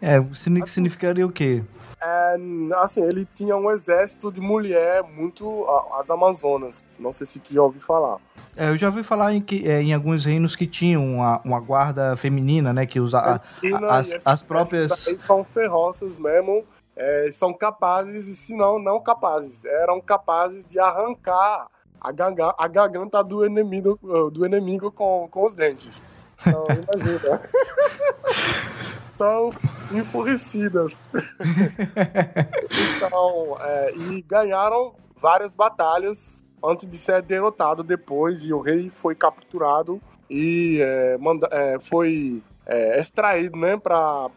É, 0.00 0.24
significaria 0.66 1.26
o 1.26 1.32
quê? 1.32 1.62
É, 2.08 2.36
assim, 2.76 3.02
ele 3.02 3.26
tinha 3.26 3.56
um 3.56 3.70
exército 3.70 4.32
de 4.32 4.40
mulher 4.40 5.02
muito 5.02 5.66
as 5.92 6.08
Amazonas. 6.08 6.82
Não 6.98 7.12
sei 7.12 7.26
se 7.26 7.38
tu 7.38 7.52
já 7.52 7.62
ouviu 7.62 7.80
falar. 7.80 8.18
É, 8.56 8.70
eu 8.70 8.78
já 8.78 8.88
ouvi 8.88 9.02
falar 9.02 9.34
em, 9.34 9.40
que, 9.40 9.68
é, 9.68 9.82
em 9.82 9.92
alguns 9.92 10.24
reinos 10.24 10.56
que 10.56 10.66
tinham 10.66 11.04
uma, 11.04 11.40
uma 11.44 11.60
guarda 11.60 12.16
feminina, 12.16 12.72
né? 12.72 12.86
Que 12.86 12.98
usa 12.98 13.18
a, 13.18 13.34
a, 13.34 13.98
as, 13.98 14.26
as 14.26 14.42
próprias. 14.42 14.92
São 15.18 15.44
ferroças 15.44 16.16
mesmo. 16.16 16.64
É, 16.96 17.30
são 17.30 17.54
capazes, 17.54 18.26
e 18.26 18.34
se 18.34 18.56
não, 18.56 18.76
não 18.76 19.00
capazes, 19.00 19.64
eram 19.64 20.00
capazes 20.00 20.64
de 20.64 20.80
arrancar 20.80 21.68
a, 22.00 22.10
gaga, 22.10 22.52
a 22.58 22.66
garganta 22.66 23.22
do 23.22 23.46
inimigo, 23.46 23.96
do 24.32 24.44
inimigo 24.44 24.90
com, 24.90 25.28
com 25.30 25.44
os 25.44 25.54
dentes. 25.54 26.02
Então, 26.40 26.64
imagina. 26.74 27.40
são 29.18 29.50
enfurecidas. 29.92 31.10
então, 32.96 33.56
é, 33.60 33.94
e 33.96 34.22
ganharam 34.22 34.94
várias 35.16 35.54
batalhas 35.54 36.44
antes 36.64 36.88
de 36.88 36.96
ser 36.96 37.20
derrotado 37.22 37.82
depois 37.82 38.44
e 38.44 38.52
o 38.52 38.60
rei 38.60 38.88
foi 38.88 39.16
capturado 39.16 40.00
e 40.30 40.78
é, 40.80 41.18
manda, 41.18 41.48
é, 41.50 41.78
foi 41.80 42.42
é, 42.68 43.00
extraído 43.00 43.58
né, 43.58 43.78
para 43.78 44.28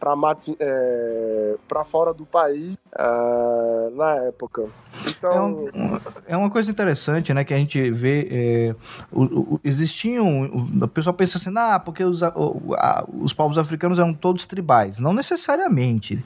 é, 0.58 1.84
fora 1.84 2.14
do 2.14 2.24
país 2.24 2.74
uh, 2.98 3.94
na 3.94 4.14
época. 4.26 4.64
Então... 5.06 5.68
É, 5.74 5.78
um, 5.78 6.00
é, 6.28 6.36
uma 6.36 6.48
coisa 6.48 6.70
interessante, 6.70 7.34
né, 7.34 7.44
que 7.44 7.52
a 7.52 7.58
gente 7.58 7.90
vê, 7.90 8.28
é, 8.30 8.74
o, 9.12 9.24
o, 9.24 9.60
existiam, 9.62 10.44
o, 10.44 10.84
o 10.84 10.88
pessoal 10.88 11.14
pensa 11.14 11.36
assim, 11.36 11.52
ah, 11.54 11.78
porque 11.78 12.02
os, 12.02 12.22
o, 12.22 12.74
a, 12.74 13.04
os 13.12 13.34
povos 13.34 13.58
africanos 13.58 13.98
eram 13.98 14.14
todos 14.14 14.46
tribais. 14.46 14.98
Não 14.98 15.12
necessariamente. 15.12 16.24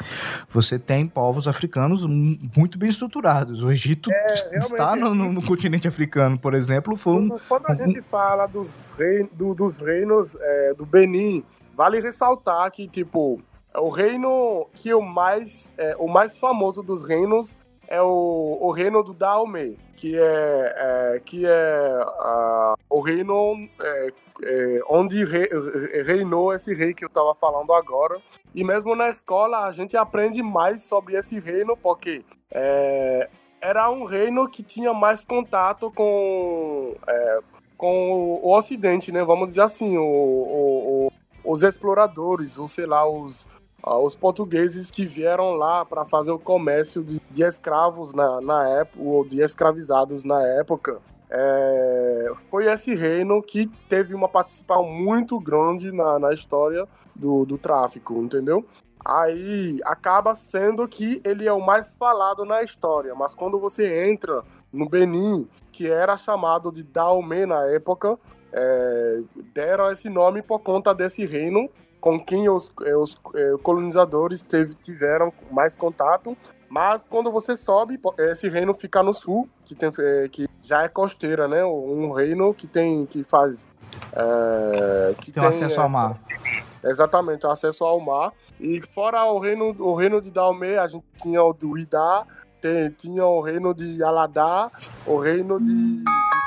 Você 0.52 0.78
tem 0.78 1.08
povos 1.08 1.48
africanos 1.48 2.06
muito 2.06 2.78
bem 2.78 2.88
estruturados. 2.88 3.64
O 3.64 3.72
Egito 3.72 4.12
é, 4.12 4.32
está 4.32 4.94
no, 4.94 5.12
no, 5.12 5.32
no, 5.32 5.42
continente 5.42 5.88
africano, 5.88 6.38
por 6.38 6.54
exemplo, 6.54 6.96
foi 6.96 7.14
um... 7.14 7.38
Quando 7.48 7.66
a 7.66 7.74
gente 7.74 8.00
fala 8.00 8.46
dos, 8.46 8.94
rein, 8.96 9.28
do, 9.32 9.54
dos 9.54 9.80
reinos 9.80 10.36
é, 10.40 10.74
do 10.74 10.86
Benin, 10.86 11.44
vale 11.76 12.00
ressaltar 12.00 12.70
que, 12.72 12.88
tipo, 12.88 13.40
o 13.74 13.88
reino 13.90 14.66
que 14.72 14.92
o 14.94 15.02
mais, 15.02 15.72
é, 15.76 15.94
o 15.98 16.08
mais 16.08 16.36
famoso 16.36 16.82
dos 16.82 17.02
reinos 17.02 17.58
é 17.86 18.00
o, 18.00 18.58
o 18.60 18.70
reino 18.72 19.02
do 19.02 19.12
Daomei, 19.12 19.78
que 19.94 20.18
é, 20.18 20.74
é 21.14 21.22
que 21.24 21.46
é 21.46 22.04
o 22.90 23.00
reino 23.00 23.68
é, 23.80 24.08
é, 24.42 24.80
onde 24.88 25.24
re, 25.24 25.48
reinou 26.02 26.52
esse 26.52 26.74
rei 26.74 26.94
que 26.94 27.04
eu 27.04 27.08
estava 27.08 27.34
falando 27.34 27.72
agora. 27.72 28.20
E 28.54 28.64
mesmo 28.64 28.96
na 28.96 29.08
escola 29.08 29.66
a 29.66 29.72
gente 29.72 29.96
aprende 29.96 30.42
mais 30.42 30.82
sobre 30.82 31.16
esse 31.16 31.38
reino, 31.38 31.76
porque 31.76 32.24
é, 32.50 33.28
era 33.60 33.90
um 33.90 34.04
reino 34.04 34.48
que 34.48 34.62
tinha 34.62 34.92
mais 34.92 35.24
contato 35.24 35.90
com, 35.90 36.94
é, 37.06 37.38
com 37.76 38.40
o, 38.42 38.52
Ocidente, 38.56 39.12
né? 39.12 39.22
Vamos 39.22 39.48
dizer 39.48 39.62
assim, 39.62 39.96
o, 39.96 40.02
o, 40.02 41.12
os 41.46 41.62
exploradores, 41.62 42.58
ou 42.58 42.66
sei 42.66 42.86
lá, 42.86 43.08
os, 43.08 43.48
os 43.82 44.14
portugueses 44.14 44.90
que 44.90 45.06
vieram 45.06 45.52
lá 45.52 45.84
para 45.84 46.04
fazer 46.04 46.32
o 46.32 46.38
comércio 46.38 47.04
de, 47.04 47.20
de 47.30 47.42
escravos 47.42 48.12
na, 48.12 48.40
na, 48.40 48.68
época, 48.68 49.02
ou 49.02 49.24
de 49.24 49.40
escravizados 49.40 50.24
na 50.24 50.42
época. 50.42 50.98
É, 51.30 52.32
foi 52.50 52.66
esse 52.66 52.94
reino 52.94 53.42
que 53.42 53.66
teve 53.88 54.14
uma 54.14 54.28
participação 54.28 54.84
muito 54.84 55.38
grande 55.40 55.90
na, 55.90 56.18
na 56.18 56.32
história 56.32 56.86
do, 57.14 57.44
do 57.44 57.56
tráfico, 57.56 58.14
entendeu? 58.22 58.64
Aí 59.04 59.80
acaba 59.84 60.34
sendo 60.34 60.86
que 60.88 61.20
ele 61.24 61.46
é 61.46 61.52
o 61.52 61.64
mais 61.64 61.94
falado 61.94 62.44
na 62.44 62.62
história, 62.62 63.14
mas 63.14 63.34
quando 63.36 63.58
você 63.58 64.08
entra 64.08 64.42
no 64.72 64.88
Benin, 64.88 65.48
que 65.70 65.88
era 65.88 66.16
chamado 66.16 66.72
de 66.72 66.82
Daomé 66.82 67.46
na 67.46 67.66
época, 67.66 68.18
é, 68.56 69.20
deram 69.52 69.92
esse 69.92 70.08
nome 70.08 70.40
por 70.40 70.60
conta 70.60 70.94
desse 70.94 71.26
reino 71.26 71.70
com 72.00 72.20
quem 72.20 72.48
os, 72.48 72.72
eh, 72.84 72.94
os 72.94 73.18
eh, 73.34 73.54
colonizadores 73.64 74.40
teve, 74.40 74.74
tiveram 74.74 75.32
mais 75.50 75.74
contato. 75.74 76.36
Mas 76.68 77.04
quando 77.04 77.32
você 77.32 77.56
sobe, 77.56 77.98
esse 78.18 78.48
reino 78.48 78.72
fica 78.74 79.02
no 79.02 79.12
sul, 79.12 79.48
que, 79.64 79.74
tem, 79.74 79.90
eh, 79.98 80.28
que 80.30 80.48
já 80.62 80.84
é 80.84 80.88
costeira, 80.88 81.48
né? 81.48 81.64
Um 81.64 82.12
reino 82.12 82.54
que 82.54 82.68
tem 82.68 83.06
que 83.06 83.24
faz 83.24 83.66
é, 84.12 85.14
que 85.14 85.32
tem, 85.32 85.42
tem 85.42 85.48
acesso 85.48 85.80
é, 85.80 85.82
ao 85.82 85.88
mar. 85.88 86.20
Exatamente, 86.84 87.46
acesso 87.46 87.84
ao 87.84 87.98
mar. 87.98 88.32
E 88.60 88.80
fora 88.80 89.24
o 89.24 89.40
reino, 89.40 89.74
o 89.78 89.94
reino 89.94 90.20
de 90.20 90.30
Dalmé, 90.30 90.78
a 90.78 90.86
gente 90.86 91.04
tinha 91.20 91.42
o 91.42 91.52
do 91.52 91.76
Idá, 91.76 92.24
tem, 92.60 92.90
tinha 92.90 93.26
o 93.26 93.40
reino 93.40 93.74
de 93.74 94.02
Aladá, 94.02 94.70
o 95.04 95.18
reino 95.18 95.58
de, 95.58 95.98
de 95.98 96.04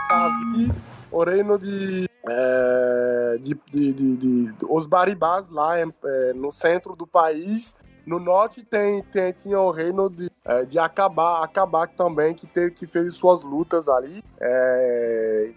Tavi, 0.07 0.71
o 1.11 1.23
reino 1.23 1.57
de 1.57 2.07
é, 2.27 3.37
de, 3.39 3.59
de, 3.71 3.93
de, 3.93 4.17
de, 4.17 4.65
os 4.67 4.85
baribás 4.85 5.49
lá 5.49 5.79
é, 5.79 6.33
no 6.33 6.51
centro 6.51 6.95
do 6.95 7.07
país. 7.07 7.75
No 8.05 8.19
norte 8.19 8.63
tem, 8.63 9.03
tem 9.03 9.31
tinha 9.31 9.59
o 9.59 9.71
reino 9.71 10.09
de, 10.09 10.31
é, 10.43 10.65
de 10.65 10.79
Acabá 10.79 11.87
também, 11.95 12.33
que, 12.33 12.47
teve, 12.47 12.71
que 12.71 12.87
fez 12.87 13.15
suas 13.15 13.43
lutas 13.43 13.87
ali. 13.87 14.23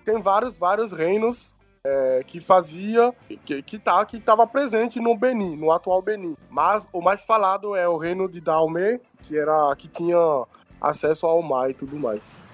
Tem 0.04 0.20
vários, 0.20 0.58
vários 0.58 0.92
reinos 0.92 1.56
é, 1.84 2.22
que 2.26 2.40
fazia, 2.40 3.12
que, 3.44 3.62
que, 3.62 3.78
tá, 3.78 4.04
que 4.04 4.22
presente 4.52 5.00
no 5.00 5.16
Benin, 5.16 5.56
no 5.56 5.72
atual 5.72 6.02
Benin. 6.02 6.36
Mas 6.50 6.88
o 6.92 7.00
mais 7.00 7.24
falado 7.24 7.74
é 7.74 7.88
o 7.88 7.96
reino 7.96 8.28
de 8.28 8.40
Dalmé, 8.40 9.00
que, 9.22 9.36
era, 9.36 9.74
que 9.76 9.88
tinha 9.88 10.44
acesso 10.82 11.26
ao 11.26 11.40
mar 11.40 11.70
e 11.70 11.74
tudo 11.74 11.96
mais. 11.96 12.44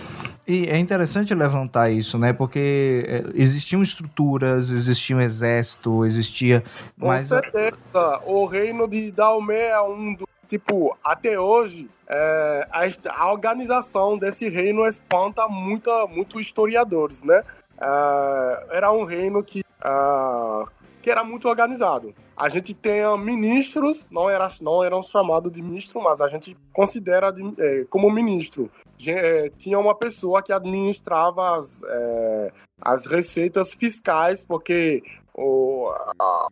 E 0.47 0.67
é 0.67 0.79
interessante 0.79 1.35
levantar 1.35 1.91
isso, 1.91 2.19
né? 2.19 2.33
Porque 2.33 3.05
é, 3.07 3.25
existiam 3.35 3.83
estruturas, 3.83 4.71
existia 4.71 5.17
um 5.17 5.21
exército, 5.21 6.05
existia. 6.05 6.63
Com 6.99 7.09
mas... 7.09 7.23
certeza. 7.23 7.77
O 8.25 8.47
reino 8.47 8.87
de 8.87 9.11
Dalmé 9.11 9.69
é 9.69 9.81
um 9.81 10.15
do. 10.15 10.29
Tipo, 10.47 10.97
até 11.05 11.39
hoje, 11.39 11.91
é, 12.07 12.67
a, 12.71 13.23
a, 13.23 13.31
organização 13.31 14.17
desse 14.17 14.49
reino 14.49 14.87
espanta 14.87 15.47
muita, 15.47 16.07
muito 16.07 16.41
historiadores, 16.41 17.23
né? 17.23 17.45
É, 17.79 18.67
era 18.71 18.91
um 18.91 19.05
reino 19.05 19.43
que, 19.45 19.63
é, 19.85 20.65
que 21.03 21.11
era 21.11 21.23
muito 21.23 21.47
organizado. 21.47 22.15
A 22.39 22.49
gente 22.49 22.73
tenha 22.73 23.17
ministros, 23.17 24.09
não, 24.13 24.31
era, 24.31 24.49
não 24.61 24.85
eram 24.85 25.03
chamados 25.03 25.51
de 25.51 25.61
ministro, 25.61 26.01
mas 26.01 26.21
a 26.21 26.29
gente 26.29 26.57
considera 26.73 27.33
de, 27.33 27.43
é, 27.59 27.85
como 27.91 28.09
ministro. 28.13 28.71
É, 29.05 29.51
tinha 29.59 29.77
uma 29.77 29.93
pessoa 29.93 30.41
que 30.41 30.53
administrava 30.53 31.57
as, 31.57 31.83
é, 31.83 32.53
as 32.81 33.07
receitas 33.07 33.75
fiscais, 33.75 34.45
porque 34.45 35.03
o, 35.35 35.91
a, 36.21 36.47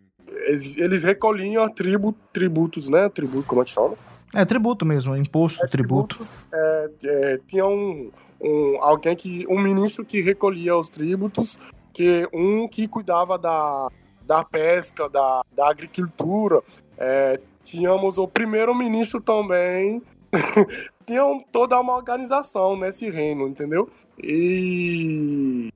eles, 0.49 0.77
eles, 0.77 1.05
recolhiam 1.05 1.69
tributo, 1.69 2.19
tributos, 2.33 2.89
né? 2.89 3.09
Tributo, 3.09 3.47
como 3.47 3.63
é 3.63 3.65
que 3.65 3.71
chama? 3.71 3.95
É 4.35 4.45
tributo 4.45 4.85
mesmo, 4.85 5.17
imposto, 5.17 5.65
é, 5.65 5.69
tributo. 5.69 6.19
É, 6.53 6.91
é, 7.05 7.41
tinha 7.47 7.65
um, 7.65 8.11
um, 8.41 8.79
alguém 8.83 9.15
que. 9.15 9.47
um 9.49 9.61
ministro 9.61 10.05
que 10.05 10.21
recolhia 10.21 10.77
os 10.77 10.89
tributos, 10.89 11.61
que 11.93 12.29
um 12.35 12.67
que 12.67 12.89
cuidava 12.89 13.39
da, 13.39 13.89
da 14.27 14.45
pesca, 14.45 15.09
da, 15.09 15.43
da 15.53 15.71
agricultura. 15.71 16.63
É, 16.99 17.41
tínhamos 17.63 18.19
o 18.19 18.27
primeiro-ministro 18.27 19.21
também. 19.21 20.03
Tinha 21.07 21.23
toda 21.53 21.79
uma 21.81 21.95
organização 21.95 22.77
nesse 22.77 23.09
reino, 23.09 23.47
entendeu? 23.47 23.89
E 24.21 25.73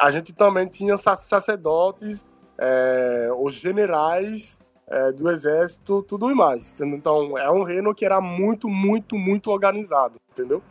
a 0.00 0.10
gente 0.10 0.34
também 0.34 0.66
tinha 0.66 0.96
sacerdotes, 0.98 2.26
é, 2.58 3.30
os 3.38 3.54
generais 3.54 4.60
é, 4.86 5.12
do 5.12 5.30
exército, 5.30 6.02
tudo 6.02 6.30
e 6.30 6.34
mais. 6.34 6.72
Entendeu? 6.72 6.98
Então 6.98 7.38
é 7.38 7.50
um 7.50 7.62
reino 7.62 7.94
que 7.94 8.04
era 8.04 8.20
muito, 8.20 8.68
muito, 8.68 9.16
muito 9.16 9.50
organizado, 9.50 10.20
entendeu? 10.30 10.62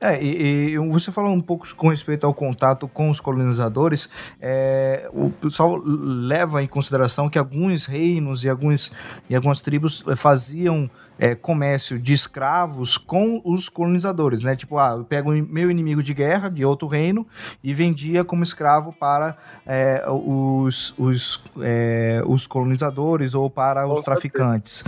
É, 0.00 0.22
e, 0.22 0.74
e, 0.74 0.78
você 0.78 1.10
falou 1.10 1.32
um 1.32 1.40
pouco 1.40 1.66
com 1.74 1.88
respeito 1.88 2.24
ao 2.24 2.32
contato 2.32 2.86
com 2.86 3.10
os 3.10 3.18
colonizadores, 3.18 4.08
é, 4.40 5.08
o 5.12 5.30
pessoal 5.30 5.76
leva 5.84 6.62
em 6.62 6.68
consideração 6.68 7.28
que 7.28 7.38
alguns 7.38 7.84
reinos 7.84 8.44
e, 8.44 8.48
alguns, 8.48 8.92
e 9.28 9.34
algumas 9.34 9.60
tribos 9.60 10.04
faziam 10.16 10.88
é, 11.18 11.34
comércio 11.34 11.98
de 11.98 12.12
escravos 12.12 12.96
com 12.96 13.40
os 13.44 13.68
colonizadores, 13.68 14.42
né? 14.42 14.54
Tipo, 14.54 14.78
ah, 14.78 14.94
eu 14.96 15.04
pego 15.04 15.30
meu 15.30 15.70
inimigo 15.70 16.02
de 16.02 16.14
guerra 16.14 16.48
de 16.48 16.64
outro 16.64 16.86
reino 16.86 17.26
e 17.62 17.74
vendia 17.74 18.24
como 18.24 18.42
escravo 18.42 18.92
para 18.92 19.36
é, 19.66 20.04
os, 20.08 20.96
os, 20.98 21.44
é, 21.60 22.22
os 22.24 22.46
colonizadores 22.46 23.34
ou 23.34 23.50
para 23.50 23.86
os 23.86 24.04
traficantes. 24.04 24.84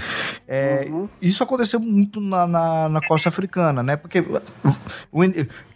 É, 0.47 0.87
uhum. 0.89 1.09
Isso 1.21 1.43
aconteceu 1.43 1.81
muito 1.81 2.21
na, 2.21 2.47
na, 2.47 2.89
na, 2.89 3.01
costa 3.01 3.29
africana, 3.29 3.83
né? 3.83 3.97
Porque 3.97 4.21
o, 5.11 5.23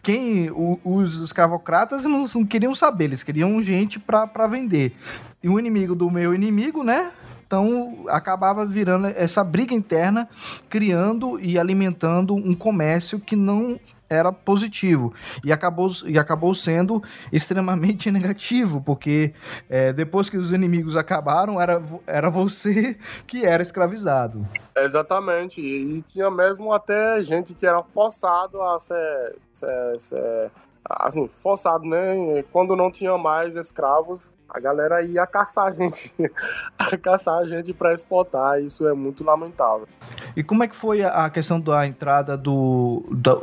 quem 0.02 0.50
os 0.84 1.18
escravocratas 1.20 2.04
não, 2.04 2.26
não 2.32 2.44
queriam 2.44 2.74
saber, 2.74 3.04
eles 3.04 3.22
queriam 3.22 3.62
gente 3.62 3.98
para 3.98 4.46
vender. 4.46 4.94
E 5.42 5.48
o 5.48 5.58
inimigo 5.58 5.94
do 5.94 6.10
meu 6.10 6.34
inimigo, 6.34 6.84
né? 6.84 7.10
Então 7.54 8.06
acabava 8.08 8.66
virando 8.66 9.06
essa 9.06 9.44
briga 9.44 9.72
interna, 9.72 10.28
criando 10.68 11.38
e 11.38 11.56
alimentando 11.56 12.34
um 12.34 12.52
comércio 12.52 13.20
que 13.20 13.36
não 13.36 13.78
era 14.10 14.32
positivo 14.32 15.14
e 15.44 15.52
acabou, 15.52 15.88
e 16.04 16.18
acabou 16.18 16.52
sendo 16.52 17.00
extremamente 17.32 18.10
negativo, 18.12 18.82
porque 18.84 19.32
é, 19.70 19.92
depois 19.92 20.28
que 20.28 20.36
os 20.36 20.50
inimigos 20.50 20.96
acabaram, 20.96 21.60
era, 21.60 21.80
era 22.08 22.28
você 22.28 22.98
que 23.24 23.44
era 23.44 23.62
escravizado. 23.62 24.44
Exatamente, 24.76 25.60
e 25.60 26.02
tinha 26.02 26.28
mesmo 26.32 26.72
até 26.72 27.22
gente 27.22 27.54
que 27.54 27.64
era 27.64 27.84
forçado 27.84 28.60
a 28.60 28.80
ser, 28.80 29.36
ser, 29.52 30.00
ser 30.00 30.50
assim, 30.88 31.28
forçado, 31.28 31.84
né? 31.84 32.42
Quando 32.52 32.76
não 32.76 32.90
tinha 32.90 33.16
mais 33.16 33.56
escravos, 33.56 34.32
a 34.48 34.60
galera 34.60 35.02
ia 35.02 35.26
caçar 35.26 35.66
a 35.66 35.72
gente, 35.72 36.14
a 36.78 36.96
caçar 36.96 37.38
a 37.38 37.46
gente 37.46 37.72
para 37.72 37.92
exportar. 37.94 38.60
Isso 38.60 38.86
é 38.86 38.92
muito 38.92 39.24
lamentável. 39.24 39.88
E 40.36 40.42
como 40.42 40.62
é 40.62 40.68
que 40.68 40.76
foi 40.76 41.02
a 41.02 41.28
questão 41.30 41.60
da 41.60 41.86
entrada 41.86 42.36
do 42.36 43.02
da, 43.10 43.38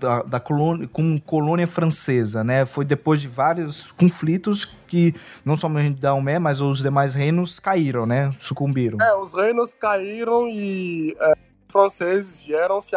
da, 0.00 0.22
da 0.22 0.40
colônia 0.40 0.88
com 0.92 1.18
colônia 1.20 1.66
francesa, 1.66 2.42
né? 2.42 2.66
Foi 2.66 2.84
depois 2.84 3.20
de 3.20 3.28
vários 3.28 3.92
conflitos 3.92 4.64
que 4.86 5.14
não 5.44 5.56
somente 5.56 6.00
da 6.00 6.12
Umé, 6.14 6.38
mas 6.38 6.60
os 6.60 6.80
demais 6.80 7.14
reinos 7.14 7.60
caíram, 7.60 8.04
né? 8.04 8.34
Sucumbiram. 8.40 8.98
É, 9.00 9.14
os 9.14 9.32
reinos 9.32 9.72
caíram 9.72 10.48
e 10.48 11.16
é, 11.20 11.32
os 11.32 11.72
franceses 11.72 12.44
vieram 12.44 12.80
se 12.80 12.96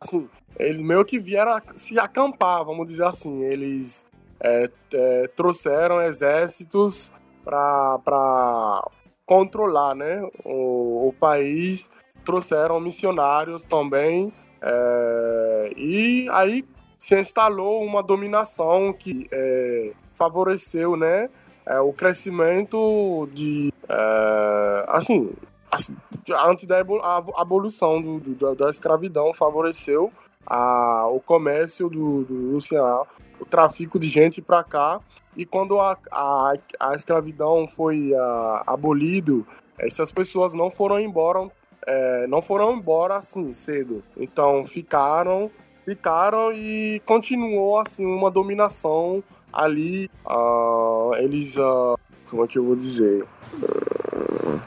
assim 0.00 0.28
eles 0.58 0.82
meio 0.82 1.04
que 1.04 1.18
vieram 1.18 1.60
se 1.76 1.98
acampar, 1.98 2.64
vamos 2.64 2.86
dizer 2.86 3.04
assim. 3.04 3.42
Eles 3.42 4.04
é, 4.40 4.70
é, 4.92 5.28
trouxeram 5.28 6.00
exércitos 6.02 7.10
para 7.44 8.82
controlar 9.26 9.94
né, 9.94 10.22
o, 10.44 11.08
o, 11.08 11.14
país, 11.18 11.90
trouxeram 12.24 12.78
missionários 12.80 13.64
também, 13.64 14.32
é, 14.60 15.72
e 15.76 16.26
aí 16.30 16.64
se 16.98 17.18
instalou 17.18 17.82
uma 17.82 18.02
dominação 18.02 18.92
que 18.92 19.26
é, 19.30 19.92
favoreceu 20.12 20.96
né, 20.96 21.28
é, 21.66 21.80
o 21.80 21.92
crescimento 21.92 23.28
de. 23.32 23.72
É, 23.88 24.84
assim, 24.88 25.32
antes 26.46 26.66
da 26.66 26.78
abolição 27.36 28.00
do, 28.00 28.20
do, 28.20 28.54
da 28.54 28.70
escravidão, 28.70 29.32
favoreceu 29.34 30.12
a, 30.46 31.06
o 31.08 31.20
comércio 31.20 31.88
do, 31.88 32.24
do 32.24 32.60
Ceará, 32.60 33.02
o 33.40 33.44
tráfico 33.44 33.98
de 33.98 34.06
gente 34.06 34.40
para 34.40 34.62
cá. 34.64 35.00
E 35.36 35.44
quando 35.44 35.80
a, 35.80 35.98
a, 36.12 36.52
a 36.78 36.94
escravidão 36.94 37.66
foi 37.66 38.14
a, 38.14 38.62
abolido, 38.66 39.46
essas 39.78 40.12
pessoas 40.12 40.54
não 40.54 40.70
foram 40.70 41.00
embora, 41.00 41.48
é, 41.86 42.26
não 42.26 42.40
foram 42.40 42.72
embora 42.74 43.16
assim 43.16 43.52
cedo. 43.52 44.02
Então 44.16 44.64
ficaram, 44.64 45.50
ficaram 45.84 46.52
e 46.52 47.00
continuou 47.04 47.78
assim 47.78 48.06
uma 48.06 48.30
dominação 48.30 49.22
ali. 49.52 50.10
Uh, 50.24 51.14
eles, 51.16 51.56
uh, 51.56 51.98
como 52.28 52.44
é 52.44 52.46
que 52.46 52.58
eu 52.58 52.64
vou 52.64 52.76
dizer? 52.76 53.26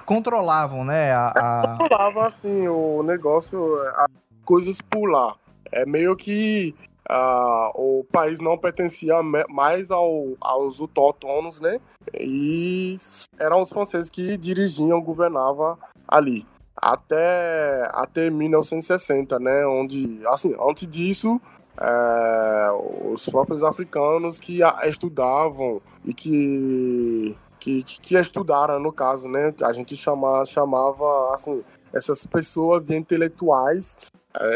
Controlavam, 0.06 0.86
né? 0.86 1.12
A, 1.12 1.28
a... 1.28 1.78
Controlavam 1.78 2.24
assim 2.24 2.68
o 2.68 3.04
negócio, 3.04 3.78
as 3.96 4.08
coisas 4.46 4.80
por 4.82 5.10
lá. 5.10 5.36
É 5.72 5.86
meio 5.86 6.16
que 6.16 6.76
uh, 7.10 7.72
o 7.76 8.04
país 8.12 8.40
não 8.40 8.58
pertencia 8.58 9.16
mais 9.50 9.92
ao, 9.92 10.36
aos 10.40 10.80
autóctonos, 10.80 11.60
né? 11.60 11.80
E 12.20 12.98
eram 13.40 13.62
os 13.62 13.70
franceses 13.70 14.10
que 14.10 14.38
dirigiam, 14.38 15.02
governavam 15.02 15.78
ali. 16.08 16.46
Até, 16.76 17.90
até 17.92 18.30
1960, 18.30 19.40
né? 19.40 19.66
Onde, 19.66 20.22
assim, 20.28 20.56
antes 20.60 20.88
disso, 20.88 21.42
é, 21.80 22.70
os 23.12 23.28
próprios 23.30 23.64
africanos 23.64 24.40
que 24.40 24.60
estudavam 24.86 25.82
e 26.06 26.14
que, 26.14 27.36
que, 27.60 27.84
que 27.84 28.16
estudaram, 28.16 28.80
no 28.80 28.94
caso, 28.94 29.28
né? 29.28 29.54
A 29.64 29.72
gente 29.72 29.96
chama, 29.96 30.46
chamava, 30.46 31.34
assim, 31.34 31.64
essas 31.92 32.26
pessoas 32.26 32.84
de 32.84 32.96
intelectuais 32.96 33.98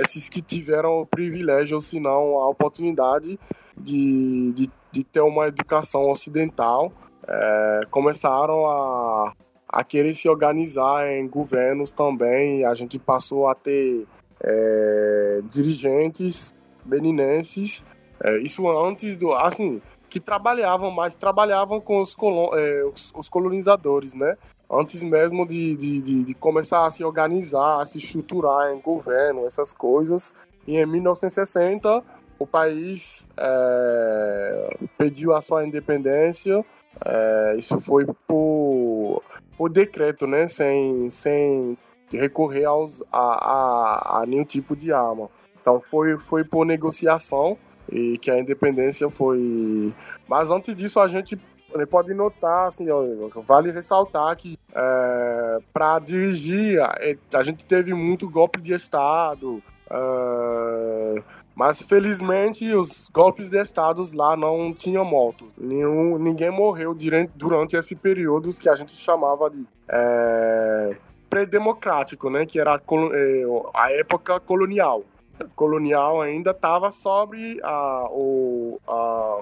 esses 0.01 0.29
que 0.29 0.41
tiveram 0.41 1.01
o 1.01 1.05
privilégio, 1.05 1.75
ou 1.75 1.81
se 1.81 1.99
não 1.99 2.39
a 2.39 2.47
oportunidade 2.47 3.39
de, 3.77 4.51
de, 4.53 4.71
de 4.91 5.03
ter 5.03 5.21
uma 5.21 5.47
educação 5.47 6.09
ocidental, 6.09 6.91
é, 7.27 7.81
começaram 7.89 8.65
a, 8.67 9.33
a 9.67 9.83
querer 9.83 10.13
se 10.13 10.27
organizar 10.27 11.07
em 11.07 11.27
governos 11.27 11.91
também. 11.91 12.65
A 12.65 12.73
gente 12.73 12.99
passou 12.99 13.47
a 13.47 13.55
ter 13.55 14.05
é, 14.41 15.41
dirigentes 15.45 16.53
beninenses, 16.83 17.85
é, 18.23 18.37
isso 18.39 18.67
antes 18.69 19.17
do. 19.17 19.33
Assim, 19.33 19.81
que 20.09 20.19
trabalhavam, 20.19 20.91
mas 20.91 21.15
trabalhavam 21.15 21.79
com 21.79 21.99
os, 22.01 22.13
colon, 22.13 22.49
é, 22.53 22.83
os, 22.83 23.13
os 23.15 23.29
colonizadores, 23.29 24.13
né? 24.13 24.37
Antes 24.71 25.03
mesmo 25.03 25.45
de, 25.45 25.75
de, 25.75 26.01
de, 26.01 26.23
de, 26.23 26.33
começar 26.33 26.85
a 26.85 26.89
se 26.89 27.03
organizar, 27.03 27.81
a 27.81 27.85
se 27.85 27.97
estruturar 27.97 28.71
em 28.71 28.79
governo, 28.79 29.45
essas 29.45 29.73
coisas. 29.73 30.33
E 30.65 30.77
em 30.77 30.85
1960, 30.85 32.01
o 32.39 32.47
país 32.47 33.27
é, 33.35 34.77
pediu 34.97 35.35
a 35.35 35.41
sua 35.41 35.65
independência. 35.65 36.63
É, 37.03 37.55
isso 37.57 37.81
foi 37.81 38.05
por, 38.25 39.21
por 39.57 39.69
decreto, 39.69 40.25
né? 40.25 40.47
Sem, 40.47 41.09
sem 41.09 41.77
recorrer 42.09 42.65
aos, 42.65 43.03
a, 43.11 43.17
a, 43.19 44.21
a 44.21 44.25
nenhum 44.25 44.45
tipo 44.45 44.75
de 44.75 44.93
arma. 44.93 45.29
Então 45.59 45.79
foi, 45.79 46.17
foi 46.17 46.43
por 46.43 46.65
negociação 46.65 47.57
e 47.91 48.17
que 48.17 48.31
a 48.31 48.39
independência 48.39 49.09
foi. 49.09 49.93
Mas 50.27 50.49
antes 50.49 50.73
disso 50.75 50.99
a 50.99 51.07
gente 51.07 51.37
pode 51.85 52.13
notar, 52.13 52.67
assim, 52.67 52.85
vale 53.45 53.71
ressaltar 53.71 54.35
que 54.35 54.57
é, 54.73 55.59
para 55.73 55.99
dirigir, 55.99 56.79
a, 56.81 57.43
gente 57.43 57.65
teve 57.65 57.93
muito 57.93 58.29
golpe 58.29 58.61
de 58.61 58.73
Estado, 58.73 59.61
é, 59.89 61.23
Mas 61.53 61.81
felizmente 61.81 62.73
os 62.73 63.09
golpes 63.13 63.49
de 63.49 63.61
estados 63.61 64.13
lá 64.13 64.37
não 64.37 64.73
tinham 64.73 65.03
mortos. 65.03 65.53
Nenhum, 65.57 66.17
ninguém 66.17 66.49
morreu 66.49 66.93
durante, 66.93 67.31
durante 67.35 67.75
esse 67.75 67.95
período 67.95 68.49
que 68.57 68.69
a 68.69 68.75
gente 68.75 68.95
chamava 68.95 69.49
de 69.49 69.65
é, 69.87 70.97
pré-democrático, 71.29 72.29
né? 72.29 72.45
Que 72.45 72.59
era 72.59 72.75
a, 72.75 73.91
é, 73.91 73.99
época 73.99 74.39
colonial. 74.39 75.03
colonial 75.55 76.21
ainda 76.21 76.51
estava 76.51 76.89
sobre 76.89 77.59
a, 77.63 78.07
o 78.09 78.79
a, 78.87 79.41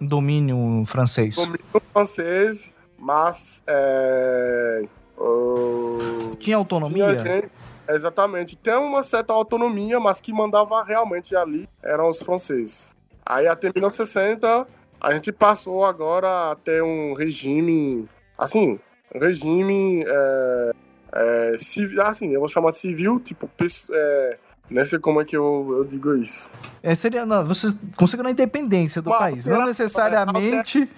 domínio 0.00 0.84
francês. 0.86 1.36
Domínio 1.36 1.82
francês, 1.92 2.72
mas 2.98 3.62
é, 3.66 4.84
uh, 5.18 6.36
tinha 6.40 6.56
autonomia. 6.56 7.16
Tinha 7.16 7.40
gente, 7.40 7.50
Exatamente. 7.88 8.56
Tem 8.56 8.74
uma 8.74 9.02
certa 9.02 9.32
autonomia, 9.32 9.98
mas 9.98 10.20
que 10.20 10.32
mandava 10.32 10.84
realmente 10.84 11.34
ali 11.34 11.68
eram 11.82 12.08
os 12.08 12.20
franceses. 12.20 12.94
Aí 13.24 13.46
até 13.46 13.68
1960 13.68 14.66
a 15.00 15.14
gente 15.14 15.32
passou 15.32 15.84
agora 15.84 16.50
a 16.52 16.56
ter 16.56 16.82
um 16.82 17.14
regime, 17.14 18.06
assim, 18.36 18.78
regime, 19.14 20.04
é, 20.06 20.72
é, 21.12 21.58
civil, 21.58 22.02
assim, 22.02 22.32
eu 22.32 22.40
vou 22.40 22.48
chamar 22.48 22.72
civil, 22.72 23.18
tipo, 23.18 23.48
é, 23.92 24.38
não 24.70 24.84
sei 24.84 24.98
como 24.98 25.20
é 25.20 25.24
que 25.24 25.36
eu, 25.36 25.74
eu 25.78 25.84
digo 25.84 26.14
isso. 26.14 26.50
É, 26.82 26.94
seria, 26.94 27.24
não, 27.24 27.44
você 27.44 27.68
conseguiu 27.96 28.26
a 28.26 28.30
independência 28.30 29.00
do 29.00 29.10
Uma 29.10 29.18
país, 29.18 29.44
não 29.44 29.64
necessariamente, 29.64 30.88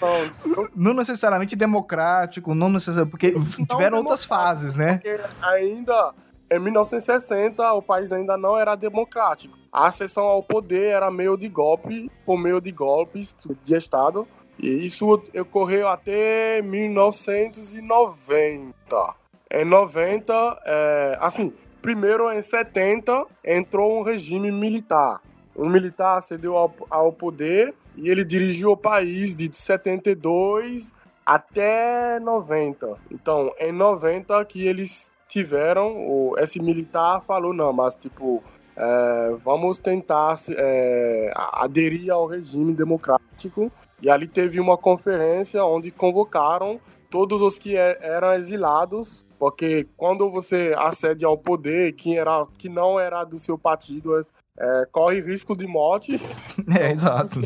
não 0.75 0.95
necessariamente 0.95 1.57
democrático, 1.57 2.55
não 2.55 2.69
necessariamente, 2.69 3.11
porque 3.11 3.33
não 3.33 3.67
tiveram 3.67 3.99
outras 3.99 4.25
fases, 4.25 4.77
né? 4.77 4.95
Porque 4.95 5.21
ainda 5.43 6.15
em 6.51 6.59
1960, 6.59 7.73
o 7.75 7.81
país 7.81 8.13
ainda 8.13 8.37
não 8.37 8.59
era 8.59 8.75
democrático. 8.75 9.57
A 9.73 9.87
acessão 9.87 10.25
ao 10.25 10.43
poder 10.43 10.87
era 10.87 11.09
meio 11.09 11.37
de 11.37 11.49
golpe, 11.49 12.11
por 12.27 12.37
meio 12.37 12.61
de 12.61 12.73
golpes 12.73 13.37
de 13.63 13.77
Estado. 13.77 14.27
E 14.59 14.85
isso 14.85 15.23
ocorreu 15.39 15.87
até 15.87 16.61
1990. 16.61 19.15
Em 19.53 19.65
90, 19.65 20.61
é, 20.65 21.19
assim, 21.21 21.53
primeiro 21.81 22.31
em 22.33 22.43
70 22.43 23.27
entrou 23.45 23.99
um 23.99 24.03
regime 24.03 24.51
militar. 24.51 25.21
Um 25.57 25.69
militar 25.69 26.19
acedeu 26.19 26.57
ao, 26.57 26.75
ao 26.89 27.13
poder 27.13 27.75
e 27.97 28.09
ele 28.09 28.25
dirigiu 28.25 28.71
o 28.73 28.77
país 28.77 29.35
de 29.35 29.51
72 29.55 30.95
até 31.25 32.19
90. 32.21 32.97
Então, 33.11 33.53
em 33.59 33.73
90 33.73 34.45
que 34.47 34.67
eles 34.67 35.11
tiveram, 35.29 35.97
o, 35.97 36.35
esse 36.39 36.61
militar 36.61 37.23
falou, 37.23 37.53
não, 37.53 37.73
mas 37.73 37.95
tipo, 37.95 38.43
é, 38.77 39.35
vamos 39.45 39.79
tentar 39.79 40.37
é, 40.51 41.33
aderir 41.37 42.11
ao 42.11 42.27
regime 42.27 42.73
democrático. 42.73 43.71
E 44.03 44.09
ali 44.09 44.27
teve 44.27 44.59
uma 44.59 44.79
conferência 44.79 45.65
onde 45.65 45.91
convocaram 45.91 46.81
todos 47.11 47.43
os 47.43 47.59
que 47.59 47.77
é, 47.77 47.99
eram 48.01 48.33
exilados, 48.33 49.27
porque 49.39 49.87
quando 49.97 50.31
você 50.31 50.75
acede 50.79 51.25
ao 51.25 51.37
poder, 51.37 51.93
quem 51.95 52.17
era, 52.17 52.47
que 52.57 52.69
não 52.69 52.99
era 52.99 53.25
do 53.25 53.39
seu 53.39 53.59
partido, 53.59 54.19
é, 54.59 54.87
corre 54.93 55.21
risco 55.21 55.57
de 55.57 55.67
morte. 55.67 56.21
É, 56.79 56.93
exato. 56.93 57.41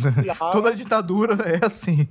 Toda 0.52 0.74
ditadura 0.74 1.34
é 1.48 1.64
assim. 1.64 2.06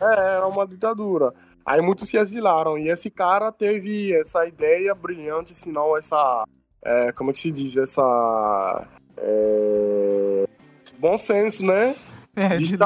É, 0.00 0.36
era 0.36 0.46
uma 0.46 0.66
ditadura. 0.66 1.32
Aí 1.64 1.80
muitos 1.80 2.08
se 2.08 2.18
exilaram. 2.18 2.76
E 2.76 2.88
esse 2.88 3.10
cara 3.10 3.50
teve 3.50 4.12
essa 4.12 4.44
ideia 4.46 4.94
brilhante, 4.94 5.54
se 5.54 5.70
não 5.70 5.96
essa. 5.96 6.44
É, 6.84 7.12
como 7.12 7.30
é 7.30 7.32
que 7.32 7.38
se 7.38 7.50
diz? 7.50 7.76
Essa. 7.76 8.86
É, 9.16 10.44
bom 10.98 11.16
senso, 11.16 11.64
né? 11.64 11.96
É, 12.34 12.56
de 12.56 12.78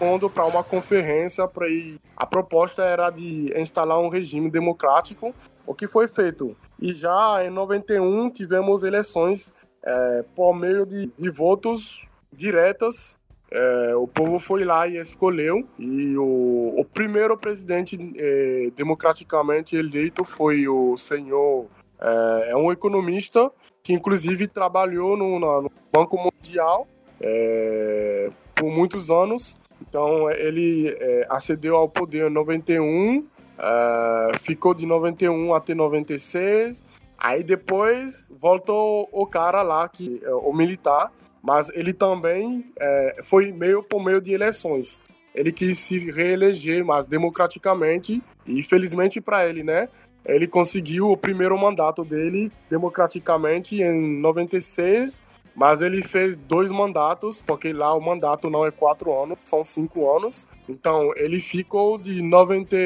mundo 0.00 0.30
para 0.30 0.46
uma 0.46 0.62
conferência 0.62 1.46
para 1.48 1.68
ir. 1.68 1.98
A 2.16 2.24
proposta 2.24 2.82
era 2.82 3.10
de 3.10 3.52
instalar 3.60 3.98
um 3.98 4.08
regime 4.08 4.50
democrático, 4.50 5.34
o 5.66 5.74
que 5.74 5.86
foi 5.86 6.06
feito. 6.06 6.56
E 6.80 6.92
já 6.92 7.44
em 7.44 7.50
91 7.50 8.30
tivemos 8.30 8.82
eleições 8.82 9.52
é, 9.82 10.24
por 10.36 10.54
meio 10.54 10.86
de, 10.86 11.06
de 11.06 11.30
votos 11.30 12.08
diretas 12.32 13.18
é, 13.50 13.96
o 13.96 14.06
povo 14.06 14.38
foi 14.38 14.64
lá 14.64 14.86
e 14.86 14.96
escolheu, 14.96 15.66
e 15.76 16.16
o, 16.16 16.74
o 16.78 16.84
primeiro 16.84 17.36
presidente 17.36 17.98
é, 18.16 18.70
democraticamente 18.76 19.74
eleito 19.74 20.24
foi 20.24 20.68
o 20.68 20.96
senhor, 20.96 21.66
é, 22.00 22.50
é, 22.50 22.56
um 22.56 22.70
economista 22.70 23.50
que 23.82 23.92
inclusive 23.92 24.46
trabalhou 24.46 25.16
no, 25.16 25.40
no 25.40 25.70
Banco 25.92 26.16
Mundial 26.16 26.86
é, 27.20 28.30
por 28.60 28.70
muitos 28.70 29.10
anos. 29.10 29.58
Então 29.80 30.30
ele 30.30 30.94
é, 31.00 31.26
acedeu 31.30 31.76
ao 31.76 31.88
poder 31.88 32.30
em 32.30 32.32
91, 32.32 33.26
é, 33.58 34.38
ficou 34.38 34.74
de 34.74 34.84
91 34.84 35.54
até 35.54 35.74
96. 35.74 36.84
Aí 37.18 37.42
depois 37.42 38.28
voltou 38.38 39.08
o 39.10 39.26
cara 39.26 39.62
lá, 39.62 39.88
que, 39.88 40.22
o 40.42 40.52
militar, 40.52 41.10
mas 41.42 41.70
ele 41.70 41.92
também 41.92 42.64
é, 42.78 43.20
foi 43.22 43.50
meio 43.50 43.82
por 43.82 44.04
meio 44.04 44.20
de 44.20 44.32
eleições. 44.32 45.00
Ele 45.34 45.52
quis 45.52 45.78
se 45.78 46.10
reeleger, 46.10 46.84
mas 46.84 47.06
democraticamente, 47.06 48.22
e 48.46 48.62
felizmente 48.62 49.20
para 49.20 49.46
ele, 49.46 49.62
né? 49.62 49.88
Ele 50.24 50.46
conseguiu 50.46 51.10
o 51.10 51.16
primeiro 51.16 51.58
mandato 51.58 52.04
dele 52.04 52.50
democraticamente 52.68 53.82
em 53.82 54.18
96, 54.20 55.22
mas 55.54 55.80
ele 55.80 56.02
fez 56.02 56.36
dois 56.36 56.70
mandatos, 56.70 57.42
porque 57.42 57.72
lá 57.72 57.94
o 57.94 58.00
mandato 58.00 58.48
não 58.48 58.64
é 58.64 58.70
quatro 58.70 59.12
anos, 59.12 59.38
são 59.44 59.62
cinco 59.62 60.14
anos. 60.14 60.46
Então 60.68 61.12
ele 61.16 61.40
ficou 61.40 61.98
de 61.98 62.22
90, 62.22 62.76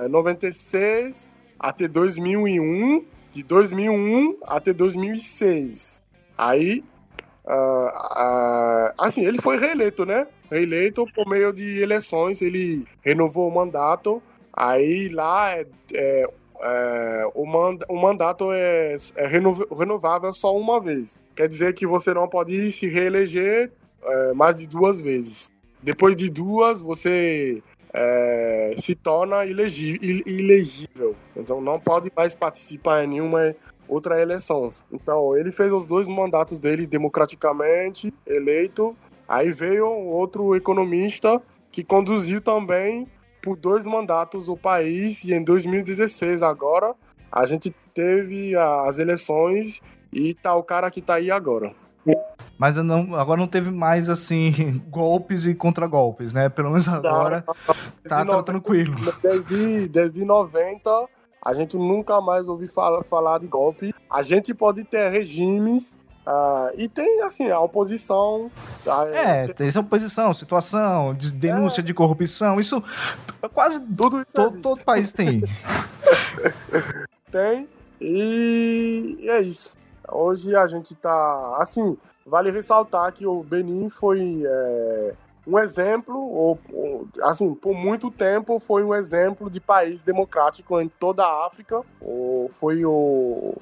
uh, 0.00 0.08
96 0.08 1.30
até 1.58 1.86
2001, 1.88 3.04
de 3.32 3.42
2001 3.42 4.38
até 4.44 4.72
2006. 4.72 6.02
Aí 6.36 6.84
Uh, 7.44 7.88
uh, 7.88 8.94
assim, 8.96 9.26
ele 9.26 9.40
foi 9.40 9.58
reeleito, 9.58 10.06
né? 10.06 10.26
Reeleito 10.50 11.04
por 11.12 11.28
meio 11.28 11.52
de 11.52 11.80
eleições, 11.80 12.40
ele 12.40 12.86
renovou 13.02 13.48
o 13.48 13.54
mandato. 13.54 14.22
Aí 14.52 15.08
lá 15.08 15.50
é, 15.50 15.66
é, 15.94 16.30
é, 16.62 17.30
o, 17.34 17.44
mand 17.44 17.78
o 17.88 17.96
mandato 17.96 18.52
é, 18.52 18.94
é 19.16 19.26
renovável 19.26 20.32
só 20.32 20.56
uma 20.56 20.80
vez. 20.80 21.18
Quer 21.34 21.48
dizer 21.48 21.74
que 21.74 21.86
você 21.86 22.14
não 22.14 22.28
pode 22.28 22.70
se 22.70 22.88
reeleger 22.88 23.72
é, 24.02 24.32
mais 24.32 24.54
de 24.54 24.68
duas 24.68 25.00
vezes. 25.00 25.50
Depois 25.82 26.14
de 26.14 26.30
duas, 26.30 26.80
você 26.80 27.60
é, 27.92 28.74
se 28.78 28.94
torna 28.94 29.44
ilegível. 29.44 31.16
Então 31.36 31.60
não 31.60 31.80
pode 31.80 32.10
mais 32.16 32.32
participar 32.32 33.04
em 33.04 33.08
nenhuma 33.08 33.54
outra 33.88 34.20
eleição. 34.20 34.70
Então, 34.90 35.36
ele 35.36 35.50
fez 35.50 35.72
os 35.72 35.86
dois 35.86 36.08
mandatos 36.08 36.58
dele 36.58 36.86
democraticamente, 36.86 38.12
eleito. 38.26 38.96
Aí 39.28 39.52
veio 39.52 39.86
outro 39.88 40.54
economista 40.54 41.42
que 41.70 41.82
conduziu 41.82 42.40
também 42.40 43.06
por 43.42 43.56
dois 43.56 43.84
mandatos 43.84 44.48
o 44.48 44.56
país 44.56 45.24
e 45.24 45.34
em 45.34 45.42
2016 45.42 46.42
agora 46.42 46.94
a 47.30 47.44
gente 47.44 47.74
teve 47.92 48.54
as 48.56 48.98
eleições 48.98 49.80
e 50.12 50.34
tá 50.34 50.54
o 50.54 50.62
cara 50.62 50.90
que 50.90 51.02
tá 51.02 51.14
aí 51.14 51.30
agora. 51.30 51.74
Mas 52.58 52.76
não, 52.76 53.14
agora 53.16 53.40
não 53.40 53.48
teve 53.48 53.70
mais 53.70 54.08
assim 54.08 54.80
golpes 54.88 55.46
e 55.46 55.54
contragolpes, 55.54 56.32
né? 56.32 56.48
Pelo 56.48 56.70
menos 56.70 56.86
agora 56.88 57.42
tá, 58.04 58.24
tá 58.24 58.42
tranquilo. 58.42 58.94
Desde, 59.22 59.88
desde 59.88 60.24
90 60.24 60.90
a 61.44 61.54
gente 61.54 61.76
nunca 61.76 62.20
mais 62.20 62.48
ouviu 62.48 62.68
falar, 62.68 63.02
falar 63.02 63.38
de 63.40 63.48
golpe. 63.48 63.92
A 64.08 64.22
gente 64.22 64.54
pode 64.54 64.84
ter 64.84 65.10
regimes 65.10 65.98
Uh, 66.26 66.70
e 66.76 66.88
tem, 66.88 67.22
assim, 67.22 67.50
a 67.50 67.58
oposição. 67.58 68.50
Tá? 68.84 69.06
É, 69.08 69.48
tem 69.48 69.66
essa 69.66 69.80
oposição, 69.80 70.32
situação, 70.32 71.14
de 71.14 71.32
denúncia 71.32 71.80
é. 71.80 71.84
de 71.84 71.92
corrupção, 71.92 72.60
isso 72.60 72.82
quase 73.52 73.80
Tudo 73.80 74.22
isso 74.22 74.32
todo, 74.34 74.60
todo 74.60 74.84
país 74.84 75.10
tem. 75.10 75.42
tem, 77.30 77.68
e 78.00 79.18
é 79.28 79.40
isso. 79.40 79.76
Hoje 80.10 80.54
a 80.54 80.66
gente 80.66 80.94
tá. 80.94 81.56
Assim, 81.58 81.96
vale 82.26 82.50
ressaltar 82.50 83.12
que 83.12 83.26
o 83.26 83.42
Benin 83.42 83.88
foi. 83.88 84.42
É, 84.44 85.14
um 85.44 85.58
exemplo, 85.58 86.16
ou, 86.16 86.58
ou, 86.72 87.08
assim, 87.22 87.52
por 87.52 87.74
muito 87.74 88.12
tempo 88.12 88.60
foi 88.60 88.84
um 88.84 88.94
exemplo 88.94 89.50
de 89.50 89.58
país 89.60 90.00
democrático 90.00 90.80
em 90.80 90.88
toda 90.88 91.24
a 91.24 91.46
África. 91.46 91.82
Ou 92.00 92.48
foi 92.48 92.84
o. 92.84 93.54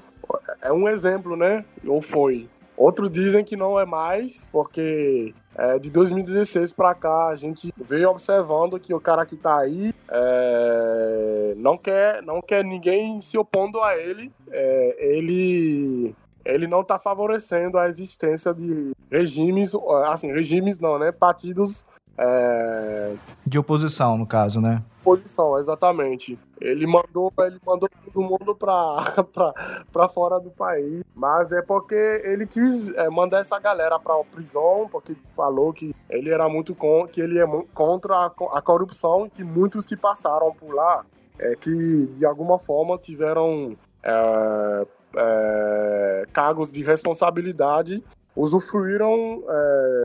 É 0.61 0.73
um 0.73 0.89
exemplo, 0.89 1.37
né? 1.37 1.65
Ou 1.87 2.01
foi. 2.01 2.49
Outros 2.81 3.11
dizem 3.11 3.45
que 3.45 3.59
não 3.59 3.79
é 3.79 3.85
mais, 3.85 4.49
porque 4.51 5.35
é, 5.55 5.79
de 5.79 5.91
2016 5.91 6.73
para 6.73 6.95
cá 6.95 7.29
a 7.29 7.37
gente 7.37 7.71
veio 7.77 8.09
observando 8.09 8.81
que 8.81 8.95
o 8.95 8.99
cara 8.99 9.27
que 9.27 9.37
tá 9.37 9.59
aí 9.59 9.93
é, 10.11 11.55
não 11.59 11.77
quer 11.77 12.23
não 12.23 12.41
quer 12.41 12.65
ninguém 12.65 13.21
se 13.21 13.37
opondo 13.37 13.83
a 13.83 13.95
ele. 13.99 14.33
É, 14.51 14.97
ele 15.15 16.15
ele 16.43 16.67
não 16.67 16.81
está 16.81 16.99
favorecendo 16.99 17.77
a 17.77 17.87
existência 17.87 18.55
de 18.55 18.93
regimes, 19.11 19.73
assim, 20.07 20.33
regimes 20.33 20.79
não, 20.79 20.99
né? 20.99 21.13
Partidos 21.13 21.85
é... 22.17 23.13
de 23.45 23.59
oposição, 23.59 24.17
no 24.17 24.27
caso, 24.27 24.59
né? 24.59 24.83
Oposição, 25.01 25.59
exatamente. 25.59 26.39
Ele 26.61 26.87
mandou, 26.87 27.33
ele 27.39 27.59
mandou 27.65 27.89
todo 28.05 28.21
mundo 28.21 28.55
para 28.55 30.09
fora 30.13 30.39
do 30.39 30.51
país, 30.51 31.03
mas 31.15 31.53
é 31.53 31.63
porque 31.63 31.95
ele 32.25 32.47
quis 32.47 32.95
é, 32.95 33.09
mandar 33.09 33.41
essa 33.41 33.59
galera 33.59 33.99
para 33.99 34.15
a 34.15 34.25
prisão, 34.25 34.89
porque 34.93 35.17
falou 35.35 35.73
que 35.73 35.95
ele 36.09 36.31
era 36.31 36.49
muito 36.49 36.75
com, 36.75 37.07
que 37.07 37.21
ele 37.21 37.39
é 37.39 37.47
contra 37.73 38.15
a, 38.15 38.27
a 38.53 38.63
corrupção 38.63 39.29
que 39.29 39.43
muitos 39.43 39.87
que 39.87 39.97
passaram 39.97 40.53
por 40.53 40.75
lá, 40.75 41.05
é, 41.39 41.57
que 41.57 42.07
de 42.09 42.27
alguma 42.27 42.59
forma 42.59 42.99
tiveram 42.99 43.77
é, 44.03 44.87
é, 45.17 46.27
cargos 46.31 46.71
de 46.71 46.83
responsabilidade, 46.83 48.05
usufruíram 48.37 49.43
é, 49.49 50.03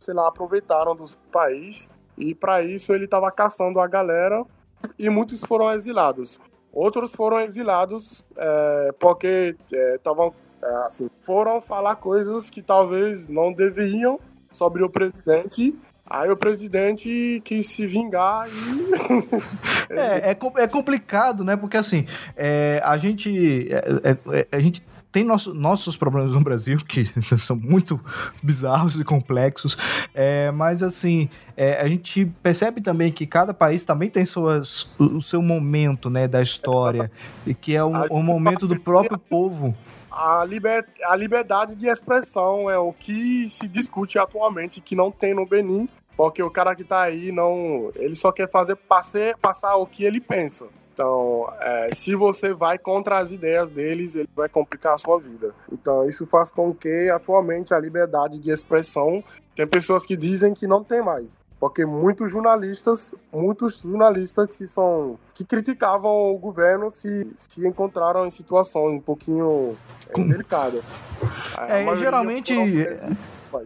sei 0.00 0.14
lá, 0.14 0.28
aproveitaram 0.28 0.94
do 0.94 1.04
país 1.30 1.90
e 2.16 2.34
para 2.34 2.62
isso 2.62 2.92
ele 2.92 3.04
estava 3.04 3.30
caçando 3.30 3.80
a 3.80 3.86
galera 3.86 4.44
e 4.98 5.08
muitos 5.08 5.40
foram 5.40 5.70
exilados. 5.70 6.38
Outros 6.72 7.14
foram 7.14 7.40
exilados 7.40 8.24
é, 8.36 8.94
porque 8.98 9.56
estavam 9.70 10.34
é, 10.62 10.66
é, 10.66 10.76
assim, 10.86 11.10
foram 11.20 11.60
falar 11.60 11.96
coisas 11.96 12.48
que 12.48 12.62
talvez 12.62 13.28
não 13.28 13.52
deveriam 13.52 14.18
sobre 14.50 14.82
o 14.82 14.88
presidente. 14.88 15.74
Aí 16.06 16.30
o 16.30 16.36
presidente 16.36 17.40
quis 17.44 17.66
se 17.66 17.86
vingar 17.86 18.48
e. 18.48 19.92
é, 19.92 20.30
é, 20.30 20.62
é, 20.62 20.66
complicado, 20.66 21.44
né? 21.44 21.56
Porque 21.56 21.76
assim, 21.76 22.06
é, 22.36 22.80
a 22.84 22.96
gente. 22.96 23.68
É, 23.70 24.46
a 24.50 24.60
gente 24.60 24.82
tem 25.14 25.22
nosso, 25.22 25.54
nossos 25.54 25.96
problemas 25.96 26.32
no 26.32 26.40
Brasil, 26.40 26.76
que 26.88 27.04
são 27.38 27.54
muito 27.54 28.00
bizarros 28.42 28.98
e 28.98 29.04
complexos, 29.04 29.78
é, 30.12 30.50
mas 30.50 30.82
assim, 30.82 31.30
é, 31.56 31.80
a 31.80 31.86
gente 31.86 32.26
percebe 32.42 32.80
também 32.80 33.12
que 33.12 33.24
cada 33.24 33.54
país 33.54 33.84
também 33.84 34.10
tem 34.10 34.26
suas, 34.26 34.92
o 34.98 35.22
seu 35.22 35.40
momento 35.40 36.10
né, 36.10 36.26
da 36.26 36.42
história, 36.42 37.12
e 37.46 37.54
que 37.54 37.76
é 37.76 37.84
um, 37.84 37.94
um 38.10 38.24
momento 38.24 38.66
do 38.66 38.78
próprio 38.80 39.16
povo. 39.16 39.72
A, 40.10 40.44
liber, 40.44 40.84
a 41.04 41.14
liberdade 41.14 41.76
de 41.76 41.86
expressão 41.86 42.68
é 42.68 42.76
o 42.76 42.92
que 42.92 43.48
se 43.48 43.68
discute 43.68 44.18
atualmente, 44.18 44.80
que 44.80 44.96
não 44.96 45.12
tem 45.12 45.32
no 45.32 45.46
Benin, 45.46 45.88
porque 46.16 46.42
o 46.42 46.50
cara 46.50 46.74
que 46.74 46.82
tá 46.82 47.02
aí 47.02 47.30
não. 47.30 47.92
Ele 47.94 48.16
só 48.16 48.32
quer 48.32 48.48
fazer 48.48 48.74
passar, 48.74 49.36
passar 49.40 49.76
o 49.76 49.86
que 49.86 50.02
ele 50.02 50.20
pensa. 50.20 50.66
Então, 50.94 51.52
é, 51.60 51.90
se 51.92 52.14
você 52.14 52.54
vai 52.54 52.78
contra 52.78 53.18
as 53.18 53.32
ideias 53.32 53.68
deles, 53.68 54.14
ele 54.14 54.28
vai 54.34 54.48
complicar 54.48 54.94
a 54.94 54.98
sua 54.98 55.18
vida. 55.18 55.52
Então, 55.72 56.08
isso 56.08 56.24
faz 56.24 56.52
com 56.52 56.72
que, 56.72 57.10
atualmente, 57.10 57.74
a 57.74 57.78
liberdade 57.80 58.38
de 58.38 58.52
expressão 58.52 59.22
tem 59.56 59.66
pessoas 59.66 60.06
que 60.06 60.16
dizem 60.16 60.54
que 60.54 60.68
não 60.68 60.84
tem 60.84 61.02
mais. 61.02 61.40
Porque 61.58 61.84
muitos 61.84 62.30
jornalistas, 62.30 63.14
muitos 63.32 63.80
jornalistas 63.80 64.56
que 64.56 64.66
são 64.66 65.18
que 65.34 65.44
criticavam 65.44 66.32
o 66.32 66.38
governo 66.38 66.90
se, 66.90 67.28
se 67.36 67.66
encontraram 67.66 68.24
em 68.26 68.30
situações 68.30 68.98
um 68.98 69.00
pouquinho 69.00 69.76
é, 70.10 70.22
delicadas. 70.22 71.06
É, 71.58 71.96
geralmente 71.96 72.52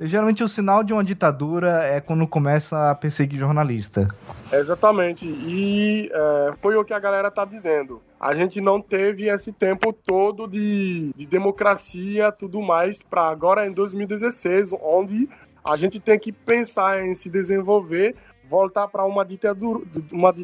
Geralmente 0.00 0.42
o 0.42 0.48
sinal 0.48 0.82
de 0.82 0.92
uma 0.92 1.04
ditadura 1.04 1.84
é 1.84 2.00
quando 2.00 2.26
começa 2.26 2.90
a 2.90 2.94
perseguir 2.94 3.38
jornalista. 3.38 4.08
Exatamente. 4.52 5.26
E 5.26 6.10
é, 6.12 6.52
foi 6.60 6.76
o 6.76 6.84
que 6.84 6.92
a 6.92 6.98
galera 6.98 7.30
tá 7.30 7.44
dizendo. 7.44 8.02
A 8.20 8.34
gente 8.34 8.60
não 8.60 8.80
teve 8.80 9.28
esse 9.28 9.52
tempo 9.52 9.92
todo 9.92 10.46
de, 10.46 11.12
de 11.14 11.26
democracia 11.26 12.32
tudo 12.32 12.60
mais 12.60 13.02
para 13.02 13.28
agora 13.28 13.66
em 13.66 13.72
2016, 13.72 14.72
onde 14.82 15.28
a 15.64 15.76
gente 15.76 16.00
tem 16.00 16.18
que 16.18 16.32
pensar 16.32 17.04
em 17.04 17.14
se 17.14 17.28
desenvolver 17.30 18.16
voltar 18.48 18.88
para 18.88 19.04
uma 19.04 19.24
ditadura, 19.24 19.84
uma 20.10 20.34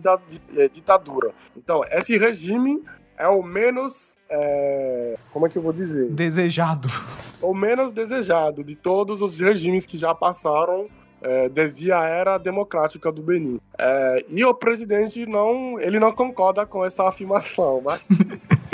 é, 0.57 0.69
ditadura. 0.69 1.33
Então, 1.57 1.83
esse 1.91 2.19
regime 2.19 2.85
é 3.17 3.29
o 3.29 3.43
menos. 3.43 4.17
É, 4.29 5.17
como 5.33 5.47
é 5.47 5.49
que 5.49 5.57
eu 5.57 5.63
vou 5.63 5.73
dizer? 5.73 6.11
Desejado. 6.11 6.89
O 7.41 7.55
menos 7.55 7.93
desejado 7.93 8.65
de 8.65 8.75
todos 8.75 9.23
os 9.23 9.39
regimes 9.39 9.87
que 9.87 9.97
já 9.97 10.15
passaram 10.15 10.89
é, 11.23 11.49
desde 11.49 11.93
a 11.93 12.03
era 12.05 12.39
democrática 12.39 13.11
do 13.11 13.23
Benin. 13.23 13.61
É, 13.79 14.25
e 14.29 14.45
o 14.45 14.55
presidente 14.55 15.25
não, 15.27 15.79
ele 15.81 15.99
não 15.99 16.13
concorda 16.13 16.67
com 16.67 16.85
essa 16.85 17.07
afirmação, 17.09 17.81
mas 17.85 18.07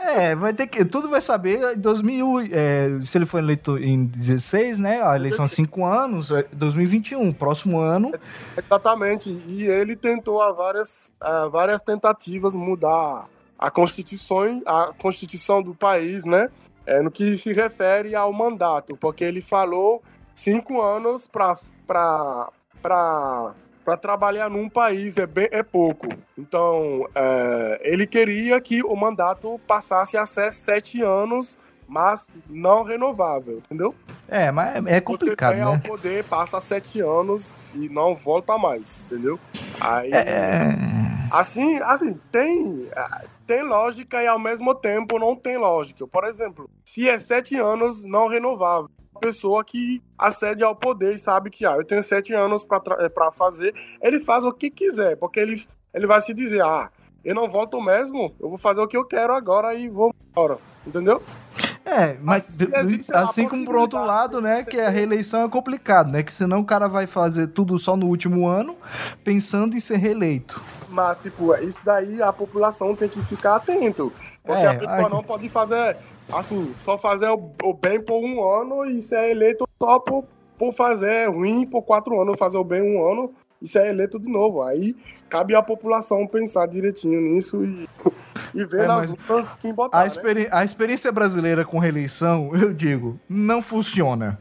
É, 0.00 0.34
vai 0.34 0.52
ter 0.52 0.66
que. 0.66 0.84
Tudo 0.84 1.08
vai 1.08 1.20
saber 1.20 1.74
em 1.74 1.78
2000. 1.78 2.40
É, 2.52 2.88
se 3.04 3.18
ele 3.18 3.26
foi 3.26 3.40
eleito 3.40 3.76
em 3.78 4.06
16, 4.06 4.78
né? 4.78 5.02
A 5.02 5.16
eleição 5.16 5.44
há 5.44 5.48
5 5.48 5.84
anos, 5.84 6.32
2021, 6.52 7.28
é, 7.28 7.32
próximo 7.32 7.78
ano. 7.78 8.12
Exatamente. 8.56 9.30
E 9.48 9.64
ele 9.64 9.96
tentou 9.96 10.38
várias, 10.54 11.10
a 11.20 11.46
várias 11.48 11.82
tentativas 11.82 12.54
mudar 12.54 13.26
a 13.58 13.70
Constituição, 13.70 14.62
a 14.64 14.92
Constituição 14.96 15.62
do 15.62 15.74
país, 15.74 16.24
né? 16.24 16.48
É, 16.86 17.02
no 17.02 17.10
que 17.10 17.36
se 17.36 17.52
refere 17.52 18.14
ao 18.14 18.32
mandato, 18.32 18.96
porque 18.96 19.22
ele 19.22 19.42
falou 19.42 20.02
cinco 20.34 20.80
anos 20.80 21.26
para 21.26 22.48
trabalhar 24.00 24.48
num 24.48 24.70
país 24.70 25.18
é, 25.18 25.26
bem, 25.26 25.48
é 25.50 25.62
pouco. 25.62 26.08
Então, 26.38 27.06
é, 27.14 27.80
ele 27.82 28.06
queria 28.06 28.58
que 28.60 28.82
o 28.82 28.96
mandato 28.96 29.60
passasse 29.66 30.16
a 30.16 30.24
ser 30.24 30.54
sete 30.54 31.02
anos, 31.02 31.58
mas 31.88 32.30
não 32.48 32.82
renovável, 32.82 33.58
entendeu? 33.58 33.94
É, 34.28 34.50
mas 34.50 34.84
é 34.86 35.00
complicado, 35.00 35.56
Você 35.56 35.62
tem 35.62 35.72
né? 35.72 35.82
poder, 35.84 36.24
passa 36.24 36.60
sete 36.60 37.00
anos 37.00 37.56
e 37.74 37.88
não 37.88 38.14
volta 38.14 38.58
mais, 38.58 39.04
entendeu? 39.04 39.40
Aí... 39.80 40.12
É... 40.12 40.76
Assim, 41.30 41.78
assim, 41.82 42.18
tem 42.32 42.88
tem 43.46 43.62
lógica 43.62 44.22
e 44.22 44.26
ao 44.26 44.38
mesmo 44.38 44.74
tempo 44.74 45.18
não 45.18 45.34
tem 45.34 45.56
lógica. 45.56 46.06
Por 46.06 46.24
exemplo, 46.24 46.70
se 46.84 47.08
é 47.08 47.18
sete 47.18 47.56
anos 47.56 48.04
não 48.04 48.28
renovável, 48.28 48.90
a 49.14 49.18
pessoa 49.18 49.64
que 49.64 50.02
acede 50.16 50.62
ao 50.62 50.76
poder 50.76 51.14
e 51.14 51.18
sabe 51.18 51.50
que 51.50 51.66
ah, 51.66 51.76
eu 51.76 51.84
tenho 51.84 52.02
sete 52.02 52.32
anos 52.32 52.64
para 52.64 52.80
é, 53.00 53.32
fazer, 53.32 53.74
ele 54.02 54.20
faz 54.20 54.44
o 54.44 54.52
que 54.52 54.70
quiser, 54.70 55.16
porque 55.16 55.40
ele, 55.40 55.60
ele 55.92 56.06
vai 56.06 56.20
se 56.20 56.32
dizer, 56.32 56.62
ah, 56.62 56.90
eu 57.24 57.34
não 57.34 57.48
volto 57.48 57.80
mesmo, 57.80 58.34
eu 58.38 58.48
vou 58.48 58.58
fazer 58.58 58.80
o 58.80 58.86
que 58.86 58.96
eu 58.96 59.04
quero 59.04 59.34
agora 59.34 59.74
e 59.74 59.88
vou 59.88 60.14
embora, 60.30 60.58
entendeu? 60.86 61.22
É, 61.88 62.18
mas 62.20 62.58
assim 63.14 63.48
como 63.48 63.64
por 63.64 63.76
outro 63.76 64.04
lado, 64.04 64.42
né, 64.42 64.62
que 64.62 64.78
a 64.78 64.90
reeleição 64.90 65.42
é 65.42 65.48
complicado, 65.48 66.10
né, 66.12 66.22
que 66.22 66.32
senão 66.32 66.60
o 66.60 66.64
cara 66.64 66.86
vai 66.86 67.06
fazer 67.06 67.48
tudo 67.48 67.78
só 67.78 67.96
no 67.96 68.06
último 68.06 68.46
ano, 68.46 68.76
pensando 69.24 69.74
em 69.74 69.80
ser 69.80 69.96
reeleito. 69.96 70.60
Mas, 70.90 71.16
tipo, 71.18 71.54
isso 71.56 71.80
daí 71.82 72.20
a 72.20 72.30
população 72.30 72.94
tem 72.94 73.08
que 73.08 73.20
ficar 73.22 73.56
atento, 73.56 74.12
porque 74.44 74.62
é, 74.62 74.66
a 74.66 74.74
pessoa 74.78 75.08
não 75.08 75.22
pode 75.22 75.48
fazer, 75.48 75.96
assim, 76.30 76.74
só 76.74 76.98
fazer 76.98 77.28
o, 77.30 77.52
o, 77.62 77.72
bem 77.72 78.00
por 78.00 78.22
um 78.22 78.46
ano 78.46 78.84
e 78.84 79.00
ser 79.00 79.30
eleito 79.30 79.66
só 79.82 79.98
por, 79.98 80.24
por 80.58 80.74
fazer 80.74 81.30
ruim 81.30 81.66
por 81.66 81.82
quatro 81.82 82.20
anos, 82.20 82.38
fazer 82.38 82.58
o 82.58 82.64
bem 82.64 82.82
um 82.82 83.10
ano 83.10 83.32
e 83.60 83.66
ser 83.66 83.86
eleito 83.86 84.18
de 84.18 84.30
novo. 84.30 84.62
Aí 84.62 84.96
cabe 85.28 85.54
à 85.54 85.62
população 85.62 86.26
pensar 86.26 86.66
direitinho 86.66 87.20
nisso 87.20 87.64
e 87.64 87.88
e 88.54 88.64
ver 88.64 88.84
é, 88.84 88.86
nas 88.86 89.10
urnas 89.10 89.54
quem 89.54 89.72
botar. 89.72 90.00
A, 90.00 90.06
experi 90.06 90.44
né? 90.44 90.48
a 90.50 90.64
experiência 90.64 91.10
brasileira 91.12 91.64
com 91.64 91.78
reeleição, 91.78 92.50
eu 92.54 92.72
digo, 92.72 93.18
não 93.28 93.62
funciona. 93.62 94.38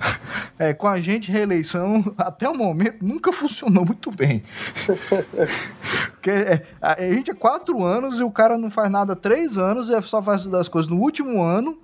é, 0.58 0.72
com 0.72 0.88
a 0.88 1.00
gente, 1.00 1.30
reeleição, 1.30 2.14
até 2.16 2.48
o 2.48 2.54
momento, 2.54 3.04
nunca 3.04 3.32
funcionou 3.32 3.84
muito 3.84 4.10
bem. 4.10 4.42
Porque 6.12 6.30
é, 6.30 6.66
a, 6.80 7.00
gente 7.00 7.30
é 7.30 7.34
quatro 7.34 7.84
anos 7.84 8.18
e 8.18 8.22
o 8.22 8.30
cara 8.30 8.58
não 8.58 8.70
faz 8.70 8.90
nada 8.90 9.12
há 9.12 9.16
três 9.16 9.58
anos 9.58 9.88
e 9.88 10.02
só 10.02 10.22
faz 10.22 10.46
das 10.46 10.68
coisas 10.68 10.90
no 10.90 10.98
último 10.98 11.42
ano. 11.42 11.78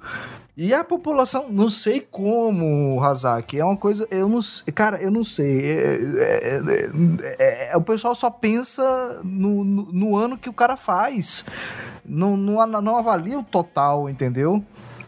E 0.55 0.75
a 0.75 0.85
população, 0.85 1.51
não 1.51 1.71
sei 1.71 1.99
como, 1.99 3.03
Hazak, 3.03 3.59
é 3.59 3.65
uma 3.65 3.77
coisa, 3.77 4.07
eu 4.11 4.29
não 4.29 4.41
cara, 4.75 5.01
eu 5.01 5.11
não 5.11 5.25
sei. 5.25 5.63
É, 5.63 5.99
é, 6.19 6.91
é, 7.39 7.71
é, 7.73 7.77
o 7.77 7.81
pessoal 7.81 8.15
só 8.15 8.29
pensa 8.29 9.19
no, 9.25 9.65
no, 9.65 9.93
no, 9.93 10.17
ano 10.17 10.37
que 10.37 10.51
o 10.51 10.53
cara 10.53 10.77
faz, 10.77 11.47
não, 12.05 12.37
não, 12.37 12.67
não 12.83 12.99
avalia 12.99 13.39
o 13.39 13.43
total, 13.43 14.11
entendeu? 14.11 14.63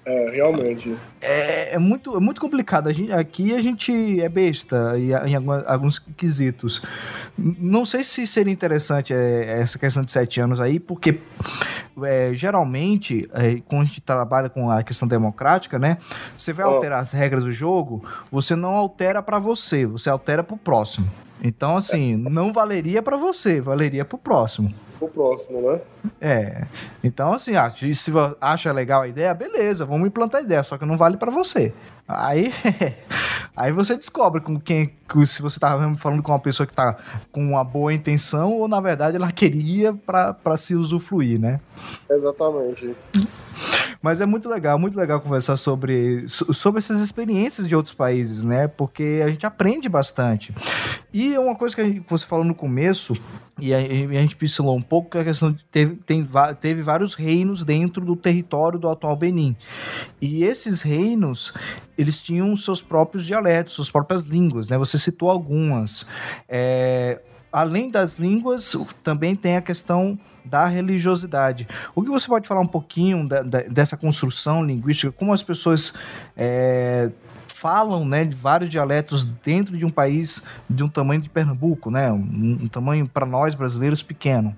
É, 0.07 0.31
realmente. 0.31 0.95
É, 1.21 1.75
é, 1.75 1.79
muito, 1.79 2.17
é 2.17 2.21
muito 2.21 2.41
complicado. 2.41 2.89
A 2.89 2.93
gente, 2.93 3.11
aqui 3.13 3.55
a 3.55 3.63
gente 3.63 4.21
é 4.21 4.29
besta 4.29 4.99
em, 4.99 5.35
alguns, 5.35 5.67
alguns 5.67 5.99
quesitos. 5.99 6.83
Não 7.37 7.87
sei 7.87 8.05
se 8.05 8.27
seria 8.27 8.53
interessante 8.53 9.15
é, 9.15 9.61
essa 9.61 9.79
questão 9.79 10.03
de 10.03 10.11
sete 10.11 10.41
anos 10.41 10.61
aí, 10.61 10.79
porque 10.79 11.21
é, 12.03 12.33
geralmente, 12.35 13.29
é, 13.33 13.61
quando 13.67 13.83
a 13.83 13.85
gente 13.87 14.01
trabalha 14.01 14.51
com 14.51 14.71
a 14.71 14.83
questão 14.83 15.09
democrática, 15.09 15.79
né? 15.79 15.97
Você 16.37 16.53
vai 16.53 16.67
oh. 16.67 16.71
alterar 16.71 17.01
as 17.01 17.13
regras 17.13 17.45
do 17.45 17.51
jogo, 17.51 18.05
você 18.31 18.55
não 18.55 18.77
altera 18.77 19.23
para 19.23 19.39
você, 19.39 19.87
você 19.87 20.11
altera 20.11 20.45
para 20.45 20.55
o 20.55 20.59
próximo. 20.59 21.09
Então, 21.43 21.77
assim, 21.77 22.17
não 22.17 22.53
valeria 22.53 23.03
para 23.03 23.17
você, 23.17 23.61
valeria 23.61 24.05
para 24.05 24.17
o 24.17 24.19
próximo. 24.19 24.73
O 25.05 25.09
próximo, 25.09 25.61
né? 25.61 25.81
É. 26.19 26.65
Então, 27.03 27.35
assim, 27.35 27.55
ah, 27.57 27.71
se 27.71 28.11
você 28.11 28.37
acha 28.41 28.73
legal 28.73 29.03
a 29.03 29.09
ideia, 29.09 29.35
beleza, 29.35 29.85
vamos 29.85 30.07
implantar 30.07 30.41
a 30.41 30.45
ideia, 30.45 30.63
só 30.63 30.79
que 30.79 30.87
não 30.87 30.97
vale 30.97 31.19
para 31.19 31.31
você. 31.31 31.75
Aí, 32.09 32.53
aí 33.55 33.73
você 33.73 33.97
descobre 33.97 34.41
com 34.41 34.59
quem, 34.59 34.95
se 35.27 35.43
você 35.43 35.61
tá 35.61 35.71
falando 35.99 36.23
com 36.23 36.33
uma 36.33 36.39
pessoa 36.39 36.67
que 36.67 36.73
tá 36.73 36.97
com 37.31 37.43
uma 37.43 37.63
boa 37.63 37.93
intenção 37.93 38.53
ou 38.53 38.67
na 38.67 38.81
verdade 38.81 39.17
ela 39.17 39.31
queria 39.31 39.93
para 39.93 40.57
se 40.57 40.75
usufruir, 40.75 41.39
né? 41.39 41.61
Exatamente. 42.11 42.95
Mas 44.05 44.21
é 44.21 44.27
muito 44.27 44.51
legal, 44.51 44.79
muito 44.79 44.99
legal 44.99 45.19
conversar 45.19 45.57
sobre, 45.57 46.27
sobre 46.29 46.79
essas 46.79 47.01
experiências 47.01 47.67
de 47.67 47.75
outros 47.75 47.95
países, 47.95 48.45
né? 48.45 48.69
Porque 48.69 49.23
a 49.25 49.29
gente 49.29 49.47
aprende 49.47 49.89
bastante. 49.89 50.55
E 51.11 51.39
uma 51.39 51.55
coisa 51.55 51.75
que 51.75 51.83
gente, 51.83 52.05
você 52.07 52.27
falou 52.27 52.45
no 52.45 52.55
começo, 52.55 53.17
e 53.59 53.73
a, 53.73 53.79
a 53.79 54.21
gente 54.21 54.37
pincelou 54.37 54.77
um 54.77 54.83
pouco, 54.83 55.11
que 55.11 55.19
a 55.19 55.25
questão 55.25 55.53
de 55.53 55.65
teve, 55.67 55.97
tem, 55.97 56.27
teve 56.61 56.83
vários 56.83 57.15
reinos 57.15 57.63
dentro 57.63 58.05
do 58.05 58.17
território 58.17 58.79
do 58.79 58.89
atual 58.89 59.17
Benin. 59.17 59.57
E 60.21 60.43
esses 60.45 60.83
reinos, 60.83 61.53
eles 61.97 62.21
tinham 62.21 62.55
seus 62.57 62.83
próprios 62.83 63.25
dialetos, 63.25 63.75
suas 63.75 63.91
próprias 63.91 64.25
línguas, 64.25 64.69
né? 64.69 64.77
Você 64.77 64.99
citou 64.99 65.31
algumas. 65.31 66.11
É, 66.49 67.21
além 67.53 67.91
das 67.91 68.19
línguas, 68.19 68.75
também 69.05 69.37
tem 69.37 69.57
a 69.57 69.63
questão 69.63 70.19
da 70.45 70.67
religiosidade. 70.67 71.67
O 71.95 72.03
que 72.03 72.11
você 72.11 72.27
pode 72.27 72.47
falar 72.47 72.61
um 72.61 72.67
pouquinho 72.67 73.27
da, 73.27 73.41
da, 73.43 73.61
dessa 73.63 73.97
construção 73.97 74.65
linguística, 74.65 75.11
como 75.13 75.33
as 75.33 75.43
pessoas 75.43 75.95
é, 76.37 77.11
falam 77.65 78.05
né, 78.05 78.27
de 78.27 78.37
vários 78.37 78.69
dialetos 78.69 79.25
dentro 79.25 79.75
de 79.75 79.87
um 79.87 79.91
país 79.91 80.47
de 80.69 80.85
um 80.85 80.89
tamanho 80.89 81.23
de 81.23 81.31
Pernambuco, 81.31 81.91
né, 81.91 82.13
um, 82.13 82.59
um 82.65 82.69
tamanho 82.69 83.09
para 83.09 83.25
nós 83.25 83.55
brasileiros 83.55 84.03
pequeno? 84.03 84.55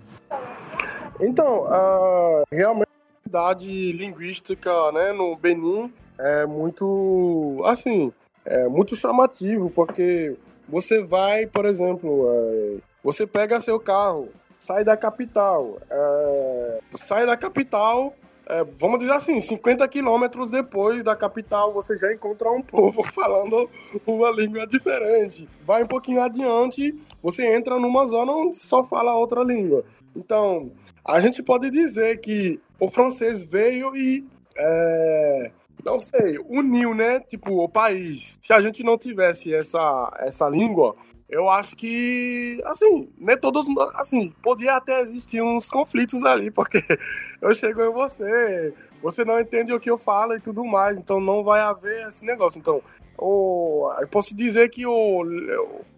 Então, 1.20 1.62
uh, 1.66 2.42
realmente 2.50 2.88
a 3.20 3.28
cidade 3.28 3.92
linguística 3.92 4.72
né, 4.90 5.12
no 5.12 5.36
Benin 5.36 5.92
é 6.18 6.46
muito, 6.46 7.62
assim, 7.64 8.12
é 8.44 8.66
muito 8.66 8.96
chamativo, 8.96 9.70
porque 9.70 10.36
você 10.68 11.00
vai, 11.00 11.46
por 11.46 11.64
exemplo, 11.64 12.28
é, 12.28 12.76
você 13.04 13.24
pega 13.24 13.60
seu 13.60 13.78
carro, 13.78 14.26
sai 14.58 14.82
da 14.82 14.96
capital. 14.96 15.78
É, 15.88 16.80
sai 16.96 17.24
da 17.24 17.36
capital, 17.36 18.14
é, 18.48 18.64
vamos 18.78 19.00
dizer 19.00 19.12
assim, 19.12 19.40
50 19.40 19.86
quilômetros 19.88 20.48
depois 20.48 21.02
da 21.02 21.16
capital, 21.16 21.72
você 21.72 21.96
já 21.96 22.12
encontra 22.12 22.50
um 22.50 22.62
povo 22.62 23.02
falando 23.12 23.68
uma 24.06 24.30
língua 24.30 24.66
diferente. 24.66 25.48
Vai 25.64 25.82
um 25.82 25.88
pouquinho 25.88 26.22
adiante, 26.22 26.94
você 27.20 27.44
entra 27.56 27.78
numa 27.78 28.06
zona 28.06 28.32
onde 28.32 28.56
só 28.56 28.84
fala 28.84 29.14
outra 29.14 29.42
língua. 29.42 29.84
Então, 30.14 30.70
a 31.04 31.20
gente 31.20 31.42
pode 31.42 31.70
dizer 31.70 32.20
que 32.20 32.60
o 32.78 32.88
francês 32.88 33.42
veio 33.42 33.96
e. 33.96 34.24
É, 34.56 35.50
não 35.84 35.98
sei, 35.98 36.38
uniu, 36.48 36.94
né? 36.94 37.20
Tipo, 37.20 37.62
o 37.62 37.68
país. 37.68 38.38
Se 38.40 38.52
a 38.52 38.60
gente 38.60 38.82
não 38.82 38.96
tivesse 38.96 39.52
essa, 39.54 40.12
essa 40.20 40.48
língua, 40.48 40.96
eu 41.28 41.50
acho 41.50 41.74
que, 41.74 42.60
assim, 42.64 43.10
nem 43.18 43.36
todos, 43.36 43.66
assim, 43.94 44.32
podia 44.42 44.76
até 44.76 45.00
existir 45.00 45.42
uns 45.42 45.68
conflitos 45.68 46.24
ali, 46.24 46.50
porque 46.50 46.80
eu 47.42 47.52
chego 47.54 47.82
em 47.82 47.92
você, 47.92 48.72
você 49.02 49.24
não 49.24 49.40
entende 49.40 49.72
o 49.72 49.80
que 49.80 49.90
eu 49.90 49.98
falo 49.98 50.34
e 50.34 50.40
tudo 50.40 50.64
mais, 50.64 50.98
então 50.98 51.20
não 51.20 51.42
vai 51.42 51.60
haver 51.60 52.06
esse 52.06 52.24
negócio. 52.24 52.58
Então, 52.58 52.80
o, 53.18 53.92
eu 54.00 54.08
posso 54.08 54.36
dizer 54.36 54.68
que 54.68 54.86
o, 54.86 55.24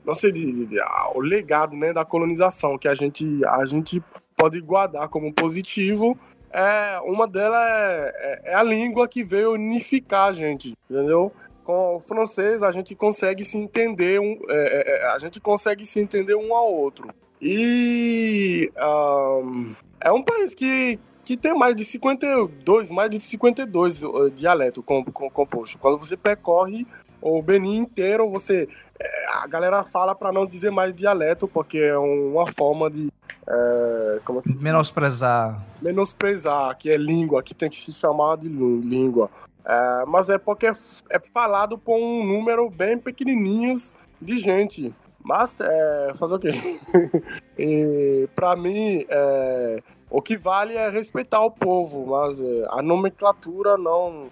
não 0.05 0.15
sei, 0.15 0.33
o 1.15 1.21
legado, 1.21 1.77
né, 1.77 1.93
da 1.93 2.05
colonização 2.05 2.79
que 2.79 2.89
a 2.89 2.95
gente, 2.95 3.45
a 3.45 3.67
gente 3.67 4.03
pode 4.35 4.61
guardar 4.61 5.09
como 5.09 5.33
positivo 5.33 6.19
é 6.51 6.99
uma 7.05 7.27
delas 7.29 7.61
é, 7.61 8.13
é, 8.17 8.53
é 8.53 8.55
a 8.55 8.63
língua 8.63 9.07
que 9.07 9.23
veio 9.23 9.53
unificar 9.53 10.29
a 10.29 10.33
gente, 10.33 10.75
entendeu? 10.89 11.33
Com 11.69 11.97
o 11.97 12.01
francês 12.01 12.63
a 12.63 12.73
gente 12.73 12.95
consegue 12.95 13.45
se 13.45 13.59
entender 13.59 14.19
um, 14.19 14.39
é, 14.49 14.57
é, 14.57 14.91
é, 15.03 15.11
a 15.11 15.19
gente 15.19 15.39
consegue 15.39 15.85
se 15.85 16.01
entender 16.01 16.35
um 16.35 16.55
ao 16.55 16.73
outro. 16.73 17.11
E 17.43 18.73
um, 18.75 19.75
é 20.01 20.11
um 20.11 20.23
país 20.23 20.55
que 20.55 20.99
que 21.23 21.37
tem 21.37 21.53
mais 21.53 21.77
de 21.77 21.85
52 21.85 22.91
mais 22.91 23.11
de 23.11 23.21
52 23.21 24.03
uh, 24.03 24.31
dialetos 24.31 24.83
com, 24.83 25.05
com, 25.05 25.29
compostos 25.29 25.77
quando 25.79 25.99
você 25.99 26.17
percorre 26.17 26.87
o 27.21 27.43
Benin 27.43 27.77
inteiro 27.77 28.31
você 28.31 28.67
é, 28.99 29.27
a 29.35 29.47
galera 29.47 29.85
fala 29.85 30.15
para 30.15 30.33
não 30.33 30.47
dizer 30.47 30.71
mais 30.71 30.95
dialeto 30.95 31.47
porque 31.47 31.77
é 31.77 31.99
uma 31.99 32.51
forma 32.51 32.91
de 32.91 33.09
é, 33.47 34.21
como 34.25 34.39
é 34.39 34.43
que 34.43 34.49
se 34.51 34.57
menosprezar. 34.57 35.63
Menosprezar 35.83 36.77
que 36.79 36.91
é 36.91 36.97
língua 36.97 37.43
que 37.43 37.55
tem 37.55 37.69
que 37.69 37.77
se 37.77 37.93
chamar 37.93 38.39
de 38.39 38.49
língua 38.49 39.31
é, 39.69 40.05
mas 40.07 40.31
é 40.31 40.39
porque 40.39 40.67
é 40.67 41.19
falado 41.33 41.77
por 41.77 41.95
um 41.99 42.25
número 42.25 42.71
bem 42.71 42.97
pequenininhos 42.97 43.93
de 44.21 44.39
gente. 44.39 44.95
Mas 45.23 45.55
é, 45.61 46.13
fazer 46.15 46.35
o 46.37 46.39
quê? 46.39 46.53
e 47.59 48.27
para 48.35 48.57
mim, 48.57 49.05
é, 49.07 49.83
o 50.09 50.23
que 50.23 50.39
vale 50.39 50.75
é 50.75 50.89
respeitar 50.89 51.41
o 51.43 51.51
povo, 51.51 52.07
mas 52.07 52.41
é, 52.41 52.67
a 52.71 52.81
nomenclatura 52.81 53.77
não, 53.77 54.29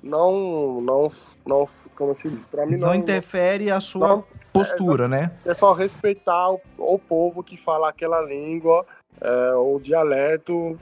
não, 0.00 0.80
não, 0.80 1.10
não, 1.44 1.68
como 1.96 2.14
se 2.14 2.30
diz? 2.30 2.44
Para 2.44 2.64
mim 2.64 2.76
não, 2.76 2.88
não 2.88 2.94
interfere 2.94 3.72
a 3.72 3.80
sua 3.80 4.08
não, 4.08 4.24
postura, 4.52 5.06
é, 5.06 5.08
né? 5.08 5.32
É 5.44 5.52
só 5.52 5.72
respeitar 5.72 6.48
o, 6.48 6.60
o 6.78 6.96
povo 6.96 7.42
que 7.42 7.56
fala 7.56 7.88
aquela 7.88 8.20
língua, 8.20 8.86
é, 9.20 9.54
o 9.54 9.80
dialeto. 9.80 10.78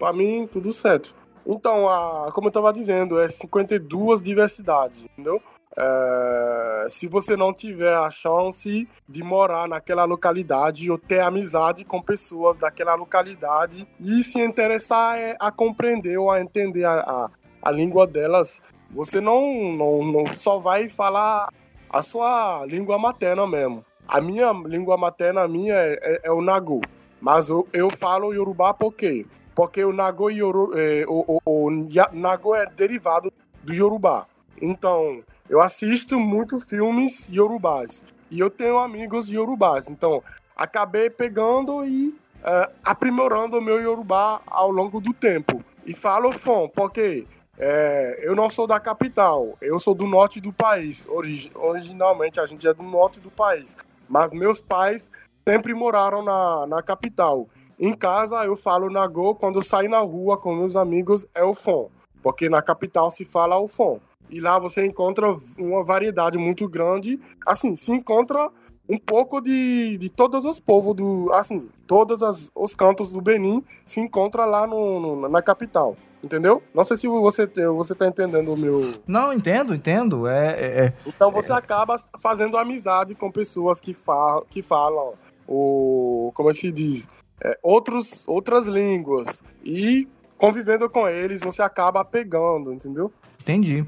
Para 0.00 0.12
mim, 0.12 0.48
tudo 0.50 0.72
certo. 0.72 1.14
Então, 1.46 1.88
a, 1.88 2.32
como 2.32 2.48
eu 2.48 2.50
estava 2.50 2.72
dizendo, 2.72 3.20
é 3.20 3.28
52 3.28 4.20
diversidades, 4.20 5.06
entendeu? 5.06 5.40
É, 5.78 6.86
se 6.88 7.06
você 7.06 7.36
não 7.36 7.52
tiver 7.52 7.94
a 7.94 8.10
chance 8.10 8.88
de 9.06 9.22
morar 9.22 9.68
naquela 9.68 10.04
localidade 10.04 10.90
ou 10.90 10.96
ter 10.96 11.20
amizade 11.20 11.84
com 11.84 12.00
pessoas 12.00 12.56
daquela 12.56 12.94
localidade 12.94 13.86
e 14.00 14.24
se 14.24 14.40
interessar 14.40 15.18
é, 15.18 15.36
a 15.38 15.52
compreender 15.52 16.16
ou 16.16 16.30
a 16.30 16.40
entender 16.40 16.84
a, 16.84 17.00
a, 17.00 17.30
a 17.62 17.70
língua 17.70 18.06
delas, 18.06 18.62
você 18.90 19.20
não, 19.20 19.72
não, 19.76 20.02
não 20.02 20.34
só 20.34 20.58
vai 20.58 20.88
falar 20.88 21.52
a 21.90 22.02
sua 22.02 22.64
língua 22.66 22.98
materna 22.98 23.46
mesmo. 23.46 23.84
A 24.08 24.20
minha 24.20 24.52
língua 24.52 24.96
materna 24.96 25.46
minha 25.46 25.74
é, 25.74 25.98
é, 26.00 26.20
é 26.24 26.32
o 26.32 26.40
Nagu, 26.40 26.80
mas 27.20 27.50
eu, 27.50 27.68
eu 27.72 27.90
falo 27.90 28.32
Yorubá 28.32 28.72
porque 28.72 29.26
porque 29.56 29.82
o 29.82 29.92
Nago, 29.92 30.30
Yoru, 30.30 30.78
é, 30.78 31.04
o, 31.08 31.40
o, 31.44 31.66
o 31.66 31.70
Nago 32.12 32.54
é 32.54 32.66
derivado 32.66 33.32
do 33.64 33.72
Yorubá. 33.72 34.26
Então, 34.60 35.22
eu 35.48 35.62
assisto 35.62 36.20
muito 36.20 36.60
filmes 36.60 37.26
yorubás 37.32 38.04
e 38.30 38.38
eu 38.38 38.50
tenho 38.50 38.78
amigos 38.78 39.30
yorubás. 39.30 39.88
Então, 39.88 40.22
acabei 40.54 41.08
pegando 41.08 41.84
e 41.86 42.08
uh, 42.08 42.72
aprimorando 42.84 43.58
o 43.58 43.62
meu 43.62 43.80
yorubá 43.80 44.42
ao 44.46 44.70
longo 44.70 45.00
do 45.00 45.14
tempo. 45.14 45.64
E 45.86 45.94
falo 45.94 46.32
fom, 46.32 46.68
porque 46.68 47.26
é, 47.58 48.20
eu 48.22 48.34
não 48.34 48.50
sou 48.50 48.66
da 48.66 48.78
capital, 48.78 49.56
eu 49.62 49.78
sou 49.78 49.94
do 49.94 50.06
norte 50.06 50.38
do 50.40 50.52
país. 50.52 51.06
Origi 51.08 51.50
originalmente 51.54 52.40
a 52.40 52.46
gente 52.46 52.66
é 52.68 52.74
do 52.74 52.82
norte 52.82 53.20
do 53.20 53.30
país, 53.30 53.76
mas 54.08 54.32
meus 54.32 54.60
pais 54.60 55.10
sempre 55.48 55.72
moraram 55.72 56.22
na, 56.22 56.66
na 56.66 56.82
capital. 56.82 57.48
Em 57.78 57.94
casa 57.94 58.36
eu 58.44 58.56
falo 58.56 58.90
Nagô, 58.90 59.34
quando 59.34 59.56
eu 59.56 59.62
saio 59.62 59.90
na 59.90 59.98
rua 59.98 60.38
com 60.38 60.54
meus 60.54 60.76
amigos 60.76 61.26
é 61.34 61.44
o 61.44 61.54
Fon, 61.54 61.90
porque 62.22 62.48
na 62.48 62.62
capital 62.62 63.10
se 63.10 63.24
fala 63.24 63.58
o 63.58 63.68
Fon. 63.68 64.00
E 64.30 64.40
lá 64.40 64.58
você 64.58 64.84
encontra 64.84 65.36
uma 65.58 65.84
variedade 65.84 66.38
muito 66.38 66.68
grande, 66.68 67.20
assim, 67.46 67.76
se 67.76 67.92
encontra 67.92 68.50
um 68.88 68.98
pouco 68.98 69.40
de, 69.40 69.98
de 69.98 70.08
todos 70.08 70.44
os 70.44 70.58
povos 70.58 70.94
do, 70.94 71.30
assim, 71.32 71.68
todos 71.86 72.22
as, 72.22 72.50
os 72.54 72.74
cantos 72.74 73.12
do 73.12 73.20
Benin 73.20 73.62
se 73.84 74.00
encontra 74.00 74.44
lá 74.44 74.66
no, 74.66 75.00
no, 75.00 75.28
na 75.28 75.42
capital. 75.42 75.96
Entendeu? 76.24 76.62
Não 76.74 76.82
sei 76.82 76.96
se 76.96 77.06
você, 77.06 77.46
você 77.46 77.94
tá 77.94 78.06
entendendo 78.06 78.52
o 78.52 78.56
meu. 78.56 78.92
Não, 79.06 79.32
entendo, 79.32 79.74
entendo. 79.74 80.26
É, 80.26 80.48
é, 80.48 80.86
é 80.86 80.92
então 81.06 81.30
você 81.30 81.52
é... 81.52 81.54
acaba 81.54 81.96
fazendo 82.18 82.56
amizade 82.56 83.14
com 83.14 83.30
pessoas 83.30 83.80
que, 83.80 83.92
fa 83.92 84.42
que 84.50 84.62
falam 84.62 85.12
o. 85.46 86.32
Como 86.34 86.50
é 86.50 86.52
que 86.52 86.58
se 86.58 86.72
diz? 86.72 87.08
É, 87.42 87.58
outros, 87.62 88.26
outras 88.26 88.66
línguas. 88.66 89.44
E 89.64 90.08
convivendo 90.36 90.88
com 90.88 91.08
eles, 91.08 91.40
você 91.40 91.62
acaba 91.62 92.04
pegando, 92.04 92.72
entendeu? 92.72 93.12
Entendi. 93.40 93.86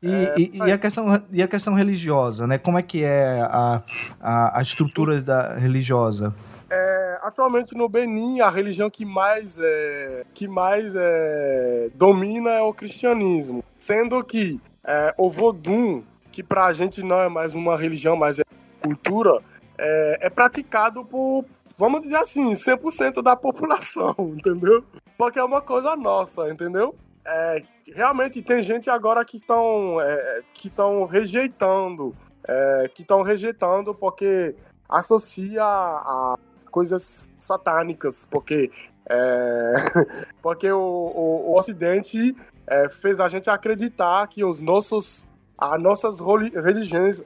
E, 0.00 0.08
é, 0.08 0.34
e, 0.38 0.56
e, 0.56 0.72
a 0.72 0.78
questão, 0.78 1.22
e 1.32 1.42
a 1.42 1.48
questão 1.48 1.74
religiosa, 1.74 2.46
né? 2.46 2.58
Como 2.58 2.78
é 2.78 2.82
que 2.82 3.02
é 3.02 3.40
a, 3.40 3.82
a, 4.20 4.58
a 4.58 4.62
estrutura 4.62 5.20
da 5.20 5.54
religiosa? 5.54 6.32
É, 6.70 7.18
atualmente 7.22 7.76
no 7.76 7.88
Benin, 7.88 8.40
a 8.40 8.48
religião 8.48 8.88
que 8.88 9.04
mais, 9.04 9.58
é, 9.60 10.24
que 10.32 10.46
mais 10.46 10.94
é, 10.96 11.90
domina 11.94 12.50
é 12.50 12.62
o 12.62 12.72
cristianismo. 12.72 13.64
Sendo 13.80 14.22
que 14.22 14.60
é, 14.84 15.12
o 15.18 15.28
Vodun, 15.28 16.04
que 16.30 16.44
pra 16.44 16.72
gente 16.72 17.02
não 17.02 17.20
é 17.20 17.28
mais 17.28 17.56
uma 17.56 17.76
religião, 17.76 18.14
mas 18.14 18.38
é 18.38 18.44
cultura, 18.80 19.40
é, 19.76 20.26
é 20.26 20.30
praticado 20.30 21.04
por, 21.04 21.44
vamos 21.80 22.02
dizer 22.02 22.16
assim, 22.16 22.52
100% 22.52 23.22
da 23.22 23.34
população, 23.34 24.14
entendeu? 24.36 24.84
Porque 25.16 25.38
é 25.38 25.42
uma 25.42 25.62
coisa 25.62 25.96
nossa, 25.96 26.46
entendeu? 26.50 26.94
É, 27.24 27.62
realmente 27.86 28.42
tem 28.42 28.62
gente 28.62 28.90
agora 28.90 29.24
que 29.24 29.38
estão 29.38 29.98
é, 29.98 30.42
que 30.52 30.68
estão 30.68 31.06
rejeitando, 31.06 32.14
é, 32.46 32.90
que 32.94 33.00
estão 33.00 33.22
rejeitando 33.22 33.94
porque 33.94 34.54
associa 34.86 35.64
a 35.64 36.36
coisas 36.70 37.26
satânicas, 37.38 38.26
porque 38.30 38.70
é, 39.08 39.74
porque 40.42 40.70
o, 40.70 40.78
o, 40.78 41.50
o 41.50 41.58
Ocidente 41.58 42.36
é, 42.66 42.90
fez 42.90 43.20
a 43.20 43.28
gente 43.28 43.48
acreditar 43.48 44.26
que 44.28 44.44
os 44.44 44.60
nossos 44.60 45.26
as 45.56 45.82
nossas 45.82 46.20
religiões 46.54 47.22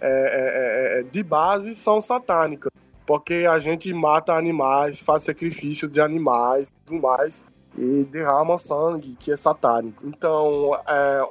é, 0.00 1.02
de 1.10 1.22
base 1.22 1.74
são 1.74 1.98
satânicas, 2.00 2.70
porque 3.08 3.46
a 3.50 3.58
gente 3.58 3.90
mata 3.94 4.34
animais, 4.34 5.00
faz 5.00 5.22
sacrifício 5.22 5.88
de 5.88 5.98
animais, 5.98 6.70
tudo 6.84 7.00
mais 7.00 7.46
e 7.74 8.04
derrama 8.04 8.58
sangue, 8.58 9.16
que 9.18 9.32
é 9.32 9.36
satânico. 9.36 10.06
Então, 10.06 10.78
é, 10.86 11.22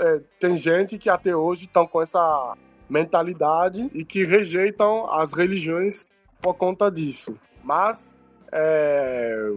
é, 0.00 0.20
tem 0.40 0.56
gente 0.56 0.96
que 0.96 1.10
até 1.10 1.36
hoje 1.36 1.66
estão 1.66 1.86
com 1.86 2.00
essa 2.00 2.56
mentalidade 2.88 3.90
e 3.92 4.02
que 4.02 4.24
rejeitam 4.24 5.10
as 5.10 5.34
religiões 5.34 6.06
por 6.40 6.54
conta 6.54 6.90
disso. 6.90 7.36
Mas 7.62 8.16
é, 8.50 9.52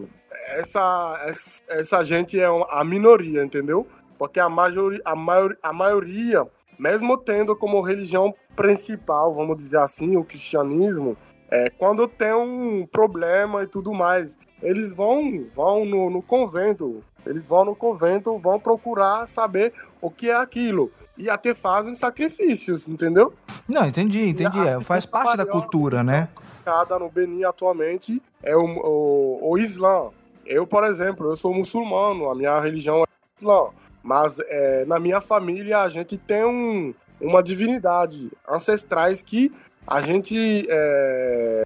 essa, 0.55 1.31
essa 1.69 2.03
gente 2.03 2.37
é 2.37 2.47
a 2.71 2.83
minoria, 2.83 3.41
entendeu? 3.43 3.87
Porque 4.17 4.39
a, 4.39 4.49
maioria, 4.49 5.01
a, 5.05 5.15
maior, 5.15 5.55
a 5.63 5.71
maioria, 5.71 6.45
mesmo 6.77 7.17
tendo 7.17 7.55
como 7.55 7.79
religião 7.79 8.33
principal, 8.55 9.33
vamos 9.33 9.55
dizer 9.55 9.77
assim, 9.77 10.17
o 10.17 10.25
cristianismo, 10.25 11.15
é, 11.49 11.69
quando 11.69 12.07
tem 12.07 12.33
um 12.33 12.85
problema 12.85 13.63
e 13.63 13.67
tudo 13.67 13.93
mais, 13.93 14.37
eles 14.61 14.91
vão, 14.91 15.45
vão 15.55 15.85
no, 15.85 16.09
no 16.09 16.21
convento, 16.21 17.03
eles 17.25 17.47
vão 17.47 17.65
no 17.65 17.75
convento, 17.75 18.37
vão 18.37 18.59
procurar 18.59 19.27
saber 19.27 19.73
o 20.01 20.09
que 20.09 20.29
é 20.29 20.35
aquilo. 20.35 20.91
E 21.17 21.29
até 21.29 21.53
fazem 21.53 21.95
sacrifícios, 21.95 22.87
entendeu? 22.87 23.33
Não, 23.67 23.85
entendi, 23.85 24.29
entendi. 24.29 24.59
É, 24.59 24.79
faz 24.81 25.05
parte 25.05 25.37
da 25.37 25.45
cultura, 25.45 26.03
né? 26.03 26.29
Cada 26.63 26.99
no 26.99 27.09
Benin 27.09 27.43
atualmente 27.43 28.21
é 28.43 28.55
o, 28.55 28.65
o, 28.65 29.51
o 29.51 29.57
Islã. 29.57 30.09
Eu, 30.45 30.67
por 30.67 30.83
exemplo, 30.83 31.29
eu 31.29 31.35
sou 31.35 31.53
muçulmano, 31.53 32.29
a 32.29 32.35
minha 32.35 32.59
religião 32.59 33.03
é 33.03 33.07
Islã. 33.37 33.69
Mas 34.03 34.39
é, 34.39 34.85
na 34.85 34.99
minha 34.99 35.19
família 35.19 35.79
a 35.79 35.89
gente 35.89 36.17
tem 36.17 36.45
um, 36.45 36.93
uma 37.19 37.41
divindade 37.41 38.31
ancestrais 38.47 39.21
que 39.21 39.51
a 39.88 40.01
gente 40.01 40.67
é, 40.69 41.63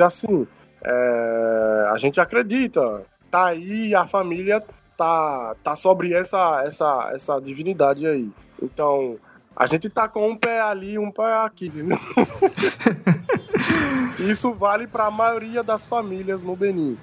assim, 0.00 0.46
é, 0.82 1.88
a 1.90 1.96
gente 1.98 2.20
acredita. 2.20 3.02
Tá 3.30 3.46
aí 3.46 3.94
a 3.94 4.06
família 4.06 4.62
tá, 4.96 5.56
tá 5.62 5.74
sobre 5.74 6.12
essa, 6.14 6.62
essa, 6.64 7.10
essa 7.12 7.40
divindade 7.40 8.06
aí. 8.06 8.30
Então, 8.62 9.18
a 9.56 9.66
gente 9.66 9.88
tá 9.88 10.08
com 10.08 10.30
um 10.30 10.36
pé 10.36 10.60
ali, 10.60 10.98
um 10.98 11.10
pé 11.10 11.34
aqui, 11.44 11.68
né? 11.70 11.98
Isso 14.18 14.54
vale 14.54 14.86
para 14.86 15.06
a 15.06 15.10
maioria 15.10 15.62
das 15.62 15.84
famílias 15.84 16.42
no 16.44 16.54
Benin. 16.54 16.96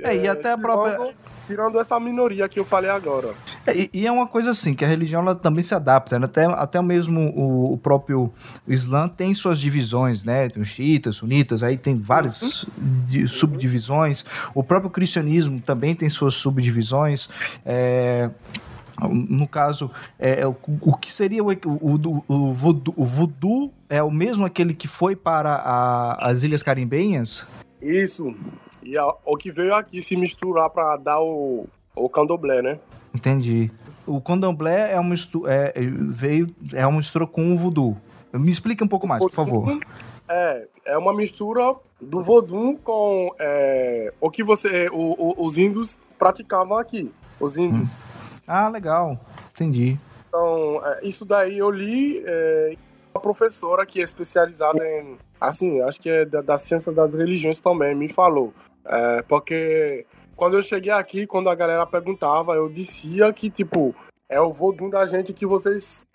É, 0.00 0.16
e 0.16 0.28
até 0.28 0.52
a 0.52 0.58
própria 0.58 1.14
tirando 1.46 1.78
essa 1.78 1.98
minoria 2.00 2.48
que 2.48 2.58
eu 2.58 2.64
falei 2.64 2.90
agora. 2.90 3.34
É, 3.66 3.76
e, 3.76 3.90
e, 3.92 4.06
é 4.06 4.12
uma 4.12 4.26
coisa 4.26 4.50
assim, 4.50 4.74
que 4.74 4.84
a 4.84 4.88
religião 4.88 5.22
ela 5.22 5.34
também 5.34 5.62
se 5.62 5.74
adapta, 5.74 6.18
né? 6.18 6.26
até, 6.26 6.44
até 6.44 6.82
mesmo 6.82 7.20
o, 7.30 7.74
o 7.74 7.78
próprio 7.78 8.32
Islã 8.66 9.08
tem 9.08 9.34
suas 9.34 9.60
divisões, 9.60 10.24
né? 10.24 10.48
Tem 10.48 10.62
os 10.62 10.68
xiitas, 10.68 11.16
sunitas, 11.16 11.62
aí 11.62 11.76
tem 11.76 11.96
várias 11.96 12.64
uhum. 12.64 13.26
subdivisões. 13.28 14.24
O 14.54 14.62
próprio 14.62 14.90
cristianismo 14.90 15.60
também 15.60 15.94
tem 15.94 16.08
suas 16.08 16.34
subdivisões. 16.34 17.28
É, 17.64 18.30
no 19.08 19.46
caso, 19.46 19.90
é, 20.18 20.40
é, 20.40 20.46
o, 20.46 20.56
o 20.80 20.96
que 20.96 21.12
seria 21.12 21.44
o, 21.44 21.50
o, 21.50 22.24
o, 22.28 22.54
voodoo, 22.54 22.94
o 22.96 23.04
voodoo 23.04 23.72
é 23.88 24.02
o 24.02 24.10
mesmo 24.10 24.44
aquele 24.44 24.74
que 24.74 24.88
foi 24.88 25.14
para 25.14 25.54
a, 25.54 26.30
as 26.30 26.42
Ilhas 26.42 26.62
Carimbenhas? 26.62 27.46
Isso. 27.80 28.34
E 28.86 28.96
a, 28.96 29.04
o 29.24 29.36
que 29.36 29.50
veio 29.50 29.74
aqui 29.74 30.00
se 30.00 30.16
misturar 30.16 30.70
para 30.70 30.96
dar 30.96 31.20
o, 31.20 31.66
o 31.94 32.08
candomblé, 32.08 32.62
né? 32.62 32.78
Entendi. 33.12 33.68
O 34.06 34.20
candomblé 34.20 34.92
é 34.92 35.00
uma 35.00 35.14
é, 35.48 35.72
veio 36.08 36.46
é 36.72 36.86
uma 36.86 36.98
mistura 36.98 37.26
com 37.26 37.52
o 37.52 37.58
voodoo. 37.58 37.96
Me 38.32 38.50
explica 38.50 38.84
um 38.84 38.88
pouco 38.88 39.08
mais, 39.08 39.20
por 39.20 39.32
favor. 39.32 39.80
É, 40.28 40.68
é 40.84 40.98
uma 40.98 41.12
mistura 41.12 41.74
do 42.00 42.22
voodoo 42.22 42.78
com 42.78 43.34
é, 43.40 44.12
o 44.20 44.30
que 44.30 44.44
você, 44.44 44.88
o, 44.92 45.14
o, 45.18 45.44
os 45.44 45.58
índios 45.58 46.00
praticavam 46.16 46.78
aqui, 46.78 47.10
os 47.40 47.56
índios. 47.56 48.04
Hum. 48.04 48.06
Ah, 48.46 48.68
legal, 48.68 49.18
entendi. 49.52 49.98
Então, 50.28 50.80
é, 50.84 51.00
isso 51.02 51.24
daí 51.24 51.58
eu 51.58 51.70
li 51.70 52.22
é, 52.24 52.76
uma 53.12 53.20
professora 53.20 53.84
que 53.84 54.00
é 54.00 54.04
especializada 54.04 54.86
em, 54.86 55.16
assim, 55.40 55.80
acho 55.82 56.00
que 56.00 56.08
é 56.08 56.24
da, 56.24 56.40
da 56.40 56.58
ciência 56.58 56.92
das 56.92 57.14
religiões 57.14 57.58
também, 57.58 57.94
me 57.94 58.08
falou. 58.08 58.52
É, 58.88 59.22
porque 59.22 60.06
quando 60.34 60.56
eu 60.56 60.62
cheguei 60.62 60.92
aqui, 60.92 61.26
quando 61.26 61.48
a 61.48 61.54
galera 61.54 61.86
perguntava, 61.86 62.54
eu 62.54 62.68
dizia 62.68 63.32
que, 63.32 63.50
tipo, 63.50 63.94
é 64.28 64.40
o 64.40 64.52
vodum 64.52 64.90
da 64.90 65.06
gente 65.06 65.32
que 65.32 65.46
vocês 65.46 66.06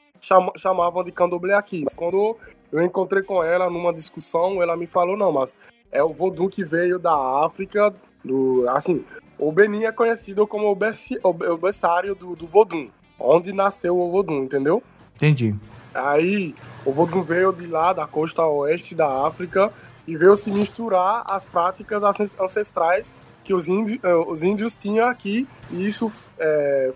chamavam 0.58 1.04
de 1.04 1.12
candomblé 1.12 1.56
aqui. 1.56 1.82
Mas 1.84 1.96
quando 1.96 2.38
eu 2.72 2.82
encontrei 2.84 3.24
com 3.24 3.44
ela 3.44 3.70
numa 3.70 3.94
discussão, 3.94 4.62
ela 4.62 4.78
me 4.78 4.86
falou, 4.86 5.18
não, 5.18 5.32
mas 5.32 5.56
é 5.92 6.04
o 6.04 6.14
vodum 6.14 6.48
que 6.48 6.64
veio 6.64 7.00
da 7.00 7.46
África, 7.46 7.94
do, 8.24 8.66
assim, 8.70 9.04
o 9.38 9.52
Benin 9.52 9.86
é 9.86 9.92
conhecido 9.92 10.46
como 10.46 10.70
o, 10.70 10.76
berci, 10.76 11.20
o 11.24 11.58
berçário 11.58 12.14
do, 12.14 12.36
do 12.36 12.46
vodum, 12.46 12.90
onde 13.20 13.52
nasceu 13.52 13.98
o 13.98 14.10
vodum, 14.10 14.44
entendeu? 14.44 14.84
Entendi. 15.16 15.56
Aí, 15.94 16.56
o 16.86 16.94
vodum 16.94 17.22
veio 17.22 17.52
de 17.52 17.68
lá, 17.68 17.92
da 17.92 18.08
costa 18.08 18.46
oeste 18.46 18.96
da 18.96 19.26
África, 19.28 19.74
e 20.08 20.16
veio 20.16 20.36
se 20.36 20.52
misturar 20.52 21.24
as 21.28 21.46
práticas 21.46 22.04
ancestrais 22.40 23.14
que 23.44 23.54
os 23.54 23.68
índios, 23.68 24.00
eh, 24.04 24.14
os 24.14 24.44
índios 24.44 24.76
tinham 24.76 25.08
aqui, 25.08 25.48
e 25.72 25.86
isso, 25.86 26.12
é, 26.38 26.94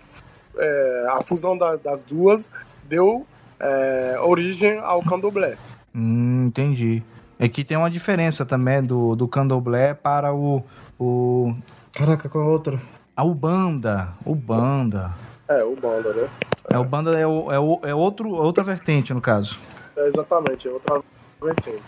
é, 0.56 1.06
a 1.10 1.22
fusão 1.22 1.56
da, 1.56 1.76
das 1.76 2.02
duas 2.02 2.50
deu 2.84 3.26
é, 3.58 4.16
origem 4.20 4.78
ao 4.78 5.02
candomblé. 5.02 5.56
Hum, 5.94 6.46
entendi. 6.46 7.02
É 7.38 7.48
que 7.48 7.64
tem 7.64 7.76
uma 7.76 7.90
diferença 7.90 8.46
também 8.46 8.82
do, 8.82 9.14
do 9.14 9.28
candomblé 9.28 9.94
para 9.94 10.32
o, 10.32 10.62
o... 10.98 11.54
Caraca, 11.92 12.28
qual 12.28 12.44
é 12.44 12.46
outro? 12.46 12.80
A 13.14 13.24
Ubanda. 13.24 14.08
Ubanda. 14.24 15.12
É, 15.48 15.64
Ubanda, 15.64 16.12
né? 16.12 16.28
É, 16.70 16.74
é 16.74 16.78
Ubanda 16.78 17.18
é, 17.18 17.26
o, 17.26 17.52
é, 17.52 17.58
o, 17.58 17.80
é 17.82 17.94
outro, 17.94 18.30
outra 18.30 18.64
vertente, 18.64 19.12
no 19.12 19.20
caso. 19.20 19.58
É, 19.96 20.08
exatamente, 20.08 20.68
é 20.68 20.70
outra 20.70 21.02
vertente. 21.42 21.82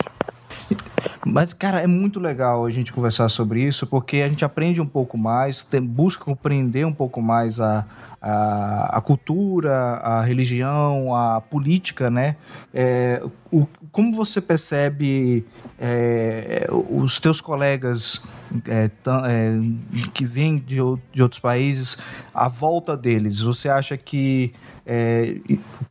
Mas, 1.25 1.53
cara, 1.53 1.81
é 1.81 1.87
muito 1.87 2.19
legal 2.21 2.65
a 2.65 2.71
gente 2.71 2.93
conversar 2.93 3.29
sobre 3.29 3.63
isso, 3.63 3.87
porque 3.87 4.19
a 4.19 4.29
gente 4.29 4.45
aprende 4.45 4.81
um 4.81 4.87
pouco 4.87 5.17
mais, 5.17 5.63
tem, 5.63 5.81
busca 5.81 6.25
compreender 6.25 6.87
um 6.87 6.93
pouco 6.93 7.21
mais 7.21 7.61
a, 7.61 7.85
a, 8.21 8.99
a, 8.99 9.01
cultura, 9.01 9.75
a 9.75 10.23
religião, 10.23 11.15
a 11.15 11.41
política, 11.41 12.11
né? 12.11 12.37
É, 12.73 13.23
o, 13.51 13.67
como 13.93 14.13
você 14.13 14.41
percebe 14.41 15.45
é, 15.79 16.67
os 16.71 17.19
teus 17.19 17.41
colegas 17.41 18.27
é, 18.67 18.91
é, 19.27 20.11
que 20.13 20.25
vêm 20.25 20.59
de, 20.59 20.77
de 21.13 21.23
outros 21.23 21.41
países, 21.41 21.99
a 22.35 22.49
volta 22.49 22.97
deles? 22.97 23.41
Você 23.41 23.69
acha 23.69 23.97
que 23.97 24.53
é, 24.91 25.37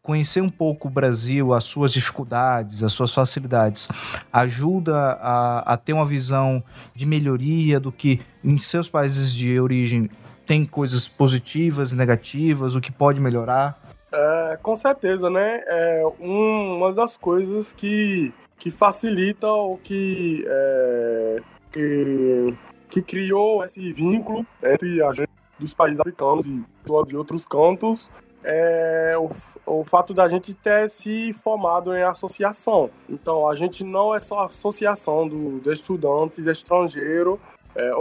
conhecer 0.01 0.41
um 0.41 0.49
pouco 0.49 0.87
o 0.87 0.91
Brasil, 0.91 1.53
as 1.53 1.63
suas 1.63 1.93
dificuldades, 1.93 2.83
as 2.83 2.93
suas 2.93 3.13
facilidades, 3.13 3.87
ajuda 4.33 4.96
a, 4.97 5.59
a 5.73 5.77
ter 5.77 5.93
uma 5.93 6.05
visão 6.05 6.63
de 6.95 7.05
melhoria 7.05 7.79
do 7.79 7.91
que 7.91 8.19
em 8.43 8.57
seus 8.57 8.89
países 8.89 9.33
de 9.33 9.59
origem 9.59 10.09
tem 10.45 10.65
coisas 10.65 11.07
positivas 11.07 11.91
e 11.91 11.95
negativas, 11.95 12.75
o 12.75 12.81
que 12.81 12.91
pode 12.91 13.19
melhorar? 13.19 13.79
É, 14.11 14.57
com 14.61 14.75
certeza, 14.75 15.29
né? 15.29 15.61
É 15.67 16.03
um, 16.19 16.77
uma 16.77 16.93
das 16.93 17.17
coisas 17.17 17.73
que, 17.73 18.33
que 18.57 18.71
facilita 18.71 19.51
o 19.51 19.77
que, 19.77 20.45
é, 20.47 21.37
que, 21.71 22.55
que 22.89 23.01
criou 23.01 23.63
esse 23.65 23.91
vínculo 23.91 24.45
entre 24.63 25.03
a 25.03 25.11
gente 25.13 25.29
dos 25.59 25.73
países 25.73 25.99
africanos 25.99 26.47
e 26.47 26.63
de 27.05 27.17
outros 27.17 27.45
cantos 27.45 28.09
é 28.43 29.15
o, 29.17 29.29
o 29.65 29.83
fato 29.83 30.13
da 30.13 30.27
gente 30.27 30.53
ter 30.53 30.89
se 30.89 31.33
formado 31.33 31.95
em 31.95 32.03
associação. 32.03 32.89
Então, 33.09 33.47
a 33.47 33.55
gente 33.55 33.83
não 33.83 34.13
é 34.15 34.19
só 34.19 34.45
associação 34.45 35.27
do, 35.27 35.59
de 35.59 35.71
estudantes 35.71 36.45
estrangeiros 36.45 37.39
é, 37.75 37.91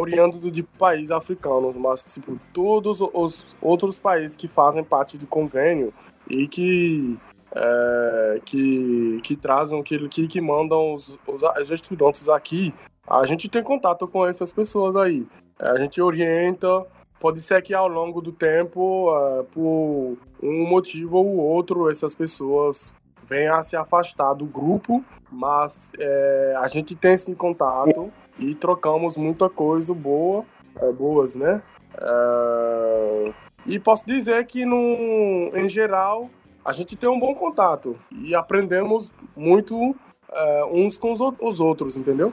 de 0.50 0.62
países 0.62 1.10
africanos, 1.10 1.76
mas 1.76 2.02
tipo, 2.02 2.38
todos 2.52 3.00
os 3.00 3.54
outros 3.60 3.98
países 3.98 4.34
que 4.34 4.48
fazem 4.48 4.82
parte 4.82 5.18
do 5.18 5.26
convênio 5.26 5.92
e 6.28 6.48
que 6.48 7.18
é, 7.54 8.40
que, 8.44 9.20
que 9.22 9.36
trazem, 9.36 9.82
que, 9.82 10.08
que, 10.08 10.28
que 10.28 10.40
mandam 10.40 10.94
os, 10.94 11.18
os, 11.26 11.70
estudantes 11.70 12.28
aqui, 12.28 12.74
a 13.06 13.24
gente 13.24 13.48
tem 13.48 13.62
contato 13.62 14.06
com 14.06 14.26
essas 14.26 14.52
pessoas 14.52 14.94
aí. 14.94 15.26
A 15.58 15.76
gente 15.76 16.00
orienta, 16.02 16.86
pode 17.18 17.40
ser 17.40 17.62
que 17.62 17.74
ao 17.74 17.88
longo 17.88 18.20
do 18.20 18.32
tempo, 18.32 19.10
é, 19.16 19.42
por 19.44 20.16
um 20.42 20.68
motivo 20.68 21.18
ou 21.18 21.36
outro, 21.36 21.90
essas 21.90 22.14
pessoas 22.14 22.94
venham 23.26 23.56
a 23.56 23.62
se 23.62 23.76
afastar 23.76 24.34
do 24.34 24.46
grupo, 24.46 25.04
mas 25.30 25.90
é, 25.98 26.54
a 26.58 26.68
gente 26.68 26.94
tem 26.94 27.14
esse 27.14 27.34
contato 27.34 28.12
e 28.38 28.54
trocamos 28.54 29.16
muita 29.16 29.48
coisa 29.48 29.92
boa, 29.92 30.44
é, 30.76 30.92
boas, 30.92 31.34
né? 31.34 31.62
É, 31.98 33.32
e 33.66 33.78
posso 33.78 34.06
dizer 34.06 34.44
que, 34.46 34.64
no, 34.64 35.50
em 35.54 35.68
geral, 35.68 36.30
a 36.64 36.72
gente 36.72 36.96
tem 36.96 37.08
um 37.08 37.18
bom 37.18 37.34
contato 37.34 37.98
e 38.12 38.34
aprendemos 38.34 39.12
muito 39.36 39.94
é, 40.32 40.64
uns 40.66 40.96
com 40.96 41.12
os 41.12 41.60
outros, 41.60 41.96
entendeu? 41.96 42.32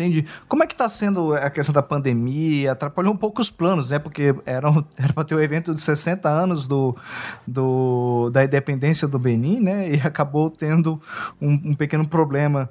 Entendi. 0.00 0.26
Como 0.48 0.64
é 0.64 0.66
que 0.66 0.72
está 0.72 0.88
sendo 0.88 1.34
a 1.34 1.50
questão 1.50 1.74
da 1.74 1.82
pandemia? 1.82 2.72
Atrapalhou 2.72 3.12
um 3.12 3.16
pouco 3.16 3.42
os 3.42 3.50
planos, 3.50 3.90
né? 3.90 3.98
Porque 3.98 4.34
era, 4.46 4.68
era 4.96 5.12
para 5.12 5.24
ter 5.24 5.34
o 5.34 5.40
evento 5.40 5.74
de 5.74 5.82
60 5.82 6.26
anos 6.26 6.66
do, 6.66 6.96
do, 7.46 8.30
da 8.30 8.42
independência 8.42 9.06
do 9.06 9.18
Benin, 9.18 9.60
né? 9.60 9.90
E 9.90 10.00
acabou 10.06 10.50
tendo 10.50 11.00
um, 11.40 11.52
um 11.52 11.74
pequeno 11.74 12.08
problema 12.08 12.70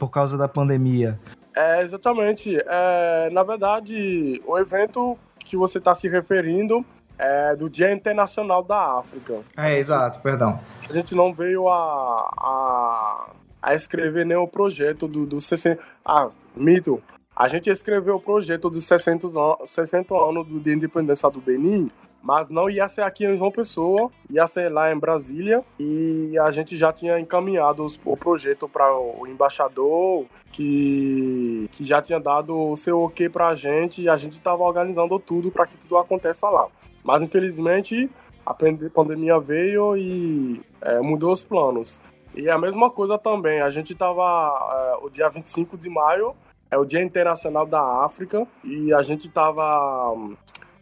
por 0.00 0.08
causa 0.08 0.36
da 0.36 0.48
pandemia. 0.48 1.16
É, 1.56 1.82
exatamente. 1.82 2.58
É, 2.66 3.30
na 3.30 3.44
verdade, 3.44 4.42
o 4.44 4.58
evento 4.58 5.16
que 5.38 5.56
você 5.56 5.78
está 5.78 5.94
se 5.94 6.08
referindo 6.08 6.84
é 7.16 7.54
do 7.54 7.70
Dia 7.70 7.92
Internacional 7.92 8.64
da 8.64 8.98
África. 8.98 9.42
É, 9.56 9.78
exato, 9.78 10.18
perdão. 10.18 10.58
A 10.90 10.92
gente 10.92 11.14
não 11.14 11.32
veio 11.32 11.68
a, 11.68 12.28
a, 12.36 13.26
a 13.64 13.74
escrever 13.74 14.26
nem 14.26 14.36
o 14.36 14.46
projeto 14.46 15.08
do, 15.08 15.24
do 15.24 15.40
60. 15.40 15.82
Ah, 16.04 16.28
mito. 16.54 17.02
A 17.34 17.48
gente 17.48 17.68
escreveu 17.68 18.16
o 18.16 18.20
projeto 18.20 18.70
dos 18.70 18.84
60, 18.84 19.26
60 19.66 20.14
anos 20.14 20.62
da 20.62 20.72
Independência 20.72 21.28
do 21.28 21.40
Benin 21.40 21.90
mas 22.24 22.48
não 22.48 22.70
ia 22.70 22.88
ser 22.88 23.02
aqui 23.02 23.26
em 23.26 23.36
João 23.36 23.52
Pessoa, 23.52 24.10
ia 24.30 24.46
ser 24.46 24.70
lá 24.70 24.90
em 24.90 24.98
Brasília 24.98 25.62
e 25.78 26.38
a 26.38 26.50
gente 26.50 26.74
já 26.74 26.90
tinha 26.90 27.20
encaminhado 27.20 27.84
os, 27.84 28.00
o 28.02 28.16
projeto 28.16 28.66
para 28.66 28.90
o 28.96 29.26
embaixador 29.26 30.24
que, 30.50 31.68
que 31.72 31.84
já 31.84 32.00
tinha 32.00 32.18
dado 32.18 32.70
o 32.70 32.76
seu 32.76 33.02
ok 33.02 33.28
para 33.28 33.48
a 33.48 33.54
gente 33.54 34.00
e 34.00 34.08
a 34.08 34.16
gente 34.16 34.32
estava 34.32 34.62
organizando 34.62 35.18
tudo 35.18 35.50
para 35.50 35.66
que 35.66 35.76
tudo 35.76 35.98
aconteça 35.98 36.48
lá. 36.48 36.66
Mas 37.04 37.22
infelizmente 37.22 38.10
a 38.46 38.54
pandemia 38.54 39.38
veio 39.38 39.94
e 39.94 40.62
é, 40.80 41.00
mudou 41.00 41.30
os 41.30 41.42
planos. 41.42 42.00
E 42.34 42.50
a 42.50 42.58
mesma 42.58 42.90
coisa 42.90 43.16
também, 43.16 43.60
a 43.60 43.70
gente 43.70 43.92
estava 43.92 44.96
é, 45.00 45.04
o 45.04 45.08
dia 45.08 45.28
25 45.28 45.78
de 45.78 45.88
maio 45.88 46.34
é 46.70 46.76
o 46.76 46.84
Dia 46.84 47.00
Internacional 47.00 47.64
da 47.64 48.04
África 48.04 48.44
e 48.64 48.92
a 48.92 49.00
gente 49.02 49.28
estava 49.28 50.16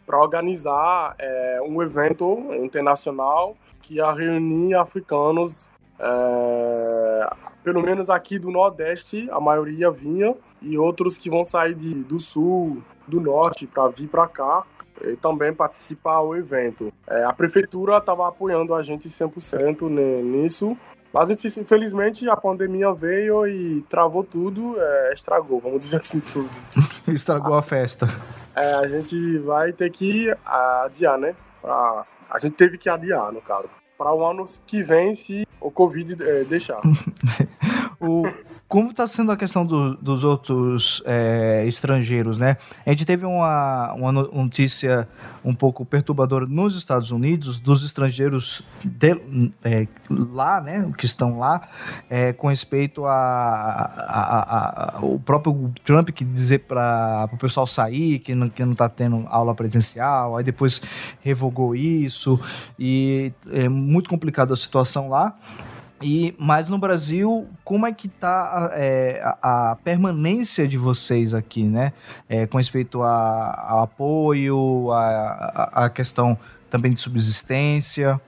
para 0.05 0.19
organizar 0.19 1.15
é, 1.19 1.59
um 1.63 1.81
evento 1.83 2.51
internacional 2.55 3.55
que 3.81 3.95
ia 3.95 4.11
reunir 4.11 4.73
africanos, 4.73 5.69
é, 5.99 7.29
pelo 7.63 7.81
menos 7.81 8.09
aqui 8.09 8.39
do 8.39 8.49
Nordeste, 8.49 9.29
a 9.31 9.39
maioria 9.39 9.91
vinha, 9.91 10.35
e 10.61 10.77
outros 10.77 11.17
que 11.17 11.29
vão 11.29 11.43
sair 11.43 11.75
de, 11.75 11.93
do 11.93 12.17
Sul, 12.17 12.81
do 13.07 13.19
Norte, 13.19 13.67
para 13.67 13.87
vir 13.89 14.07
para 14.07 14.27
cá 14.27 14.63
e 15.01 15.15
também 15.17 15.53
participar 15.53 16.21
do 16.21 16.35
evento. 16.35 16.91
É, 17.05 17.23
a 17.23 17.33
prefeitura 17.33 17.97
estava 17.97 18.27
apoiando 18.27 18.73
a 18.73 18.81
gente 18.81 19.09
100% 19.09 19.89
nisso, 20.23 20.77
mas 21.13 21.29
infelizmente 21.29 22.27
a 22.27 22.35
pandemia 22.35 22.91
veio 22.91 23.45
e 23.45 23.81
travou 23.87 24.23
tudo, 24.23 24.75
é, 24.79 25.13
estragou, 25.13 25.59
vamos 25.59 25.79
dizer 25.79 25.97
assim 25.97 26.19
tudo. 26.19 26.49
estragou 27.07 27.53
a 27.53 27.61
festa. 27.61 28.07
É, 28.55 28.73
a 28.73 28.87
gente 28.87 29.37
vai 29.39 29.71
ter 29.71 29.91
que 29.91 30.33
adiar, 30.43 31.19
né? 31.19 31.35
Pra... 31.61 32.05
A 32.29 32.39
gente 32.39 32.55
teve 32.55 32.79
que 32.79 32.89
adiar, 32.89 33.31
no 33.31 33.41
caso. 33.41 33.69
Para 33.95 34.11
o 34.11 34.25
ano 34.25 34.43
que 34.65 34.81
vem, 34.81 35.13
se 35.13 35.45
o 35.61 35.69
Covid 35.69 36.17
é, 36.19 36.43
deixar. 36.43 36.81
o, 38.03 38.23
como 38.67 38.89
está 38.89 39.07
sendo 39.07 39.31
a 39.31 39.37
questão 39.37 39.65
do, 39.65 39.95
dos 39.95 40.23
outros 40.23 41.01
é, 41.05 41.63
estrangeiros, 41.67 42.37
né? 42.37 42.57
A 42.85 42.89
gente 42.89 43.05
teve 43.05 43.25
uma, 43.25 43.93
uma 43.93 44.11
notícia 44.11 45.07
um 45.45 45.53
pouco 45.53 45.85
perturbadora 45.85 46.45
nos 46.45 46.75
Estados 46.75 47.11
Unidos 47.11 47.59
dos 47.59 47.83
estrangeiros 47.83 48.63
de, 48.83 49.15
é, 49.63 49.87
lá, 50.09 50.59
né? 50.59 50.91
Que 50.97 51.05
estão 51.05 51.39
lá, 51.39 51.69
é, 52.09 52.33
com 52.33 52.47
respeito 52.47 53.05
a, 53.05 53.13
a, 53.13 54.39
a, 54.39 54.97
a, 54.97 55.05
o 55.05 55.19
próprio 55.19 55.71
Trump 55.85 56.09
que 56.09 56.25
dizer 56.25 56.59
para 56.59 57.29
o 57.31 57.37
pessoal 57.37 57.65
sair, 57.67 58.19
que 58.19 58.35
não, 58.35 58.49
que 58.49 58.65
não 58.65 58.73
está 58.73 58.89
tendo 58.89 59.25
aula 59.27 59.55
presencial, 59.55 60.35
aí 60.35 60.43
depois 60.43 60.81
revogou 61.21 61.75
isso 61.75 62.39
e 62.77 63.31
é 63.51 63.69
muito 63.69 64.09
complicada 64.09 64.53
a 64.53 64.57
situação 64.57 65.09
lá. 65.09 65.37
E, 66.03 66.35
mas 66.37 66.67
no 66.67 66.77
Brasil, 66.77 67.47
como 67.63 67.87
é 67.87 67.93
que 67.93 68.07
está 68.07 68.71
é, 68.73 69.21
a, 69.23 69.71
a, 69.71 69.75
permanência 69.77 70.67
de 70.67 70.77
vocês 70.77 71.33
aqui, 71.33 71.63
né? 71.63 71.93
É, 72.27 72.45
com 72.45 72.57
respeito 72.57 73.01
ao 73.01 73.83
apoio, 73.83 74.91
a, 74.91 75.85
a, 75.85 75.89
questão 75.89 76.37
também 76.69 76.93
de 76.93 76.99
subsistência? 76.99 78.19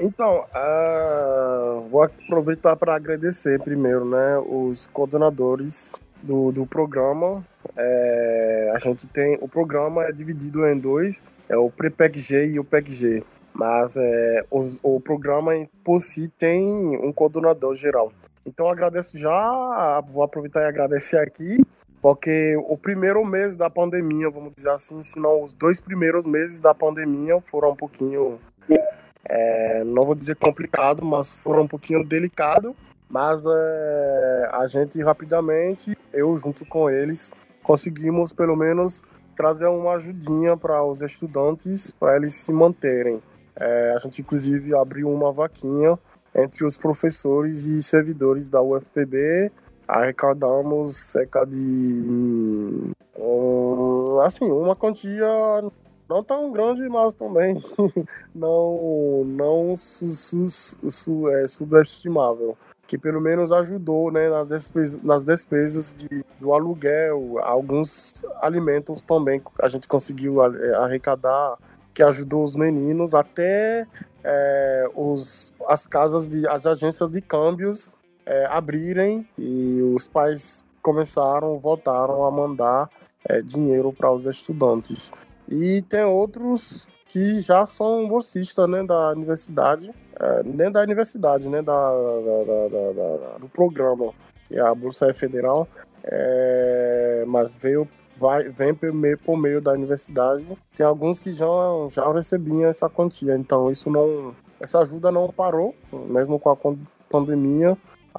Então, 0.00 0.44
uh, 0.54 1.88
vou 1.88 2.02
aproveitar 2.02 2.74
para 2.74 2.96
agradecer 2.96 3.60
primeiro, 3.60 4.04
né, 4.04 4.38
os 4.38 4.88
coordenadores 4.88 5.92
do, 6.20 6.50
do 6.50 6.66
programa. 6.66 7.44
É, 7.76 8.72
a 8.74 8.78
gente 8.80 9.06
tem, 9.06 9.38
o 9.40 9.48
programa 9.48 10.04
é 10.04 10.12
dividido 10.12 10.66
em 10.66 10.76
dois, 10.76 11.22
é 11.48 11.56
o 11.56 11.70
Pre-PEC-G 11.70 12.48
e 12.48 12.58
o 12.58 12.64
PEC-G 12.64 13.22
mas 13.58 13.96
é, 13.96 14.44
o 14.50 15.00
programa 15.00 15.52
por 15.82 15.98
si 15.98 16.28
tem 16.28 16.64
um 16.96 17.12
coordenador 17.12 17.74
geral. 17.74 18.12
Então 18.46 18.68
agradeço 18.68 19.18
já, 19.18 20.00
vou 20.08 20.22
aproveitar 20.22 20.62
e 20.62 20.66
agradecer 20.66 21.18
aqui, 21.18 21.58
porque 22.00 22.56
o 22.68 22.78
primeiro 22.78 23.24
mês 23.24 23.56
da 23.56 23.68
pandemia, 23.68 24.30
vamos 24.30 24.54
dizer 24.54 24.70
assim, 24.70 25.02
se 25.02 25.18
não 25.18 25.42
os 25.42 25.52
dois 25.52 25.80
primeiros 25.80 26.24
meses 26.24 26.60
da 26.60 26.72
pandemia 26.72 27.40
foram 27.46 27.70
um 27.70 27.76
pouquinho, 27.76 28.38
é, 29.24 29.82
não 29.82 30.06
vou 30.06 30.14
dizer 30.14 30.36
complicado, 30.36 31.04
mas 31.04 31.32
foram 31.32 31.62
um 31.62 31.68
pouquinho 31.68 32.04
delicado, 32.04 32.76
mas 33.10 33.44
é, 33.44 34.50
a 34.52 34.68
gente 34.68 35.02
rapidamente, 35.02 35.98
eu 36.12 36.36
junto 36.38 36.64
com 36.64 36.88
eles, 36.88 37.32
conseguimos 37.60 38.32
pelo 38.32 38.54
menos 38.54 39.02
trazer 39.34 39.66
uma 39.66 39.94
ajudinha 39.94 40.56
para 40.56 40.82
os 40.84 41.02
estudantes, 41.02 41.90
para 41.90 42.16
eles 42.16 42.34
se 42.34 42.52
manterem. 42.52 43.20
É, 43.58 43.94
a 43.96 43.98
gente, 43.98 44.22
inclusive, 44.22 44.74
abriu 44.74 45.10
uma 45.10 45.32
vaquinha 45.32 45.98
entre 46.34 46.64
os 46.64 46.76
professores 46.76 47.66
e 47.66 47.82
servidores 47.82 48.48
da 48.48 48.62
UFPB. 48.62 49.50
Arrecadamos 49.86 50.96
cerca 50.96 51.44
de. 51.44 52.04
Um, 53.18 54.18
assim, 54.20 54.50
uma 54.50 54.76
quantia 54.76 55.26
não 56.08 56.22
tão 56.22 56.52
grande, 56.52 56.88
mas 56.88 57.14
também 57.14 57.60
não, 58.34 59.24
não 59.24 59.74
su, 59.74 60.08
su, 60.08 60.48
su, 60.88 61.28
é, 61.28 61.46
subestimável. 61.48 62.56
Que 62.86 62.96
pelo 62.96 63.20
menos 63.20 63.52
ajudou 63.52 64.10
né, 64.10 64.30
nas, 64.30 64.48
despesas, 64.48 65.02
nas 65.02 65.24
despesas 65.24 65.92
de, 65.92 66.24
do 66.40 66.54
aluguel, 66.54 67.38
alguns 67.42 68.12
alimentos 68.40 69.02
também 69.02 69.42
a 69.60 69.68
gente 69.68 69.86
conseguiu 69.86 70.40
arrecadar 70.40 71.58
que 71.98 72.02
ajudou 72.04 72.44
os 72.44 72.54
meninos 72.54 73.12
até 73.12 73.84
é, 74.22 74.88
os, 74.94 75.52
as 75.66 75.84
casas 75.84 76.28
de 76.28 76.46
as 76.46 76.64
agências 76.64 77.10
de 77.10 77.20
câmbios 77.20 77.90
é, 78.24 78.46
abrirem 78.46 79.28
e 79.36 79.82
os 79.82 80.06
pais 80.06 80.64
começaram 80.80 81.58
voltaram 81.58 82.24
a 82.24 82.30
mandar 82.30 82.88
é, 83.28 83.40
dinheiro 83.42 83.92
para 83.92 84.12
os 84.12 84.26
estudantes. 84.26 85.10
E 85.48 85.82
tem 85.88 86.04
outros 86.04 86.88
que 87.08 87.40
já 87.40 87.66
são 87.66 88.06
bolsistas 88.06 88.70
né, 88.70 88.84
da 88.84 89.10
universidade 89.10 89.90
é, 90.20 90.42
nem 90.44 90.70
da 90.70 90.82
universidade 90.82 91.48
né 91.48 91.62
da, 91.62 91.90
da, 91.90 92.68
da, 92.68 92.92
da, 92.92 93.38
do 93.38 93.48
programa 93.48 94.12
que 94.46 94.56
a 94.56 94.72
bolsa 94.72 95.10
é 95.10 95.12
federal 95.12 95.66
é, 96.04 97.24
mas 97.26 97.58
veio 97.58 97.88
vai, 98.18 98.48
vem 98.48 98.74
por 98.74 98.92
meio, 98.92 99.18
por 99.18 99.36
meio 99.36 99.60
da 99.60 99.72
universidade. 99.72 100.46
Tem 100.74 100.84
alguns 100.84 101.18
que 101.18 101.32
já, 101.32 101.46
já 101.90 102.10
recebiam 102.12 102.68
essa 102.68 102.88
quantia, 102.88 103.36
então 103.36 103.70
isso 103.70 103.90
não. 103.90 104.34
Essa 104.60 104.80
ajuda 104.80 105.12
não 105.12 105.32
parou, 105.32 105.74
mesmo 105.92 106.38
com 106.38 106.50
a 106.50 106.56
pandemia, 107.08 107.76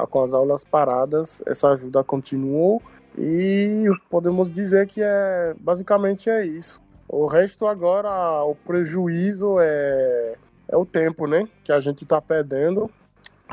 com 0.10 0.24
as 0.24 0.34
aulas 0.34 0.64
paradas, 0.64 1.44
essa 1.46 1.70
ajuda 1.72 2.04
continuou 2.04 2.82
e 3.18 3.90
podemos 4.10 4.50
dizer 4.50 4.88
que 4.88 5.02
é 5.04 5.54
basicamente 5.60 6.30
é 6.30 6.46
isso. 6.46 6.82
O 7.08 7.26
resto 7.28 7.66
agora, 7.66 8.44
o 8.44 8.56
prejuízo 8.56 9.58
é, 9.60 10.36
é 10.68 10.78
o 10.78 10.86
tempo, 10.86 11.26
né? 11.26 11.48
Que 11.64 11.72
a 11.72 11.80
gente 11.80 12.04
está 12.04 12.22
perdendo. 12.22 12.90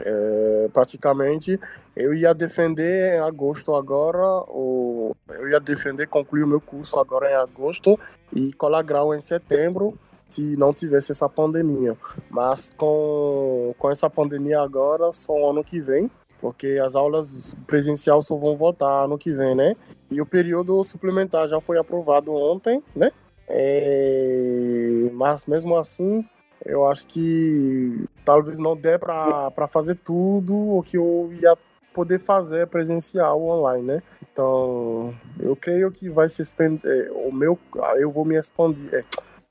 É, 0.04 0.68
praticamente 0.72 1.58
eu 1.94 2.12
ia 2.12 2.34
defender 2.34 3.14
em 3.14 3.20
agosto 3.20 3.74
agora, 3.74 4.26
ou 4.48 5.16
eu 5.30 5.48
ia 5.48 5.60
defender, 5.60 6.06
concluir 6.06 6.44
o 6.44 6.48
meu 6.48 6.60
curso 6.60 6.98
agora 6.98 7.30
em 7.30 7.34
agosto 7.34 7.98
e 8.34 8.52
colar 8.52 8.82
grau 8.82 9.14
em 9.14 9.20
setembro, 9.20 9.98
se 10.28 10.56
não 10.56 10.72
tivesse 10.72 11.12
essa 11.12 11.28
pandemia. 11.28 11.96
Mas 12.28 12.70
com, 12.76 13.74
com 13.78 13.90
essa 13.90 14.10
pandemia 14.10 14.60
agora, 14.60 15.12
só 15.12 15.50
ano 15.50 15.64
que 15.64 15.80
vem, 15.80 16.10
porque 16.38 16.78
as 16.84 16.94
aulas 16.94 17.54
presencial 17.66 18.20
só 18.20 18.36
vão 18.36 18.56
voltar 18.56 19.04
ano 19.04 19.16
que 19.16 19.32
vem, 19.32 19.54
né? 19.54 19.74
E 20.10 20.20
o 20.20 20.26
período 20.26 20.82
suplementar 20.84 21.48
já 21.48 21.60
foi 21.60 21.78
aprovado 21.78 22.34
ontem, 22.34 22.82
né? 22.94 23.10
É... 23.48 25.08
Mas 25.12 25.46
mesmo 25.46 25.76
assim, 25.76 26.24
eu 26.64 26.86
acho 26.86 27.06
que 27.06 28.04
talvez 28.24 28.58
não 28.58 28.76
dê 28.76 28.98
para 28.98 29.68
fazer 29.68 29.94
tudo 29.96 30.54
o 30.54 30.82
que 30.82 30.96
eu 30.96 31.30
ia 31.40 31.56
poder 31.92 32.18
fazer 32.18 32.66
presencial 32.66 33.42
online, 33.42 33.82
né? 33.82 34.02
Então, 34.30 35.14
eu 35.40 35.56
creio 35.56 35.90
que 35.90 36.10
vai 36.10 36.28
se 36.28 36.42
estender, 36.42 37.10
o 37.12 37.32
meu, 37.32 37.58
eu 37.98 38.10
vou 38.10 38.24
me 38.24 38.36
expandir, 38.36 39.06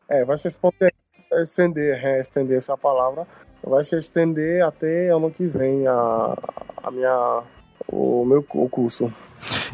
é, 0.10 0.20
é 0.20 0.26
vai 0.26 0.38
se 0.38 0.48
estender, 0.48 0.94
estender, 1.42 2.06
é, 2.06 2.20
estender 2.20 2.58
essa 2.58 2.78
palavra, 2.78 3.26
vai 3.64 3.84
se 3.84 3.96
estender 3.96 4.64
até 4.64 5.10
ano 5.10 5.32
que 5.32 5.48
vem 5.48 5.88
a, 5.88 6.38
a 6.84 6.92
minha, 6.92 7.44
o 7.88 8.24
meu 8.26 8.46
o 8.54 8.70
curso. 8.70 9.12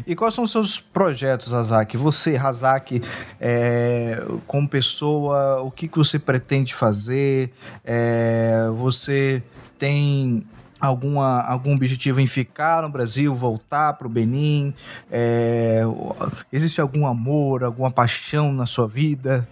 E 0.06 0.14
quais 0.14 0.34
são 0.34 0.44
os 0.44 0.50
seus 0.50 0.78
projetos, 0.78 1.52
Razak? 1.52 1.96
Você, 1.96 2.36
Razak, 2.36 3.02
é, 3.40 4.22
como 4.46 4.68
pessoa, 4.68 5.62
o 5.62 5.70
que, 5.70 5.88
que 5.88 5.96
você 5.96 6.18
pretende 6.18 6.74
fazer? 6.74 7.52
É, 7.84 8.68
você 8.74 9.42
tem 9.78 10.44
alguma, 10.80 11.42
algum 11.42 11.74
objetivo 11.74 12.20
em 12.20 12.26
ficar 12.26 12.82
no 12.82 12.88
Brasil, 12.88 13.34
voltar 13.34 13.92
para 13.94 14.06
o 14.06 14.10
Benin? 14.10 14.74
É, 15.10 15.82
existe 16.52 16.80
algum 16.80 17.06
amor, 17.06 17.62
alguma 17.62 17.90
paixão 17.90 18.52
na 18.52 18.66
sua 18.66 18.88
vida? 18.88 19.48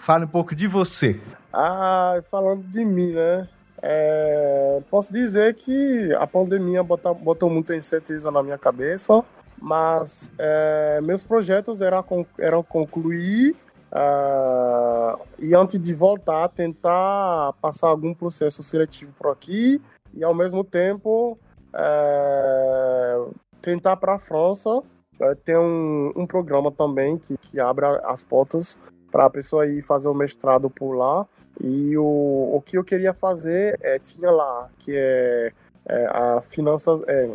Fale 0.00 0.24
um 0.24 0.28
pouco 0.28 0.54
de 0.54 0.66
você. 0.66 1.20
Ah, 1.52 2.20
falando 2.30 2.64
de 2.64 2.84
mim, 2.84 3.12
né? 3.12 3.48
É, 3.82 4.82
posso 4.90 5.12
dizer 5.12 5.54
que 5.54 6.14
a 6.18 6.26
pandemia 6.26 6.82
botou, 6.82 7.14
botou 7.14 7.48
muita 7.48 7.74
incerteza 7.74 8.30
na 8.30 8.42
minha 8.42 8.58
cabeça, 8.58 9.24
mas 9.60 10.32
é, 10.38 11.00
meus 11.02 11.24
projetos 11.24 11.80
eram, 11.80 12.04
eram 12.38 12.62
concluir 12.62 13.56
uh, 13.92 15.20
e 15.38 15.54
antes 15.54 15.78
de 15.78 15.94
voltar 15.94 16.48
tentar 16.48 17.52
passar 17.60 17.88
algum 17.88 18.14
processo 18.14 18.62
seletivo 18.62 19.12
por 19.12 19.30
aqui 19.30 19.80
e 20.14 20.24
ao 20.24 20.34
mesmo 20.34 20.64
tempo 20.64 21.38
é, 21.74 23.24
tentar 23.60 23.96
para 23.96 24.14
a 24.14 24.18
França 24.18 24.82
é, 25.20 25.34
tem 25.34 25.56
um, 25.56 26.12
um 26.16 26.26
programa 26.26 26.72
também 26.72 27.18
que, 27.18 27.36
que 27.36 27.60
abre 27.60 27.86
as 28.04 28.24
portas 28.24 28.78
para 29.10 29.26
a 29.26 29.30
pessoa 29.30 29.66
ir 29.66 29.82
fazer 29.82 30.08
o 30.08 30.14
mestrado 30.14 30.70
por 30.70 30.94
lá 30.94 31.26
e 31.62 31.96
o, 31.98 32.56
o 32.56 32.62
que 32.62 32.78
eu 32.78 32.82
queria 32.82 33.12
fazer 33.12 33.78
é, 33.82 33.98
tinha 33.98 34.30
lá, 34.30 34.70
que 34.78 34.96
é, 34.96 35.52
é 35.86 36.06
a 36.06 36.40
finanças, 36.40 37.02
é, 37.06 37.30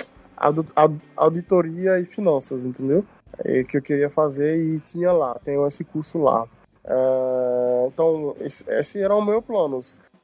auditoria 1.15 1.99
e 1.99 2.05
finanças, 2.05 2.65
entendeu? 2.65 3.05
É, 3.37 3.63
que 3.63 3.77
eu 3.77 3.81
queria 3.81 4.09
fazer 4.09 4.57
e 4.57 4.79
tinha 4.79 5.11
lá, 5.11 5.37
tenho 5.43 5.65
esse 5.67 5.83
curso 5.83 6.17
lá. 6.17 6.47
É, 6.83 7.87
então, 7.87 8.35
esse, 8.39 8.99
era 8.99 9.15
o 9.15 9.23
meu 9.23 9.43
plano, 9.43 9.77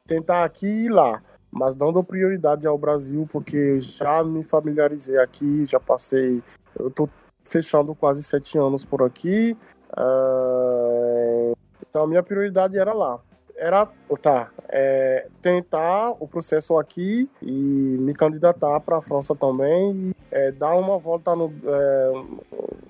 tentar 0.08 0.46
aqui 0.46 0.86
e 0.86 0.90
lá, 0.90 1.22
mas 1.52 1.76
dando 1.76 2.04
prioridade 2.04 2.66
ao 2.66 2.80
Brasil, 2.80 3.28
porque 3.32 3.56
eu 3.56 3.80
já 3.80 4.24
me 4.24 4.42
familiarizei 4.42 5.20
aqui, 5.20 5.66
já 5.68 5.80
passei, 5.80 6.42
eu 6.80 6.90
tô 6.90 7.08
fechando 7.48 7.94
quase 7.94 8.24
sete 8.24 8.58
anos 8.58 8.84
por 8.84 9.04
aqui, 9.04 9.56
é, 9.96 11.54
então 11.88 12.04
a 12.04 12.08
minha 12.08 12.24
prioridade 12.24 12.80
era 12.80 12.94
lá 12.94 13.22
era 13.62 13.88
tá, 14.20 14.50
é, 14.70 15.28
tentar 15.40 16.16
o 16.20 16.28
processo 16.28 16.80
aqui 16.80 17.30
e 17.44 17.96
me 18.00 18.12
candidatar 18.12 18.80
para 18.80 18.98
a 18.98 19.02
França 19.02 19.36
também 19.36 19.92
e 19.92 20.16
é, 20.32 20.52
dar 20.52 20.76
uma 20.76 20.98
volta 20.98 21.36
no 21.36 21.54
é, 21.64 22.12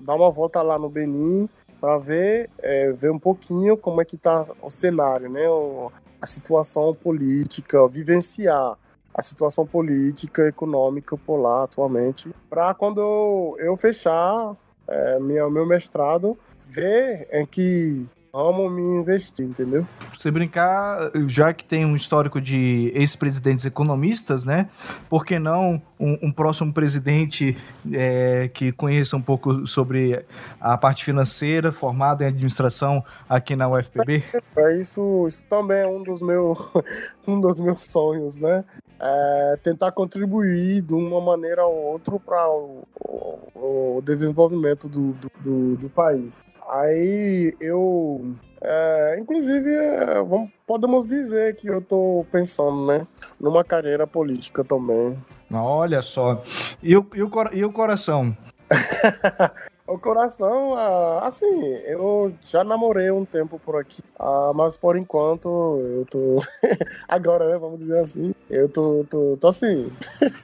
dar 0.00 0.14
uma 0.14 0.30
volta 0.30 0.62
lá 0.62 0.78
no 0.78 0.88
Benin 0.88 1.46
para 1.78 1.98
ver 1.98 2.48
é, 2.58 2.90
ver 2.90 3.10
um 3.10 3.18
pouquinho 3.18 3.76
como 3.76 4.00
é 4.00 4.04
que 4.06 4.16
tá 4.16 4.46
o 4.62 4.70
cenário, 4.70 5.28
né? 5.30 5.46
O, 5.46 5.92
a 6.18 6.26
situação 6.26 6.94
política, 6.94 7.86
vivenciar 7.86 8.78
a 9.14 9.22
situação 9.22 9.66
política, 9.66 10.48
econômica 10.48 11.18
por 11.18 11.36
lá 11.36 11.64
atualmente, 11.64 12.34
para 12.48 12.72
quando 12.72 13.56
eu, 13.58 13.76
fechar 13.76 14.56
é, 14.88 15.18
minha, 15.18 15.50
meu 15.50 15.66
mestrado, 15.66 16.38
ver 16.66 17.28
em 17.30 17.44
que 17.44 18.06
amo 18.34 18.70
me 18.70 18.80
investir, 18.82 19.44
entendeu? 19.44 19.86
Você 20.18 20.30
brincar, 20.30 21.10
já 21.26 21.52
que 21.52 21.62
tem 21.62 21.84
um 21.84 21.94
histórico 21.94 22.40
de 22.40 22.90
ex-presidentes 22.94 23.66
economistas, 23.66 24.44
né? 24.44 24.70
Por 25.10 25.26
que 25.26 25.38
não 25.38 25.82
um, 26.00 26.18
um 26.22 26.32
próximo 26.32 26.72
presidente 26.72 27.56
é, 27.92 28.48
que 28.54 28.72
conheça 28.72 29.18
um 29.18 29.20
pouco 29.20 29.66
sobre 29.66 30.24
a 30.58 30.78
parte 30.78 31.04
financeira, 31.04 31.70
formado 31.70 32.22
em 32.22 32.26
administração 32.26 33.04
aqui 33.28 33.54
na 33.54 33.68
UFPB? 33.68 34.22
É 34.56 34.76
isso, 34.76 35.26
isso 35.28 35.44
também 35.46 35.82
é 35.82 35.86
um 35.86 36.02
dos 36.02 36.22
meus, 36.22 36.58
um 37.28 37.38
dos 37.38 37.60
meus 37.60 37.80
sonhos, 37.80 38.38
né? 38.38 38.64
É 39.04 39.58
tentar 39.60 39.90
contribuir 39.90 40.80
de 40.80 40.94
uma 40.94 41.20
maneira 41.20 41.66
ou 41.66 41.74
outra 41.74 42.16
para 42.20 42.48
o, 42.48 42.84
o, 43.00 43.96
o, 43.96 44.02
desenvolvimento 44.02 44.88
do, 44.88 45.12
do, 45.14 45.30
do, 45.40 45.76
do 45.76 45.90
país. 45.90 46.44
Aí 46.70 47.52
eu. 47.60 48.32
É, 48.60 49.18
inclusive, 49.18 49.74
é, 49.74 50.22
vamos, 50.22 50.50
podemos 50.64 51.04
dizer 51.04 51.56
que 51.56 51.66
eu 51.66 51.80
estou 51.80 52.24
pensando, 52.30 52.86
né? 52.86 53.04
Numa 53.40 53.64
carreira 53.64 54.06
política 54.06 54.62
também. 54.62 55.18
Olha 55.52 56.00
só. 56.00 56.40
E 56.80 56.96
o, 56.96 57.04
e 57.12 57.22
o, 57.24 57.30
e 57.52 57.64
o 57.64 57.72
coração? 57.72 58.36
o 59.92 59.98
coração, 59.98 60.74
ah, 60.74 61.20
assim, 61.26 61.64
eu 61.86 62.32
já 62.40 62.64
namorei 62.64 63.10
um 63.10 63.24
tempo 63.24 63.58
por 63.58 63.76
aqui, 63.76 64.02
ah, 64.18 64.52
mas 64.54 64.76
por 64.76 64.96
enquanto 64.96 65.48
eu 65.48 66.04
tô. 66.06 66.42
Agora, 67.06 67.48
né? 67.48 67.58
Vamos 67.58 67.78
dizer 67.78 67.98
assim, 67.98 68.34
eu 68.48 68.68
tô, 68.68 69.04
tô, 69.08 69.36
tô 69.38 69.48
assim. 69.48 69.92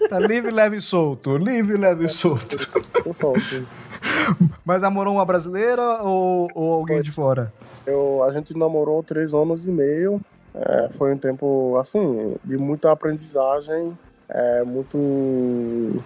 Tá 0.08 0.18
livre, 0.18 0.50
leve 0.50 0.76
e 0.76 0.80
solto. 0.80 1.36
Livre, 1.36 1.76
leve 1.76 2.06
e 2.06 2.08
solto. 2.08 2.56
Tô 3.02 3.12
solto. 3.12 3.66
Mas 4.64 4.82
namorou 4.82 5.14
uma 5.14 5.24
brasileira 5.24 6.02
ou, 6.02 6.48
ou 6.54 6.72
alguém 6.74 6.98
foi. 6.98 7.04
de 7.04 7.12
fora? 7.12 7.52
Eu, 7.86 8.22
a 8.22 8.30
gente 8.30 8.56
namorou 8.56 9.02
três 9.02 9.32
anos 9.32 9.66
e 9.66 9.72
meio. 9.72 10.20
É, 10.54 10.88
foi 10.90 11.14
um 11.14 11.18
tempo, 11.18 11.76
assim, 11.78 12.36
de 12.44 12.58
muita 12.58 12.92
aprendizagem. 12.92 13.96
É 14.30 14.62
muito. 14.62 16.04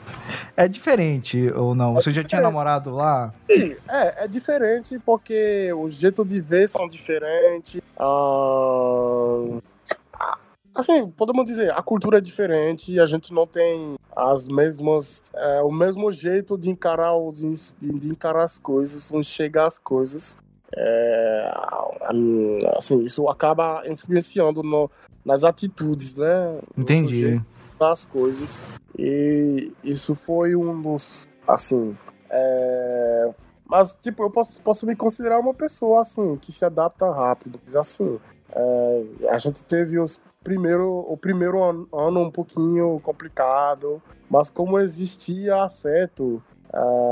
É 0.56 0.68
diferente 0.68 1.50
ou 1.54 1.74
não? 1.74 1.94
Você 1.94 2.12
já 2.12 2.22
tinha 2.22 2.40
namorado 2.40 2.90
lá? 2.90 3.34
É, 3.48 4.24
é 4.24 4.28
diferente 4.28 4.98
porque 5.00 5.72
o 5.72 5.90
jeito 5.90 6.24
de 6.24 6.40
ver 6.40 6.68
são 6.68 6.86
diferentes. 6.86 7.80
Ah, 7.98 9.58
assim, 10.74 11.08
podemos 11.08 11.44
dizer, 11.44 11.72
a 11.72 11.82
cultura 11.82 12.18
é 12.18 12.20
diferente 12.20 12.92
e 12.92 13.00
a 13.00 13.06
gente 13.06 13.32
não 13.32 13.46
tem 13.46 13.96
as 14.14 14.46
mesmas, 14.46 15.22
é, 15.34 15.62
o 15.62 15.72
mesmo 15.72 16.10
jeito 16.12 16.56
de 16.56 16.70
encarar, 16.70 17.16
os, 17.16 17.74
de, 17.80 17.92
de 17.92 18.08
encarar 18.08 18.44
as 18.44 18.58
coisas, 18.58 19.10
enxergar 19.10 19.66
as 19.66 19.78
coisas. 19.78 20.38
É, 20.74 21.52
assim, 22.76 23.04
isso 23.04 23.28
acaba 23.28 23.82
influenciando 23.86 24.62
no, 24.62 24.90
nas 25.24 25.44
atitudes, 25.44 26.14
né? 26.14 26.58
Entendi. 26.76 27.42
Das 27.82 28.04
coisas. 28.04 28.78
E 28.96 29.72
isso 29.82 30.14
foi 30.14 30.54
um 30.54 30.80
dos, 30.80 31.26
assim, 31.48 31.98
é, 32.30 33.30
mas, 33.66 33.96
tipo, 34.00 34.22
eu 34.22 34.30
posso, 34.30 34.62
posso 34.62 34.86
me 34.86 34.94
considerar 34.94 35.40
uma 35.40 35.52
pessoa, 35.52 36.02
assim, 36.02 36.36
que 36.36 36.52
se 36.52 36.64
adapta 36.64 37.10
rápido. 37.10 37.58
Assim, 37.74 38.20
é, 38.52 39.04
a 39.30 39.38
gente 39.38 39.64
teve 39.64 39.98
os 39.98 40.20
primeiro, 40.44 41.04
o 41.08 41.16
primeiro 41.16 41.60
ano, 41.60 41.88
ano 41.92 42.20
um 42.20 42.30
pouquinho 42.30 43.00
complicado, 43.00 44.00
mas 44.30 44.48
como 44.48 44.78
existia 44.78 45.64
afeto, 45.64 46.40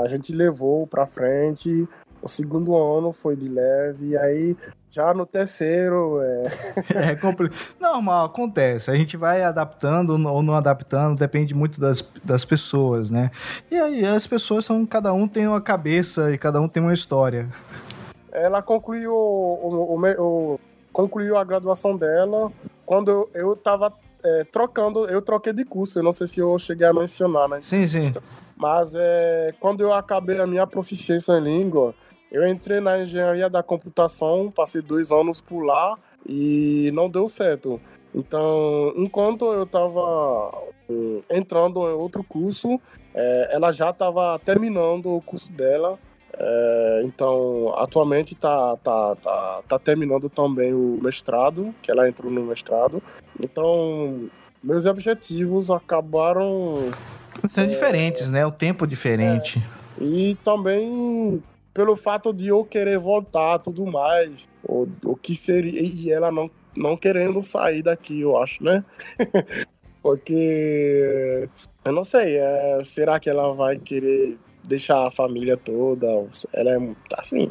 a 0.04 0.06
gente 0.08 0.32
levou 0.32 0.86
para 0.86 1.04
frente. 1.04 1.88
O 2.22 2.28
segundo 2.28 2.76
ano 2.76 3.10
foi 3.10 3.34
de 3.34 3.48
leve, 3.48 4.16
aí 4.16 4.56
já 4.90 5.14
no 5.14 5.24
terceiro 5.24 6.20
é. 6.20 7.12
é 7.12 7.16
complicado. 7.16 7.58
Normal, 7.78 8.26
acontece. 8.26 8.90
A 8.90 8.96
gente 8.96 9.16
vai 9.16 9.42
adaptando 9.42 10.10
ou 10.10 10.42
não 10.42 10.54
adaptando, 10.54 11.18
depende 11.18 11.54
muito 11.54 11.80
das, 11.80 12.08
das 12.24 12.44
pessoas, 12.44 13.10
né? 13.10 13.30
E 13.70 13.76
aí 13.76 14.04
as 14.04 14.26
pessoas 14.26 14.64
são. 14.64 14.84
Cada 14.84 15.12
um 15.12 15.28
tem 15.28 15.46
uma 15.46 15.60
cabeça 15.60 16.32
e 16.32 16.38
cada 16.38 16.60
um 16.60 16.68
tem 16.68 16.82
uma 16.82 16.94
história. 16.94 17.48
Ela 18.32 18.60
concluiu 18.62 19.12
o, 19.12 19.94
o, 19.94 20.06
o, 20.18 20.60
concluiu 20.92 21.36
a 21.36 21.44
graduação 21.44 21.96
dela 21.96 22.50
quando 22.84 23.10
eu, 23.10 23.30
eu 23.34 23.56
tava 23.56 23.92
é, 24.24 24.44
trocando, 24.44 25.06
eu 25.06 25.22
troquei 25.22 25.52
de 25.52 25.64
curso, 25.64 25.98
eu 25.98 26.02
não 26.02 26.12
sei 26.12 26.26
se 26.26 26.40
eu 26.40 26.58
cheguei 26.58 26.86
a 26.86 26.92
mencionar, 26.92 27.48
né? 27.48 27.60
Sim, 27.62 27.86
sim. 27.86 28.12
Mas 28.56 28.94
é, 28.94 29.54
quando 29.60 29.80
eu 29.80 29.92
acabei 29.92 30.38
a 30.40 30.46
minha 30.46 30.66
proficiência 30.66 31.32
em 31.34 31.40
língua, 31.40 31.94
eu 32.30 32.46
entrei 32.46 32.80
na 32.80 33.00
engenharia 33.00 33.50
da 33.50 33.62
computação, 33.62 34.52
passei 34.54 34.80
dois 34.80 35.10
anos 35.10 35.40
por 35.40 35.62
lá 35.62 35.98
e 36.28 36.90
não 36.94 37.08
deu 37.08 37.28
certo. 37.28 37.80
Então, 38.14 38.92
enquanto 38.96 39.44
eu 39.46 39.64
estava 39.64 40.52
hum, 40.88 41.20
entrando 41.30 41.80
em 41.88 41.92
outro 41.92 42.22
curso, 42.22 42.80
é, 43.14 43.50
ela 43.52 43.72
já 43.72 43.90
estava 43.90 44.38
terminando 44.38 45.14
o 45.14 45.20
curso 45.20 45.50
dela. 45.52 45.98
É, 46.32 47.02
então, 47.04 47.74
atualmente 47.76 48.34
está 48.34 48.76
tá, 48.76 49.16
tá, 49.16 49.62
tá 49.68 49.78
terminando 49.78 50.28
também 50.28 50.72
o 50.72 50.98
mestrado, 51.02 51.74
que 51.82 51.90
ela 51.90 52.08
entrou 52.08 52.30
no 52.30 52.42
mestrado. 52.42 53.02
Então, 53.40 54.28
meus 54.62 54.86
objetivos 54.86 55.70
acabaram 55.70 56.90
sendo 57.48 57.70
é, 57.70 57.74
diferentes, 57.74 58.30
né? 58.30 58.46
O 58.46 58.52
tempo 58.52 58.86
diferente. 58.86 59.62
É, 60.00 60.04
e 60.04 60.34
também 60.36 61.42
pelo 61.72 61.96
fato 61.96 62.32
de 62.32 62.48
eu 62.48 62.64
querer 62.64 62.98
voltar 62.98 63.58
tudo 63.58 63.86
mais, 63.86 64.48
o, 64.62 64.86
o 65.04 65.16
que 65.16 65.34
seria 65.34 65.80
e 65.80 66.10
ela 66.10 66.30
não 66.30 66.50
não 66.76 66.96
querendo 66.96 67.42
sair 67.42 67.82
daqui, 67.82 68.20
eu 68.20 68.40
acho, 68.40 68.62
né? 68.62 68.84
Porque 70.02 71.48
eu 71.84 71.92
não 71.92 72.04
sei, 72.04 72.36
é, 72.36 72.80
será 72.84 73.20
que 73.20 73.28
ela 73.28 73.52
vai 73.52 73.76
querer 73.76 74.38
deixar 74.66 75.06
a 75.06 75.10
família 75.10 75.56
toda? 75.56 76.06
Ela 76.52 76.76
é 76.76 76.78
assim. 77.18 77.50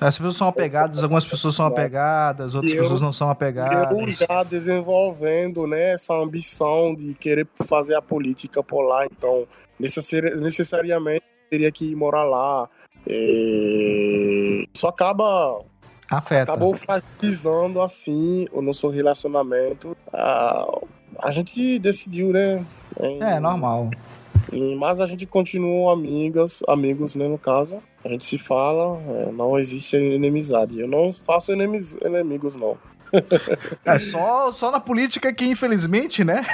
As 0.00 0.16
pessoas 0.16 0.36
são 0.36 0.48
apegadas, 0.48 1.02
algumas 1.02 1.24
pessoas 1.24 1.54
são 1.54 1.64
apegadas, 1.64 2.54
outras 2.54 2.72
eu, 2.72 2.82
pessoas 2.82 3.00
não 3.00 3.12
são 3.12 3.30
apegadas. 3.30 3.98
Eu 3.98 4.10
já 4.10 4.42
desenvolvendo 4.42 5.66
né, 5.66 5.92
essa 5.92 6.12
ambição 6.14 6.94
de 6.94 7.14
querer 7.14 7.46
fazer 7.66 7.94
a 7.94 8.02
política 8.02 8.62
por 8.62 8.82
lá, 8.82 9.06
então 9.06 9.46
necessariamente 9.78 11.24
teria 11.48 11.70
que 11.70 11.92
ir 11.92 11.96
morar 11.96 12.24
lá. 12.24 12.68
E... 13.06 14.68
Isso 14.74 14.86
acaba 14.86 15.64
Afeta. 16.10 16.52
acabou 16.52 16.74
fragilizando 16.74 17.80
assim 17.80 18.46
o 18.52 18.62
nosso 18.62 18.88
relacionamento. 18.88 19.96
A, 20.12 20.66
a 21.20 21.30
gente 21.30 21.78
decidiu, 21.78 22.32
né? 22.32 22.64
Em, 23.00 23.22
é, 23.22 23.40
normal. 23.40 23.90
mas 24.78 25.00
a 25.00 25.06
gente 25.06 25.26
continua 25.26 25.92
amigas, 25.92 26.62
amigos, 26.68 27.16
né, 27.16 27.28
no 27.28 27.38
caso. 27.38 27.82
A 28.04 28.08
gente 28.08 28.24
se 28.24 28.38
fala, 28.38 29.00
é, 29.08 29.32
não 29.32 29.58
existe 29.58 29.96
inimizade. 29.96 30.78
Eu 30.80 30.88
não 30.88 31.12
faço 31.12 31.52
inimigos, 31.52 31.94
inimigos 31.94 32.56
não. 32.56 32.76
É 33.84 33.98
só, 33.98 34.52
só 34.52 34.70
na 34.70 34.80
política 34.80 35.32
que, 35.32 35.44
infelizmente, 35.46 36.24
né? 36.24 36.44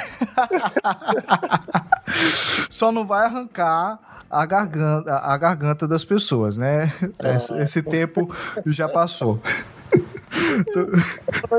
só 2.70 2.92
não 2.92 3.04
vai 3.06 3.26
arrancar 3.26 3.98
a 4.32 4.46
garganta, 4.46 5.14
a 5.14 5.36
garganta 5.36 5.86
das 5.86 6.06
pessoas, 6.06 6.56
né? 6.56 6.90
Esse, 7.22 7.52
esse 7.58 7.78
ah. 7.80 7.82
tempo 7.82 8.34
já 8.64 8.88
passou. 8.88 9.38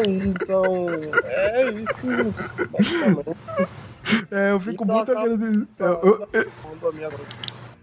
então, 0.07 0.89
é 1.23 1.69
isso. 1.69 2.07
É, 4.31 4.51
eu 4.51 4.59
fico 4.59 4.83
muito 4.85 5.11
agradecido. 5.11 5.67
Eu, 5.77 5.87
eu, 5.87 6.27
eu, 6.33 6.51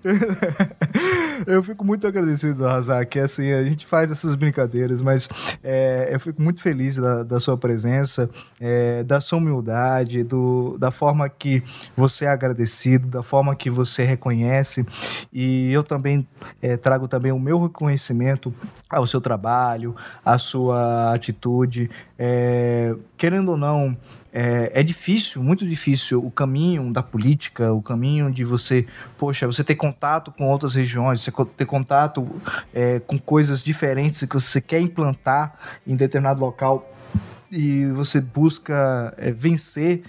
eu 1.46 1.62
fico 1.62 1.84
muito 1.84 2.06
agradecido, 2.06 2.64
Razak. 2.64 3.18
Assim, 3.18 3.52
a 3.52 3.62
gente 3.62 3.86
faz 3.86 4.10
essas 4.10 4.34
brincadeiras, 4.34 5.02
mas 5.02 5.28
é, 5.62 6.08
eu 6.10 6.18
fico 6.18 6.40
muito 6.40 6.62
feliz 6.62 6.96
da, 6.96 7.22
da 7.22 7.40
sua 7.40 7.56
presença, 7.56 8.28
é, 8.60 9.02
da 9.02 9.20
sua 9.20 9.38
humildade, 9.38 10.22
do, 10.22 10.76
da 10.78 10.90
forma 10.90 11.28
que 11.28 11.62
você 11.96 12.24
é 12.24 12.28
agradecido, 12.28 13.06
da 13.08 13.22
forma 13.22 13.54
que 13.54 13.70
você 13.70 14.04
reconhece. 14.04 14.86
E 15.32 15.70
eu 15.72 15.82
também 15.82 16.26
é, 16.62 16.76
trago 16.76 17.06
também 17.06 17.32
o 17.32 17.38
meu 17.38 17.62
reconhecimento 17.62 18.52
ao 18.88 19.06
seu 19.06 19.20
trabalho, 19.20 19.94
à 20.24 20.38
sua 20.38 21.14
atitude. 21.14 21.90
É, 22.18 22.94
querendo 23.16 23.50
ou 23.50 23.56
não, 23.56 23.96
é, 24.32 24.70
é, 24.74 24.82
difícil, 24.82 25.42
muito 25.42 25.66
difícil 25.66 26.24
o 26.24 26.30
caminho 26.30 26.92
da 26.92 27.02
política, 27.02 27.72
o 27.72 27.82
caminho 27.82 28.30
de 28.30 28.44
você, 28.44 28.86
poxa, 29.18 29.46
você 29.46 29.64
ter 29.64 29.74
contato 29.74 30.30
com 30.30 30.48
outras 30.48 30.74
regiões, 30.74 31.20
você 31.20 31.32
ter 31.56 31.66
contato 31.66 32.26
é, 32.72 33.00
com 33.00 33.18
coisas 33.18 33.62
diferentes 33.62 34.24
que 34.24 34.34
você 34.34 34.60
quer 34.60 34.80
implantar 34.80 35.54
em 35.86 35.96
determinado 35.96 36.40
local 36.40 36.88
e 37.50 37.86
você 37.86 38.20
busca 38.20 39.12
é, 39.18 39.32
vencer 39.32 40.02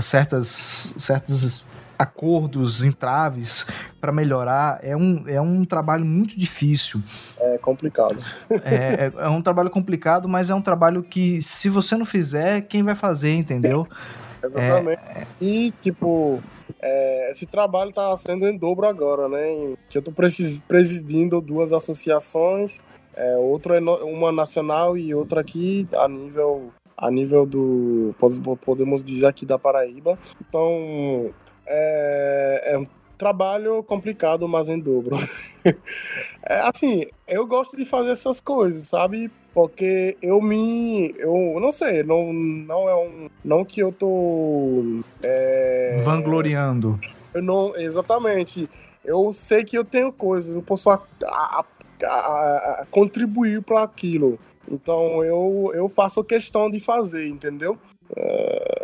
certas, 0.00 0.94
certos 0.98 1.64
acordos, 2.00 2.82
entraves 2.82 3.66
para 4.00 4.10
melhorar 4.10 4.80
é 4.82 4.96
um, 4.96 5.24
é 5.28 5.40
um 5.40 5.64
trabalho 5.64 6.04
muito 6.04 6.38
difícil. 6.38 7.00
É 7.38 7.58
complicado. 7.58 8.20
é, 8.64 9.06
é, 9.06 9.12
é, 9.16 9.28
um 9.28 9.42
trabalho 9.42 9.68
complicado, 9.68 10.28
mas 10.28 10.48
é 10.48 10.54
um 10.54 10.62
trabalho 10.62 11.02
que, 11.02 11.42
se 11.42 11.68
você 11.68 11.96
não 11.96 12.06
fizer, 12.06 12.62
quem 12.62 12.82
vai 12.82 12.94
fazer, 12.94 13.32
entendeu? 13.34 13.86
Exatamente. 14.42 15.02
É... 15.02 15.26
E, 15.40 15.70
tipo, 15.82 16.42
é, 16.80 17.30
esse 17.30 17.44
trabalho 17.44 17.90
está 17.90 18.16
sendo 18.16 18.48
em 18.48 18.56
dobro 18.56 18.86
agora, 18.86 19.28
né? 19.28 19.74
Que 19.90 19.98
eu 19.98 20.00
estou 20.00 20.14
presidindo 20.14 21.40
duas 21.42 21.72
associações, 21.72 22.80
é, 23.14 23.36
outra 23.36 23.76
é 23.76 23.80
uma 23.80 24.32
nacional 24.32 24.96
e 24.96 25.14
outra 25.14 25.42
aqui 25.42 25.86
a 25.92 26.08
nível 26.08 26.72
a 26.96 27.10
nível 27.10 27.46
do 27.46 28.14
podemos 28.60 29.02
dizer 29.02 29.26
aqui 29.26 29.44
da 29.44 29.58
Paraíba. 29.58 30.18
Então 30.40 31.30
é, 31.70 32.72
é 32.72 32.78
um 32.78 32.86
trabalho 33.16 33.82
complicado, 33.84 34.48
mas 34.48 34.68
em 34.68 34.78
dobro. 34.78 35.16
é, 36.42 36.60
assim, 36.62 37.06
eu 37.28 37.46
gosto 37.46 37.76
de 37.76 37.84
fazer 37.84 38.10
essas 38.10 38.40
coisas, 38.40 38.82
sabe? 38.82 39.30
Porque 39.52 40.16
eu 40.22 40.40
me. 40.40 41.14
Eu 41.18 41.58
não 41.60 41.70
sei, 41.70 42.02
não, 42.02 42.32
não 42.32 42.88
é 42.88 42.96
um. 42.96 43.28
Não 43.44 43.64
que 43.64 43.80
eu 43.80 43.92
tô. 43.92 45.02
É, 45.22 46.00
Vangloriando. 46.02 46.98
Eu 47.34 47.42
não. 47.42 47.76
Exatamente. 47.76 48.68
Eu 49.04 49.32
sei 49.32 49.64
que 49.64 49.76
eu 49.76 49.84
tenho 49.84 50.12
coisas, 50.12 50.54
eu 50.54 50.62
posso 50.62 50.90
a, 50.90 51.02
a, 51.24 51.64
a, 52.04 52.86
contribuir 52.90 53.62
para 53.62 53.82
aquilo. 53.82 54.38
Então 54.70 55.24
eu, 55.24 55.72
eu 55.74 55.88
faço 55.88 56.22
questão 56.22 56.70
de 56.70 56.78
fazer, 56.78 57.26
entendeu? 57.26 57.78
É, 58.14 58.79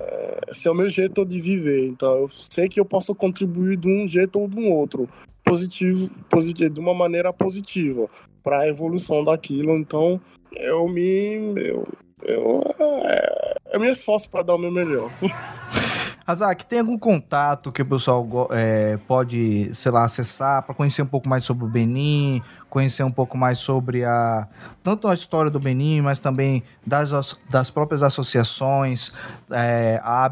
esse 0.48 0.68
é 0.68 0.70
o 0.70 0.74
meu 0.74 0.88
jeito 0.88 1.24
de 1.24 1.40
viver. 1.40 1.86
Então 1.86 2.22
eu 2.22 2.28
sei 2.28 2.68
que 2.68 2.78
eu 2.78 2.84
posso 2.84 3.14
contribuir 3.14 3.76
de 3.76 3.88
um 3.88 4.06
jeito 4.06 4.38
ou 4.38 4.48
de 4.48 4.58
um 4.58 4.70
outro, 4.70 5.08
positivo, 5.44 6.10
positivo 6.28 6.70
de 6.70 6.80
uma 6.80 6.94
maneira 6.94 7.32
positiva 7.32 8.08
para 8.42 8.60
a 8.60 8.68
evolução 8.68 9.24
daquilo. 9.24 9.76
Então 9.76 10.20
eu 10.52 10.88
me 10.88 11.34
eu, 11.56 11.86
eu, 12.24 12.62
é, 12.78 13.56
eu 13.72 13.80
me 13.80 13.90
esforço 13.90 14.28
para 14.28 14.42
dar 14.42 14.54
o 14.54 14.58
meu 14.58 14.70
melhor. 14.70 15.10
Razak, 16.26 16.66
tem 16.66 16.80
algum 16.80 16.98
contato 16.98 17.70
que 17.70 17.80
o 17.80 17.86
pessoal 17.86 18.48
é, 18.50 18.96
pode, 19.06 19.70
sei 19.72 19.92
lá, 19.92 20.04
acessar 20.04 20.60
para 20.64 20.74
conhecer 20.74 21.00
um 21.00 21.06
pouco 21.06 21.28
mais 21.28 21.44
sobre 21.44 21.64
o 21.64 21.68
Benin, 21.68 22.42
conhecer 22.68 23.04
um 23.04 23.12
pouco 23.12 23.38
mais 23.38 23.60
sobre 23.60 24.04
a 24.04 24.48
tanto 24.82 25.06
a 25.06 25.14
história 25.14 25.52
do 25.52 25.60
Benin, 25.60 26.00
mas 26.00 26.18
também 26.18 26.64
das, 26.84 27.38
das 27.48 27.70
próprias 27.70 28.02
associações, 28.02 29.14
é, 29.52 30.00
a, 30.02 30.24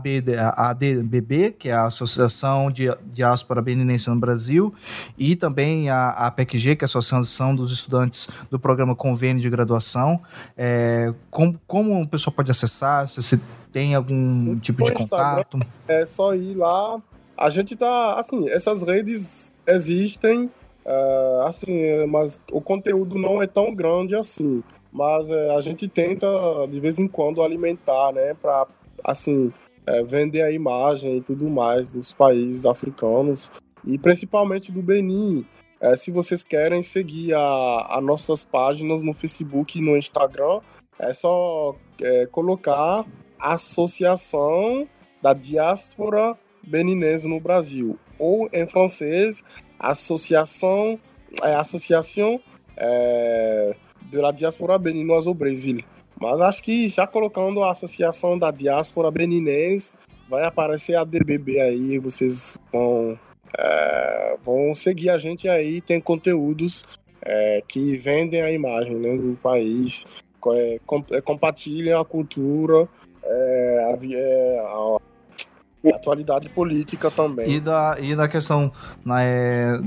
ADBB, 0.70 1.52
que 1.52 1.68
é 1.68 1.74
a 1.74 1.86
Associação 1.86 2.72
de 2.72 2.92
Diáspora 3.12 3.62
Beninense 3.62 4.10
no 4.10 4.16
Brasil, 4.16 4.74
e 5.16 5.36
também 5.36 5.90
a, 5.90 6.08
a 6.08 6.30
PECG, 6.32 6.74
que 6.74 6.84
é 6.84 6.86
a 6.86 6.90
Associação 6.90 7.54
dos 7.54 7.72
Estudantes 7.72 8.28
do 8.50 8.58
Programa 8.58 8.96
Convênio 8.96 9.40
de 9.40 9.48
Graduação. 9.48 10.20
É, 10.56 11.14
como, 11.30 11.56
como 11.68 12.02
o 12.02 12.08
pessoal 12.08 12.34
pode 12.34 12.50
acessar? 12.50 13.08
Se 13.08 13.22
você 13.22 13.40
tem 13.74 13.96
algum 13.96 14.56
tipo 14.60 14.84
de 14.84 14.92
contato? 14.92 15.58
É 15.88 16.06
só 16.06 16.32
ir 16.32 16.54
lá. 16.54 17.02
A 17.36 17.50
gente 17.50 17.74
tá, 17.74 18.14
assim, 18.14 18.48
essas 18.48 18.84
redes 18.84 19.52
existem, 19.66 20.44
uh, 20.86 21.40
assim, 21.44 22.06
mas 22.06 22.40
o 22.52 22.60
conteúdo 22.60 23.18
não 23.18 23.42
é 23.42 23.48
tão 23.48 23.74
grande 23.74 24.14
assim. 24.14 24.62
Mas 24.92 25.28
uh, 25.28 25.56
a 25.58 25.60
gente 25.60 25.88
tenta, 25.88 26.28
de 26.70 26.78
vez 26.78 27.00
em 27.00 27.08
quando, 27.08 27.42
alimentar, 27.42 28.12
né, 28.12 28.34
para, 28.34 28.68
assim, 29.02 29.52
uh, 29.88 30.04
vender 30.06 30.42
a 30.42 30.52
imagem 30.52 31.16
e 31.16 31.20
tudo 31.20 31.50
mais 31.50 31.90
dos 31.90 32.12
países 32.12 32.64
africanos 32.64 33.50
e 33.84 33.98
principalmente 33.98 34.70
do 34.70 34.80
Benin. 34.80 35.44
É, 35.80 35.96
se 35.96 36.12
vocês 36.12 36.44
querem 36.44 36.80
seguir 36.80 37.34
as 37.34 38.02
nossas 38.02 38.44
páginas 38.44 39.02
no 39.02 39.12
Facebook 39.12 39.76
e 39.76 39.82
no 39.82 39.96
Instagram, 39.96 40.60
é 40.98 41.12
só 41.12 41.74
é, 42.00 42.24
colocar 42.26 43.04
Associação 43.38 44.88
da 45.22 45.32
Diáspora 45.32 46.36
Beninense 46.62 47.28
no 47.28 47.40
Brasil, 47.40 47.98
ou 48.18 48.48
em 48.52 48.66
francês, 48.66 49.42
Associação, 49.78 50.98
é, 51.42 51.54
Associação 51.54 52.40
é, 52.76 53.74
de 54.02 54.18
la 54.18 54.30
Diáspora 54.30 54.78
Beninoise 54.78 55.28
ao 55.28 55.34
Brasil. 55.34 55.80
Mas 56.20 56.40
acho 56.40 56.62
que 56.62 56.88
já 56.88 57.06
colocando 57.06 57.62
a 57.62 57.70
Associação 57.70 58.38
da 58.38 58.50
Diáspora 58.50 59.10
Beninense 59.10 59.96
vai 60.28 60.44
aparecer 60.44 60.96
a 60.96 61.04
DBB 61.04 61.60
aí, 61.60 61.98
vocês 61.98 62.58
vão, 62.72 63.18
é, 63.58 64.36
vão 64.42 64.74
seguir 64.74 65.10
a 65.10 65.18
gente 65.18 65.48
aí, 65.48 65.80
tem 65.80 66.00
conteúdos 66.00 66.84
é, 67.20 67.62
que 67.66 67.96
vendem 67.96 68.42
a 68.42 68.50
imagem 68.50 68.94
né, 68.96 69.16
do 69.16 69.38
país, 69.42 70.06
é, 70.52 70.78
é, 71.10 71.20
compartilham 71.20 72.00
a 72.00 72.04
cultura, 72.04 72.88
é, 73.24 73.92
a, 73.92 74.14
é, 74.14 74.58
a, 74.60 75.96
atualidade 75.96 76.48
política 76.48 77.10
também. 77.10 77.50
E 77.50 77.60
da, 77.60 77.96
e 77.98 78.14
da 78.14 78.28
questão 78.28 78.72
né, 79.04 79.80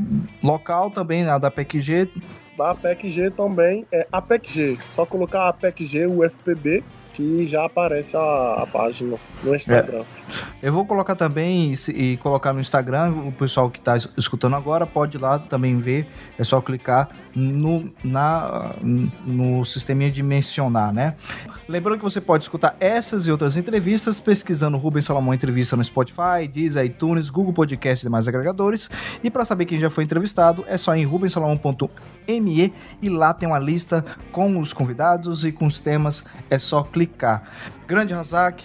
local 0.44 0.92
também, 0.92 1.24
né, 1.24 1.38
da 1.40 1.50
PECG. 1.50 2.12
Da 2.58 2.76
PECG 2.76 3.32
também, 3.32 3.86
é 3.92 4.08
a 4.12 4.22
PECG, 4.22 4.78
só 4.88 5.06
colocar 5.06 5.48
a 5.48 5.54
PECG, 5.54 6.06
o 6.08 6.24
FPB, 6.24 6.84
que 7.14 7.48
já 7.48 7.66
aparece 7.66 8.16
a, 8.16 8.64
a 8.64 8.68
página 8.68 9.18
no 9.44 9.56
Instagram. 9.56 10.04
É. 10.27 10.27
Eu 10.62 10.74
vou 10.74 10.86
colocar 10.86 11.16
também 11.16 11.74
e, 11.74 11.92
e, 11.92 12.18
colocar 12.18 12.54
no 12.54 12.60
Instagram, 12.60 13.12
o 13.28 13.32
pessoal 13.32 13.70
que 13.70 13.80
está 13.80 13.98
escutando 14.18 14.56
agora 14.56 14.86
pode 14.86 15.18
ir 15.18 15.22
lá 15.22 15.40
também 15.40 15.78
ver, 15.80 16.08
é 16.38 16.44
só 16.44 16.62
clicar 16.62 17.10
no, 17.36 17.92
na, 18.04 18.72
no 18.82 19.64
sisteminha 19.66 20.12
de 20.12 20.24
mencionar, 20.24 20.94
né? 20.94 21.16
Lembrando 21.68 21.98
que 21.98 22.04
você 22.04 22.22
pode 22.22 22.46
escutar 22.46 22.78
essas 22.80 23.28
e 23.28 23.32
outras 23.32 23.58
entrevistas 23.58 24.22
pesquisando 24.22 24.78
Rubens 24.78 25.06
Salomão 25.06 25.34
Entrevista 25.34 25.76
no 25.76 25.84
Spotify, 25.84 26.48
Deezer, 26.50 26.86
iTunes, 26.86 27.30
Google 27.30 27.54
Podcast 27.54 28.04
e 28.04 28.08
demais 28.08 28.26
agregadores. 28.26 28.90
E 29.22 29.30
para 29.30 29.44
saber 29.44 29.66
quem 29.66 29.78
já 29.78 29.90
foi 29.90 30.06
entrevistado, 30.06 30.64
é 30.68 30.78
só 30.78 30.96
em 30.96 31.04
rubensalomão.me 31.04 32.74
e 33.02 33.10
lá 33.10 33.34
tem 33.34 33.50
uma 33.50 33.60
lista 33.60 34.06
com 34.32 34.58
os 34.60 34.72
convidados 34.72 35.44
e 35.44 35.52
com 35.52 35.66
os 35.66 35.82
temas, 35.82 36.26
é 36.50 36.58
só 36.58 36.84
clicar. 36.84 37.44
Grande 37.86 38.14
Razak, 38.14 38.64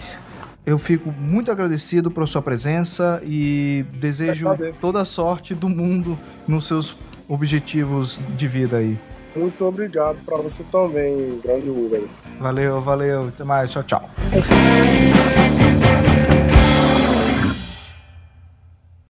eu 0.64 0.78
fico 0.78 1.10
muito 1.10 1.50
agradecido 1.50 2.10
pela 2.10 2.26
sua 2.26 2.40
presença 2.40 3.20
e 3.24 3.84
desejo 3.94 4.46
toda 4.80 5.00
a 5.00 5.04
sorte 5.04 5.54
do 5.54 5.68
mundo 5.68 6.18
nos 6.46 6.66
seus 6.66 6.96
objetivos 7.28 8.20
de 8.36 8.46
vida 8.46 8.76
aí. 8.76 8.98
Muito 9.34 9.64
obrigado 9.64 10.18
para 10.24 10.36
você 10.36 10.62
também, 10.64 11.40
grande 11.42 11.68
Uber. 11.68 12.04
Valeu, 12.38 12.80
valeu. 12.82 13.28
Até 13.28 13.44
mais. 13.44 13.70
Tchau, 13.70 13.82
tchau. 13.82 14.10